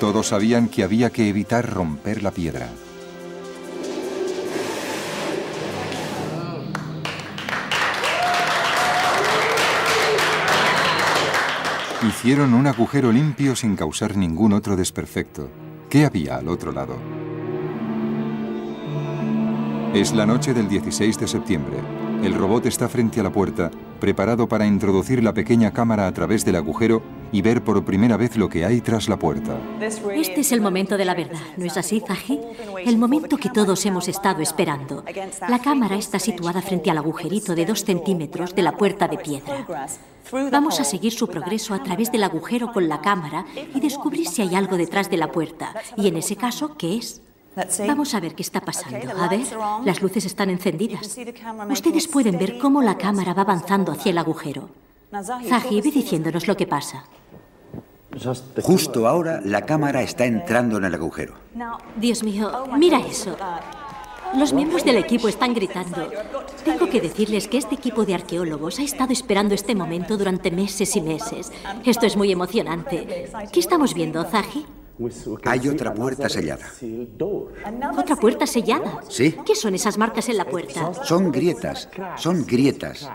Todos 0.00 0.28
sabían 0.28 0.68
que 0.68 0.82
había 0.82 1.10
que 1.10 1.28
evitar 1.28 1.68
romper 1.68 2.22
la 2.22 2.30
piedra. 2.30 2.68
Hicieron 12.06 12.54
un 12.54 12.66
agujero 12.68 13.10
limpio 13.10 13.56
sin 13.56 13.74
causar 13.74 14.16
ningún 14.16 14.52
otro 14.52 14.76
desperfecto. 14.76 15.50
¿Qué 15.90 16.04
había 16.04 16.36
al 16.36 16.48
otro 16.48 16.70
lado? 16.70 16.96
Es 19.94 20.12
la 20.12 20.24
noche 20.24 20.54
del 20.54 20.68
16 20.68 21.18
de 21.18 21.26
septiembre. 21.26 21.97
El 22.22 22.34
robot 22.34 22.66
está 22.66 22.88
frente 22.88 23.20
a 23.20 23.22
la 23.22 23.30
puerta, 23.30 23.70
preparado 24.00 24.48
para 24.48 24.66
introducir 24.66 25.22
la 25.22 25.32
pequeña 25.32 25.72
cámara 25.72 26.06
a 26.06 26.12
través 26.12 26.44
del 26.44 26.56
agujero 26.56 27.02
y 27.30 27.42
ver 27.42 27.62
por 27.62 27.84
primera 27.84 28.16
vez 28.16 28.36
lo 28.36 28.48
que 28.48 28.64
hay 28.64 28.80
tras 28.80 29.08
la 29.08 29.18
puerta. 29.18 29.56
Este 29.80 30.40
es 30.40 30.52
el 30.52 30.60
momento 30.60 30.96
de 30.96 31.04
la 31.04 31.14
verdad, 31.14 31.40
¿no 31.56 31.64
es 31.64 31.76
así, 31.76 32.02
Zahi? 32.06 32.40
El 32.84 32.98
momento 32.98 33.36
que 33.36 33.50
todos 33.50 33.84
hemos 33.86 34.08
estado 34.08 34.42
esperando. 34.42 35.04
La 35.48 35.60
cámara 35.60 35.96
está 35.96 36.18
situada 36.18 36.60
frente 36.60 36.90
al 36.90 36.98
agujerito 36.98 37.54
de 37.54 37.66
dos 37.66 37.84
centímetros 37.84 38.54
de 38.54 38.62
la 38.62 38.76
puerta 38.76 39.06
de 39.06 39.18
piedra. 39.18 39.86
Vamos 40.50 40.80
a 40.80 40.84
seguir 40.84 41.12
su 41.12 41.28
progreso 41.28 41.72
a 41.72 41.82
través 41.82 42.10
del 42.10 42.24
agujero 42.24 42.72
con 42.72 42.88
la 42.88 43.00
cámara 43.00 43.46
y 43.74 43.80
descubrir 43.80 44.26
si 44.26 44.42
hay 44.42 44.54
algo 44.54 44.76
detrás 44.76 45.08
de 45.08 45.16
la 45.16 45.30
puerta. 45.30 45.72
Y 45.96 46.08
en 46.08 46.16
ese 46.16 46.36
caso, 46.36 46.76
¿qué 46.76 46.96
es? 46.96 47.22
Vamos 47.86 48.14
a 48.14 48.20
ver 48.20 48.34
qué 48.34 48.42
está 48.42 48.60
pasando. 48.60 49.10
A 49.18 49.28
ver, 49.28 49.46
las 49.84 50.00
luces 50.02 50.24
están 50.24 50.50
encendidas. 50.50 51.18
Ustedes 51.70 52.06
pueden 52.06 52.38
ver 52.38 52.58
cómo 52.58 52.82
la 52.82 52.96
cámara 52.96 53.34
va 53.34 53.42
avanzando 53.42 53.92
hacia 53.92 54.10
el 54.10 54.18
agujero. 54.18 54.68
Zahi, 55.12 55.80
ve 55.80 55.90
diciéndonos 55.90 56.46
lo 56.46 56.56
que 56.56 56.66
pasa. 56.66 57.04
Justo 58.62 59.06
ahora 59.06 59.40
la 59.44 59.62
cámara 59.62 60.02
está 60.02 60.24
entrando 60.24 60.78
en 60.78 60.84
el 60.84 60.94
agujero. 60.94 61.34
Dios 61.96 62.22
mío, 62.22 62.66
mira 62.76 63.00
eso. 63.00 63.36
Los 64.36 64.52
miembros 64.52 64.84
del 64.84 64.96
equipo 64.96 65.28
están 65.28 65.54
gritando. 65.54 66.10
Tengo 66.64 66.88
que 66.90 67.00
decirles 67.00 67.48
que 67.48 67.56
este 67.56 67.76
equipo 67.76 68.04
de 68.04 68.14
arqueólogos 68.14 68.78
ha 68.78 68.82
estado 68.82 69.12
esperando 69.12 69.54
este 69.54 69.74
momento 69.74 70.18
durante 70.18 70.50
meses 70.50 70.94
y 70.96 71.00
meses. 71.00 71.50
Esto 71.84 72.04
es 72.04 72.16
muy 72.16 72.30
emocionante. 72.30 73.30
¿Qué 73.50 73.60
estamos 73.60 73.94
viendo, 73.94 74.22
Zahi? 74.24 74.66
Hay 75.44 75.68
otra 75.68 75.94
puerta 75.94 76.28
sellada. 76.28 76.66
¿Otra 77.96 78.16
puerta 78.16 78.46
sellada? 78.46 79.00
Sí. 79.08 79.36
¿Qué 79.46 79.54
son 79.54 79.74
esas 79.74 79.96
marcas 79.98 80.28
en 80.28 80.36
la 80.36 80.44
puerta? 80.44 80.92
Son 81.04 81.30
grietas, 81.30 81.88
son 82.16 82.44
grietas. 82.44 83.08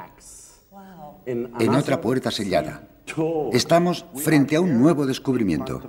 En 1.26 1.76
otra 1.76 2.00
puerta 2.00 2.32
sellada. 2.32 2.88
Estamos 3.52 4.06
frente 4.16 4.56
a 4.56 4.62
un 4.62 4.80
nuevo 4.80 5.06
descubrimiento. 5.06 5.82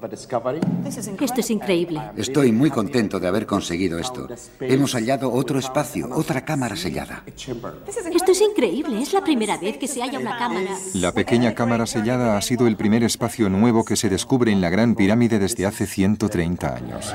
Esto 1.20 1.40
es 1.40 1.50
increíble. 1.50 2.00
Estoy 2.16 2.52
muy 2.52 2.70
contento 2.70 3.20
de 3.20 3.28
haber 3.28 3.46
conseguido 3.46 3.98
esto. 3.98 4.28
Hemos 4.60 4.94
hallado 4.94 5.32
otro 5.32 5.58
espacio, 5.58 6.08
otra 6.12 6.44
cámara 6.44 6.76
sellada. 6.76 7.24
Esto 7.26 8.32
es 8.32 8.40
increíble. 8.40 9.00
Es 9.00 9.12
la 9.12 9.22
primera 9.22 9.56
vez 9.56 9.78
que 9.78 9.88
se 9.88 10.02
halla 10.02 10.18
una 10.18 10.38
cámara. 10.38 10.76
La 10.94 11.12
pequeña 11.12 11.54
cámara 11.54 11.86
sellada 11.86 12.36
ha 12.36 12.42
sido 12.42 12.66
el 12.66 12.76
primer 12.76 13.02
espacio 13.04 13.48
nuevo 13.48 13.84
que 13.84 13.96
se 13.96 14.08
descubre 14.08 14.52
en 14.52 14.60
la 14.60 14.70
Gran 14.70 14.94
Pirámide 14.94 15.38
desde 15.38 15.66
hace 15.66 15.86
130 15.86 16.74
años. 16.74 17.14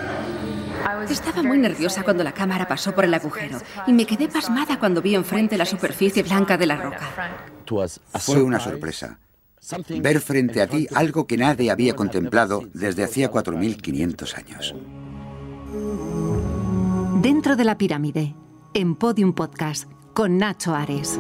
Estaba 1.10 1.44
muy 1.44 1.58
nerviosa 1.58 2.04
cuando 2.04 2.24
la 2.24 2.34
cámara 2.34 2.68
pasó 2.68 2.94
por 2.94 3.04
el 3.04 3.14
agujero 3.14 3.60
y 3.88 3.94
me 3.94 4.06
quedé 4.06 4.28
pasmada 4.28 4.80
cuando 4.80 5.02
vi 5.02 5.16
enfrente 5.16 5.58
la 5.58 5.66
superficie 5.66 6.24
blanca 6.24 6.58
de 6.58 6.66
la 6.66 6.76
roca. 6.78 7.10
Fue 8.20 8.42
una 8.42 8.60
sorpresa. 8.60 9.20
Ver 10.02 10.20
frente 10.22 10.62
a 10.62 10.68
ti 10.68 10.88
algo 10.94 11.28
que 11.28 11.38
nadie 11.38 11.72
había 11.72 11.96
contemplado 11.96 12.64
desde 12.74 13.04
hacía 13.04 13.32
4.500 13.32 14.38
años. 14.38 14.76
Dentro 17.22 17.56
de 17.56 17.64
la 17.66 17.78
pirámide, 17.78 18.36
en 18.74 18.96
Podium 18.96 19.34
Podcast, 19.34 19.92
con 20.14 20.38
Nacho 20.38 20.74
Ares. 20.74 21.20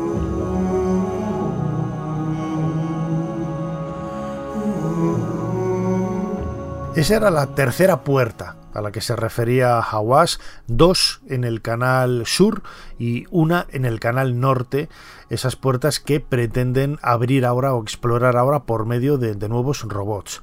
Esa 6.95 7.15
era 7.15 7.31
la 7.31 7.53
tercera 7.53 8.03
puerta 8.03 8.59
a 8.80 8.82
la 8.82 8.91
que 8.91 9.01
se 9.01 9.15
refería 9.15 9.80
Hawass, 9.80 10.39
dos 10.67 11.21
en 11.27 11.43
el 11.43 11.61
canal 11.61 12.23
sur 12.25 12.63
y 12.97 13.25
una 13.30 13.67
en 13.71 13.86
el 13.86 13.99
canal 13.99 14.39
norte, 14.39 14.89
esas 15.30 15.55
puertas 15.55 15.99
que 15.99 16.19
pretenden 16.19 16.97
abrir 17.01 17.45
ahora 17.45 17.73
o 17.73 17.82
explorar 17.82 18.38
ahora 18.38 18.63
por 18.63 18.86
medio 18.86 19.17
de, 19.17 19.36
nuevos 19.47 19.84
robots. 19.84 20.41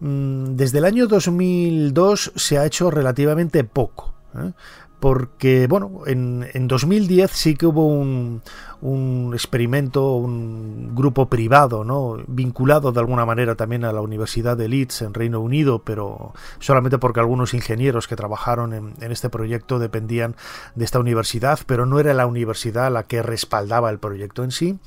Mm, 0.00 0.56
desde 0.56 0.78
el 0.78 0.84
año 0.84 1.06
2002 1.06 2.32
se 2.36 2.58
ha 2.58 2.64
hecho 2.64 2.90
relativamente 2.90 3.64
poco. 3.64 4.14
¿eh? 4.34 4.52
porque, 5.00 5.66
bueno, 5.66 6.02
en, 6.06 6.46
en, 6.54 6.68
2010 6.68 7.30
sí 7.30 7.54
que 7.54 7.66
hubo 7.66 7.86
un, 7.86 8.42
un, 8.80 9.30
experimento, 9.32 10.14
un 10.14 10.94
grupo 10.94 11.26
privado, 11.26 11.84
¿no? 11.84 12.18
vinculado 12.26 12.92
de 12.92 13.00
alguna 13.00 13.24
manera 13.24 13.54
también 13.54 13.84
a 13.84 13.92
la 13.92 14.00
Universidad 14.00 14.56
de 14.56 14.68
Leeds 14.68 15.02
en 15.02 15.14
Reino 15.14 15.40
Unido, 15.40 15.80
pero 15.80 16.32
solamente 16.58 16.98
porque 16.98 17.20
algunos 17.20 17.54
ingenieros 17.54 18.08
que 18.08 18.16
trabajaron 18.16 18.74
en, 18.74 19.12
este 19.12 19.30
proyecto 19.30 19.78
dependían 19.78 20.36
de 20.74 20.84
esta 20.84 20.98
universidad, 20.98 21.58
pero 21.66 21.86
no 21.86 21.98
era 22.00 22.12
la 22.14 22.26
universidad 22.26 22.92
la 22.92 23.04
que 23.04 23.22
respaldaba 23.22 23.90
el 23.90 23.98
proyecto 23.98 24.44
en 24.44 24.50
sí, 24.50 24.78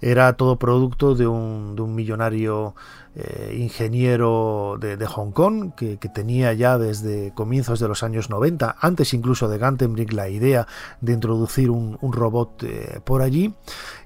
era 0.00 0.32
todo 0.34 0.56
producto 0.56 1.14
de 1.14 1.26
un 1.26 1.94
millonario 1.94 2.74
eh, 3.14 3.56
ingeniero 3.58 4.78
de, 4.80 5.06
Hong 5.06 5.32
Kong 5.32 5.72
que, 5.76 5.98
tenía 6.14 6.54
ya 6.54 6.78
desde 6.78 7.34
comienzos 7.34 7.78
de 7.78 7.88
los 7.88 8.02
años 8.02 8.30
90, 8.30 8.76
antes 8.80 9.12
incluso 9.12 9.48
de 9.48 9.58
Gantenbrink, 9.58 10.12
la 10.12 10.30
idea 10.30 10.66
de 11.02 11.12
introducir 11.12 11.70
un, 11.70 11.98
robot 12.00 12.62
eh, 12.62 13.00
por 13.04 13.20
allí 13.20 13.54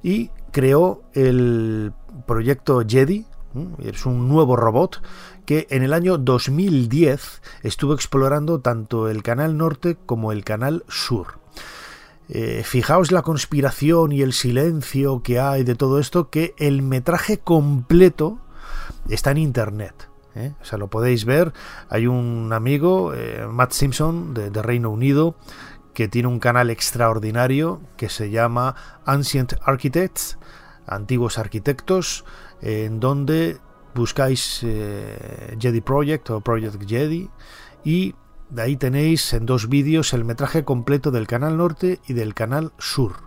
y 0.03 0.31
creó 0.51 1.03
el 1.13 1.93
proyecto 2.27 2.83
Jedi, 2.85 3.27
es 3.79 4.07
un 4.07 4.29
nuevo 4.29 4.57
robot 4.57 5.01
que 5.45 5.69
en 5.71 5.83
el 5.85 5.93
año 5.93 6.19
2010 6.19 7.43
estuvo 7.63 7.95
explorando 7.95 8.61
tanto 8.61 9.09
el 9.09 9.23
canal 9.23 9.57
norte 9.57 9.97
como 10.05 10.33
el 10.33 10.45
canal 10.45 10.85
sur. 10.89 11.39
Eh, 12.29 12.63
fijaos 12.65 13.13
la 13.13 13.23
conspiración 13.23 14.11
y 14.11 14.23
el 14.23 14.33
silencio 14.33 15.23
que 15.23 15.39
hay 15.39 15.63
de 15.63 15.77
todo 15.77 16.01
esto, 16.01 16.29
que 16.29 16.55
el 16.59 16.83
metraje 16.83 17.39
completo 17.39 18.41
está 19.15 19.31
en 19.31 19.39
internet. 19.39 20.09
¿eh? 20.35 20.53
O 20.61 20.65
sea, 20.65 20.79
lo 20.79 20.89
podéis 20.89 21.25
ver. 21.25 21.53
Hay 21.89 22.07
un 22.07 22.53
amigo, 22.53 23.15
eh, 23.15 23.47
Matt 23.49 23.73
Simpson, 23.73 24.35
de, 24.35 24.63
Reino 24.63 24.91
Unido, 24.91 25.37
que 25.95 26.09
tiene 26.09 26.29
un 26.29 26.39
canal 26.39 26.71
extraordinario 26.71 27.81
que 27.97 28.09
se 28.09 28.31
llama 28.31 28.77
Ancient 29.05 29.55
Architects, 29.63 30.39
Antiguos 30.87 31.39
Arquitectos, 31.39 32.25
en 32.61 33.01
donde 33.01 33.59
buscáis 33.95 34.61
eh, 34.63 35.57
Jedi 35.59 35.81
Project 35.81 36.31
o 36.31 36.41
Project 36.43 36.87
Jedi 36.87 37.31
y 37.83 38.15
de 38.51 38.63
ahí 38.63 38.77
tenéis 38.77 39.33
en 39.33 39.47
dos 39.47 39.69
vídeos 39.69 40.13
el 40.13 40.25
metraje 40.25 40.65
completo 40.65 41.11
del 41.11 41.27
canal 41.27 41.57
norte 41.57 42.01
y 42.07 42.13
del 42.13 42.35
canal 42.35 42.73
sur. 42.79 43.26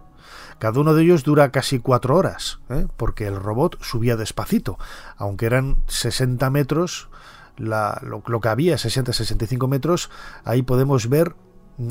Cada 0.60 0.80
uno 0.82 0.94
de 0.94 1.04
ellos 1.04 1.24
dura 1.24 1.52
casi 1.52 1.80
cuatro 1.80 2.16
horas, 2.18 2.60
¿eh? 2.70 2.86
porque 2.98 3.28
el 3.28 3.38
robot 3.38 3.82
subía 3.82 4.18
despacito, 4.18 4.78
aunque 5.18 5.46
eran 5.46 5.78
60 5.88 6.50
metros, 6.50 7.10
la, 7.58 8.02
lo, 8.04 8.22
que 8.22 8.50
había, 8.50 8.76
60-65 8.76 9.68
metros, 9.68 10.10
ahí 10.44 10.62
podemos 10.62 11.08
ver 11.10 11.34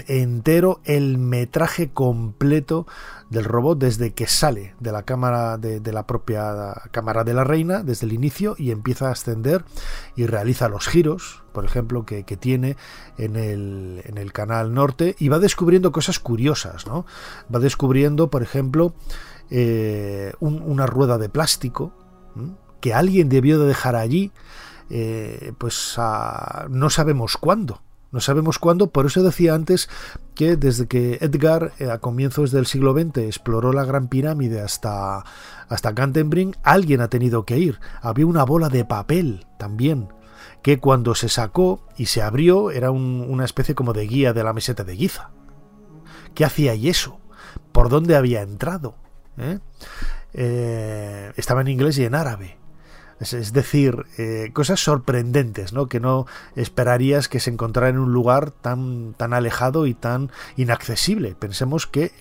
entero 0.06 0.80
el 0.84 1.18
metraje 1.18 1.90
completo 1.90 2.86
del 3.30 3.44
robot 3.44 3.78
desde 3.78 4.12
que 4.12 4.26
sale 4.26 4.74
de 4.80 4.92
la 4.92 5.02
cámara 5.02 5.56
de, 5.56 5.80
la 5.92 6.06
propia 6.06 6.74
cámara 6.90 7.24
de 7.24 7.34
la 7.34 7.44
reina 7.44 7.82
desde 7.82 8.06
el 8.06 8.12
inicio 8.12 8.54
y 8.58 8.70
empieza 8.70 9.08
a 9.08 9.12
ascender 9.12 9.64
y 10.16 10.26
realiza 10.26 10.68
los 10.68 10.88
giros 10.88 11.42
por 11.52 11.64
ejemplo 11.64 12.04
que, 12.04 12.22
tiene 12.22 12.76
en 13.16 13.36
el, 13.36 14.02
en 14.04 14.18
el, 14.18 14.32
canal 14.32 14.74
norte 14.74 15.16
y 15.18 15.28
va 15.28 15.38
descubriendo 15.38 15.90
cosas 15.90 16.18
curiosas 16.18 16.86
¿no? 16.86 17.06
va 17.54 17.58
descubriendo 17.58 18.28
por 18.28 18.42
ejemplo 18.42 18.94
eh, 19.50 20.32
un, 20.40 20.62
una 20.62 20.86
rueda 20.86 21.16
de 21.18 21.28
plástico 21.28 21.92
que 22.80 22.94
alguien 22.94 23.28
debió 23.28 23.58
de 23.58 23.66
dejar 23.66 23.96
allí 23.96 24.32
eh, 24.90 25.52
pues 25.58 25.94
a, 25.96 26.66
no 26.70 26.90
sabemos 26.90 27.36
cuándo 27.36 27.82
no 28.10 28.20
sabemos 28.20 28.58
cuándo, 28.58 28.90
por 28.90 29.06
eso 29.06 29.22
decía 29.22 29.54
antes 29.54 29.88
que 30.34 30.56
desde 30.56 30.86
que 30.86 31.18
Edgar 31.20 31.72
eh, 31.78 31.90
a 31.90 31.98
comienzos 31.98 32.50
del 32.50 32.66
siglo 32.66 32.92
XX 32.94 33.18
exploró 33.18 33.72
la 33.72 33.84
Gran 33.84 34.08
Pirámide 34.08 34.60
hasta, 34.60 35.24
hasta 35.68 35.92
Gantenbrink, 35.92 36.56
alguien 36.62 37.00
ha 37.02 37.08
tenido 37.08 37.44
que 37.44 37.58
ir. 37.58 37.80
Había 38.00 38.26
una 38.26 38.44
bola 38.44 38.70
de 38.70 38.84
papel 38.84 39.46
también, 39.58 40.08
que 40.62 40.78
cuando 40.78 41.14
se 41.14 41.28
sacó 41.28 41.86
y 41.96 42.06
se 42.06 42.22
abrió 42.22 42.70
era 42.70 42.90
un, 42.90 43.26
una 43.28 43.44
especie 43.44 43.74
como 43.74 43.92
de 43.92 44.06
guía 44.06 44.32
de 44.32 44.44
la 44.44 44.52
meseta 44.52 44.84
de 44.84 44.96
Giza. 44.96 45.30
¿Qué 46.34 46.44
hacía 46.44 46.74
y 46.74 46.88
eso? 46.88 47.20
¿Por 47.72 47.88
dónde 47.88 48.16
había 48.16 48.42
entrado? 48.42 48.94
¿Eh? 49.36 49.58
Eh, 50.32 51.32
estaba 51.36 51.60
en 51.60 51.68
inglés 51.68 51.98
y 51.98 52.04
en 52.04 52.14
árabe. 52.14 52.57
Es, 53.20 53.52
decir, 53.52 54.06
eh, 54.16 54.50
cosas 54.52 54.80
sorprendentes, 54.80 55.72
¿no? 55.72 55.86
Que 55.86 55.98
no 55.98 56.26
esperarías 56.54 57.28
que 57.28 57.40
se 57.40 57.50
encontrara 57.50 57.88
en 57.88 57.98
un 57.98 58.12
lugar 58.12 58.52
tan, 58.52 59.14
tan 59.14 59.32
alejado 59.32 59.86
y 59.86 59.94
tan 59.94 60.30
inaccesible. 60.56 61.34
Pensemos 61.34 61.86
que 61.86 62.12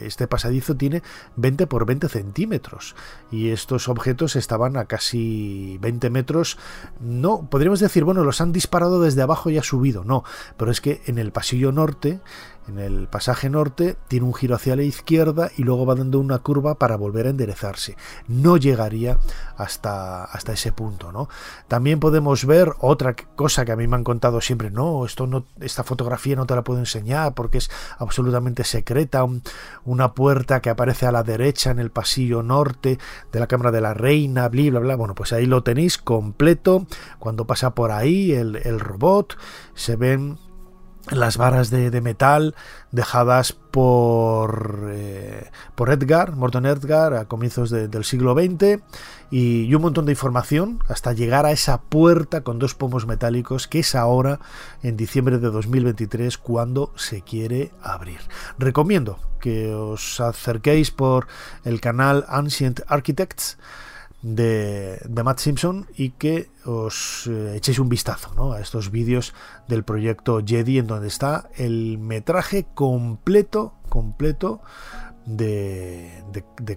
este 0.00 0.26
pasadizo 0.26 0.74
tiene 0.76 1.02
20 1.36 1.66
por 1.66 1.84
20 1.84 2.08
centímetros 2.08 2.96
y 3.30 3.50
estos 3.50 3.88
objetos 3.88 4.34
estaban 4.34 4.76
a 4.76 4.86
casi 4.86 5.78
20 5.82 6.08
metros. 6.10 6.56
No, 7.00 7.48
podríamos 7.50 7.80
decir, 7.80 8.04
bueno, 8.04 8.24
los 8.24 8.40
han 8.40 8.52
disparado 8.52 9.02
desde 9.02 9.22
abajo 9.22 9.50
y 9.50 9.58
ha 9.58 9.62
subido. 9.62 10.04
No, 10.04 10.24
pero 10.56 10.70
es 10.70 10.80
que 10.80 11.02
en 11.06 11.18
el 11.18 11.32
pasillo 11.32 11.70
norte 11.70 12.20
en 12.68 12.78
el 12.78 13.08
pasaje 13.08 13.48
norte, 13.48 13.96
tiene 14.08 14.26
un 14.26 14.34
giro 14.34 14.54
hacia 14.54 14.76
la 14.76 14.82
izquierda 14.82 15.50
y 15.56 15.62
luego 15.62 15.86
va 15.86 15.94
dando 15.94 16.18
una 16.18 16.38
curva 16.38 16.76
para 16.76 16.96
volver 16.96 17.26
a 17.26 17.30
enderezarse. 17.30 17.96
No 18.28 18.56
llegaría 18.56 19.18
hasta, 19.56 20.24
hasta 20.24 20.52
ese 20.52 20.72
punto, 20.72 21.12
¿no? 21.12 21.28
También 21.68 22.00
podemos 22.00 22.44
ver 22.44 22.72
otra 22.80 23.14
cosa 23.14 23.64
que 23.64 23.72
a 23.72 23.76
mí 23.76 23.86
me 23.86 23.96
han 23.96 24.04
contado 24.04 24.40
siempre, 24.40 24.70
no, 24.70 25.04
esto 25.04 25.26
no, 25.26 25.44
esta 25.60 25.84
fotografía 25.84 26.36
no 26.36 26.46
te 26.46 26.54
la 26.54 26.64
puedo 26.64 26.80
enseñar 26.80 27.34
porque 27.34 27.58
es 27.58 27.70
absolutamente 27.98 28.64
secreta, 28.64 29.24
una 29.84 30.14
puerta 30.14 30.60
que 30.60 30.70
aparece 30.70 31.06
a 31.06 31.12
la 31.12 31.22
derecha 31.22 31.70
en 31.70 31.78
el 31.78 31.90
pasillo 31.90 32.42
norte 32.42 32.98
de 33.32 33.40
la 33.40 33.46
Cámara 33.46 33.70
de 33.70 33.80
la 33.80 33.94
Reina, 33.94 34.48
bla, 34.48 34.70
bla, 34.70 34.80
bla. 34.80 34.96
Bueno, 34.96 35.14
pues 35.14 35.32
ahí 35.32 35.46
lo 35.46 35.62
tenéis 35.62 35.98
completo. 35.98 36.86
Cuando 37.18 37.46
pasa 37.46 37.74
por 37.74 37.90
ahí 37.90 38.32
el, 38.32 38.56
el 38.56 38.80
robot, 38.80 39.36
se 39.74 39.96
ven 39.96 40.38
las 41.10 41.36
varas 41.36 41.70
de, 41.70 42.00
metal 42.00 42.54
dejadas 42.90 43.52
por, 43.52 44.88
eh, 44.90 45.50
por 45.74 45.90
Edgar, 45.90 46.34
Morton 46.34 46.66
Edgar, 46.66 47.14
a 47.14 47.26
comienzos 47.26 47.70
del 47.70 48.04
siglo 48.04 48.34
XX, 48.34 48.82
y, 49.30 49.72
un 49.74 49.82
montón 49.82 50.06
de 50.06 50.12
información 50.12 50.80
hasta 50.88 51.12
llegar 51.12 51.46
a 51.46 51.52
esa 51.52 51.80
puerta 51.82 52.42
con 52.42 52.58
dos 52.58 52.74
pomos 52.74 53.06
metálicos 53.06 53.68
que 53.68 53.80
es 53.80 53.94
ahora, 53.94 54.40
en 54.82 54.96
diciembre 54.96 55.38
de 55.38 55.50
2023, 55.50 56.38
cuando 56.38 56.92
se 56.96 57.22
quiere 57.22 57.72
abrir. 57.82 58.20
Recomiendo 58.58 59.18
que 59.40 59.72
os 59.74 60.20
acerquéis 60.20 60.90
por 60.90 61.28
el 61.64 61.80
canal 61.80 62.24
Ancient 62.28 62.80
Architects, 62.88 63.58
de, 64.22 65.00
Matt 65.24 65.38
Simpson 65.38 65.86
y 65.96 66.10
que 66.10 66.50
os 66.64 67.26
eh, 67.26 67.56
echéis 67.56 67.78
un 67.78 67.88
vistazo 67.88 68.52
a 68.52 68.60
estos 68.60 68.90
vídeos 68.90 69.34
del 69.68 69.84
proyecto 69.84 70.40
Jedi 70.44 70.78
en 70.78 70.86
donde 70.86 71.08
está 71.08 71.48
el 71.56 71.98
metraje 71.98 72.66
completo, 72.74 73.74
completo 73.88 74.60
de, 75.26 76.22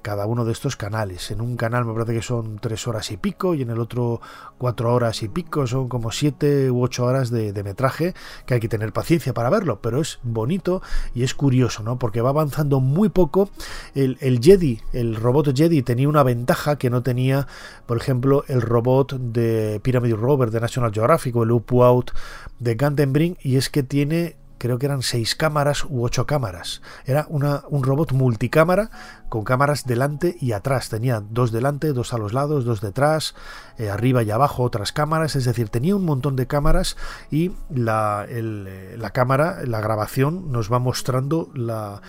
cada 0.02 0.26
uno 0.26 0.44
de 0.44 0.52
estos 0.52 0.76
canales. 0.76 1.32
En 1.32 1.40
un 1.40 1.56
canal 1.56 1.86
me 1.86 1.94
parece 1.94 2.14
que 2.14 2.22
son 2.22 2.58
tres 2.60 2.88
horas 2.88 3.12
y 3.12 3.18
pico 3.18 3.54
y 3.54 3.62
en 3.62 3.70
el 3.70 3.80
otro 3.80 4.22
cuatro 4.58 4.94
horas 4.94 5.22
y 5.24 5.30
pico, 5.30 5.68
son 5.68 5.88
como 5.88 6.12
siete 6.12 6.72
u 6.72 6.84
ocho 6.84 7.06
horas 7.06 7.30
de, 7.30 7.60
metraje 7.64 8.14
que 8.46 8.56
hay 8.56 8.60
que 8.60 8.70
tener 8.70 8.94
paciencia 8.94 9.34
para 9.34 9.50
verlo, 9.50 9.82
pero 9.82 10.02
es 10.02 10.20
bonito 10.24 10.82
y 11.14 11.24
es 11.24 11.34
curioso, 11.34 11.84
¿no? 11.84 12.00
Porque 12.00 12.22
va 12.22 12.30
avanzando 12.30 12.80
muy 12.80 13.10
poco. 13.10 13.50
El, 13.94 14.40
Jedi, 14.42 14.82
el 14.94 15.16
robot 15.16 15.56
Jedi 15.56 15.84
tenía 15.84 16.10
una 16.10 16.24
ventaja 16.24 16.78
que 16.78 16.90
no 16.90 17.04
tenía, 17.04 17.48
por 17.86 17.98
ejemplo, 17.98 18.46
el 18.48 18.62
robot 18.62 19.14
de 19.20 19.80
Pyramid 19.84 20.16
Rover 20.16 20.52
de 20.52 20.62
National 20.62 20.94
Geographic 20.94 21.36
o 21.36 21.44
el 21.44 21.52
Up-Out 21.52 22.12
de 22.60 22.76
Gantenbrink 22.76 23.38
y 23.42 23.58
es 23.58 23.70
que 23.70 23.84
tiene 23.84 24.38
creo 24.60 24.78
que 24.78 24.86
eran 24.86 25.02
seis 25.02 25.36
cámaras 25.36 25.86
u 25.86 26.04
ocho 26.04 26.28
cámaras. 26.28 26.84
Era 27.06 27.26
una, 27.30 27.64
un 27.70 27.84
robot 27.84 28.12
multicámara 28.12 28.92
con 29.30 29.44
cámaras 29.44 29.86
delante 29.86 30.38
y 30.40 30.52
atrás. 30.52 30.90
Tenía 30.90 31.24
dos 31.28 31.52
delante, 31.52 31.94
dos 31.94 32.14
a 32.14 32.20
los 32.20 32.34
lados, 32.34 32.66
dos 32.66 32.82
detrás, 32.82 33.34
eh, 33.78 33.90
arriba 33.90 34.22
y 34.22 34.30
abajo 34.30 34.64
otras 34.64 34.92
cámaras. 34.92 35.36
Es 35.36 35.46
decir, 35.46 35.70
tenía 35.70 35.96
un 35.96 36.06
montón 36.06 36.36
de 36.36 36.46
cámaras 36.46 36.98
y 37.32 37.54
la, 37.74 38.26
eh, 38.30 38.96
la 38.98 39.10
cámara, 39.10 39.66
la 39.66 39.82
grabación 39.82 40.52
nos 40.52 40.72
va 40.72 40.78
mostrando 40.78 41.50
la 41.56 42.02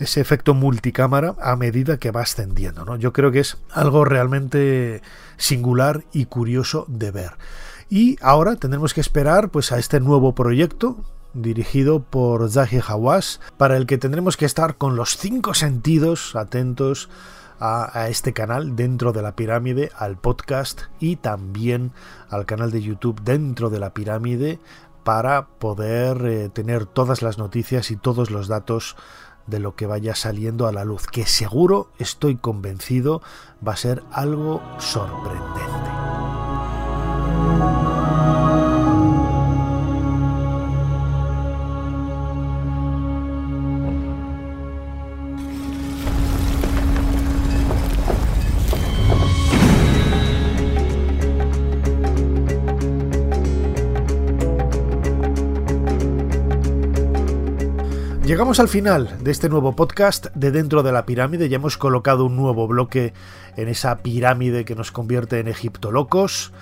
ese 0.00 0.22
efecto 0.22 0.54
multicámara 0.54 1.34
a 1.40 1.54
medida 1.56 1.98
que 1.98 2.10
va 2.10 2.22
ascendiendo. 2.22 2.86
¿no? 2.86 2.96
Yo 2.96 3.12
creo 3.12 3.30
que 3.30 3.40
es 3.40 3.58
algo 3.70 4.06
realmente 4.06 5.02
singular 5.36 6.04
y 6.12 6.24
curioso 6.24 6.86
de 6.88 7.10
ver. 7.10 7.32
Y 7.90 8.16
ahora 8.22 8.56
tendremos 8.56 8.94
que 8.94 9.02
esperar 9.02 9.50
pues 9.50 9.72
a 9.72 9.78
este 9.78 10.00
nuevo 10.00 10.34
proyecto 10.34 11.04
dirigido 11.34 12.02
por 12.02 12.48
Zahi 12.50 12.80
Hawass, 12.86 13.40
para 13.56 13.76
el 13.76 13.86
que 13.86 13.98
tendremos 13.98 14.36
que 14.36 14.46
estar 14.46 14.76
con 14.76 14.96
los 14.96 15.16
cinco 15.16 15.54
sentidos 15.54 16.34
atentos 16.36 17.08
a, 17.60 18.08
este 18.08 18.32
canal 18.32 18.74
dentro 18.74 19.12
de 19.12 19.22
la 19.22 19.36
pirámide, 19.36 19.90
al 19.96 20.16
podcast 20.16 20.82
y 20.98 21.16
también 21.16 21.92
al 22.30 22.46
canal 22.46 22.70
de 22.70 22.80
YouTube 22.80 23.20
dentro 23.22 23.68
de 23.68 23.78
la 23.78 23.92
pirámide 23.92 24.58
para 25.04 25.46
poder 25.46 26.24
eh, 26.24 26.48
tener 26.48 26.86
todas 26.86 27.22
las 27.22 27.38
noticias 27.38 27.90
y 27.90 27.96
todos 27.96 28.30
los 28.30 28.48
datos 28.48 28.96
de 29.46 29.58
lo 29.58 29.74
que 29.74 29.86
vaya 29.86 30.14
saliendo 30.14 30.66
a 30.66 30.72
la 30.72 30.84
luz, 30.84 31.06
que 31.06 31.26
seguro, 31.26 31.90
estoy 31.98 32.36
convencido, 32.36 33.20
va 33.66 33.72
a 33.72 33.76
ser 33.76 34.02
algo 34.12 34.62
sorprendente. 34.78 35.99
Llegamos 58.30 58.60
al 58.60 58.68
final 58.68 59.18
de 59.24 59.32
este 59.32 59.48
nuevo 59.48 59.74
podcast 59.74 60.28
de 60.36 60.52
Dentro 60.52 60.84
de 60.84 60.92
la 60.92 61.04
Pirámide. 61.04 61.48
Ya 61.48 61.56
hemos 61.56 61.76
colocado 61.76 62.24
un 62.24 62.36
nuevo 62.36 62.68
bloque 62.68 63.12
en 63.56 63.66
esa 63.66 64.04
pirámide 64.04 64.64
que 64.64 64.76
nos 64.76 64.92
convierte 64.92 65.40
en 65.40 65.48
Egipto 65.48 65.90
locos. 65.90 66.52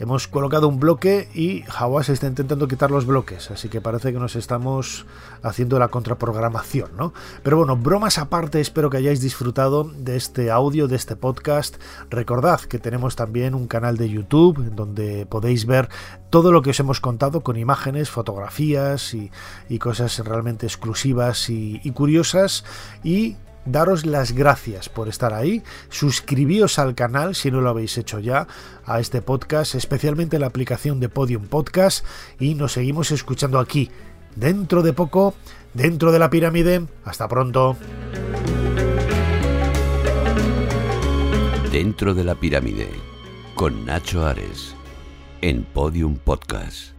Hemos 0.00 0.28
colocado 0.28 0.68
un 0.68 0.78
bloque 0.78 1.28
y 1.34 1.64
Hawass 1.76 2.08
está 2.08 2.28
intentando 2.28 2.68
quitar 2.68 2.92
los 2.92 3.04
bloques, 3.04 3.50
así 3.50 3.68
que 3.68 3.80
parece 3.80 4.12
que 4.12 4.20
nos 4.20 4.36
estamos 4.36 5.06
haciendo 5.42 5.76
la 5.80 5.88
contraprogramación, 5.88 6.90
¿no? 6.96 7.12
Pero 7.42 7.56
bueno, 7.56 7.76
bromas 7.76 8.18
aparte, 8.18 8.60
espero 8.60 8.90
que 8.90 8.98
hayáis 8.98 9.20
disfrutado 9.20 9.82
de 9.82 10.16
este 10.16 10.52
audio, 10.52 10.86
de 10.86 10.94
este 10.94 11.16
podcast. 11.16 11.78
Recordad 12.10 12.60
que 12.60 12.78
tenemos 12.78 13.16
también 13.16 13.56
un 13.56 13.66
canal 13.66 13.96
de 13.96 14.08
YouTube 14.08 14.70
donde 14.72 15.26
podéis 15.26 15.66
ver 15.66 15.88
todo 16.30 16.52
lo 16.52 16.62
que 16.62 16.70
os 16.70 16.78
hemos 16.78 17.00
contado 17.00 17.40
con 17.40 17.56
imágenes, 17.56 18.08
fotografías 18.08 19.14
y, 19.14 19.30
cosas 19.80 20.18
realmente 20.20 20.66
exclusivas 20.66 21.50
y, 21.50 21.80
y 21.82 21.90
curiosas. 21.90 22.64
Y 23.02 23.36
daros 23.70 24.06
las 24.06 24.32
gracias 24.32 24.88
por 24.88 25.08
estar 25.08 25.32
ahí, 25.34 25.62
suscribíos 25.88 26.78
al 26.78 26.94
canal 26.94 27.34
si 27.34 27.50
no 27.50 27.60
lo 27.60 27.70
habéis 27.70 27.96
hecho 27.98 28.18
ya, 28.18 28.46
a 28.84 29.00
este 29.00 29.22
podcast, 29.22 29.74
especialmente 29.74 30.38
la 30.38 30.46
aplicación 30.46 31.00
de 31.00 31.08
Podium 31.08 31.46
Podcast, 31.46 32.04
y 32.38 32.54
nos 32.54 32.72
seguimos 32.72 33.10
escuchando 33.10 33.58
aquí, 33.58 33.90
dentro 34.36 34.82
de 34.82 34.92
poco, 34.92 35.34
dentro 35.74 36.12
de 36.12 36.18
la 36.18 36.30
pirámide. 36.30 36.86
Hasta 37.04 37.28
pronto. 37.28 37.76
Dentro 41.72 42.14
de 42.14 42.24
la 42.24 42.34
pirámide, 42.34 42.88
con 43.54 43.84
Nacho 43.84 44.26
Ares, 44.26 44.74
en 45.42 45.64
Podium 45.64 46.16
Podcast. 46.16 46.97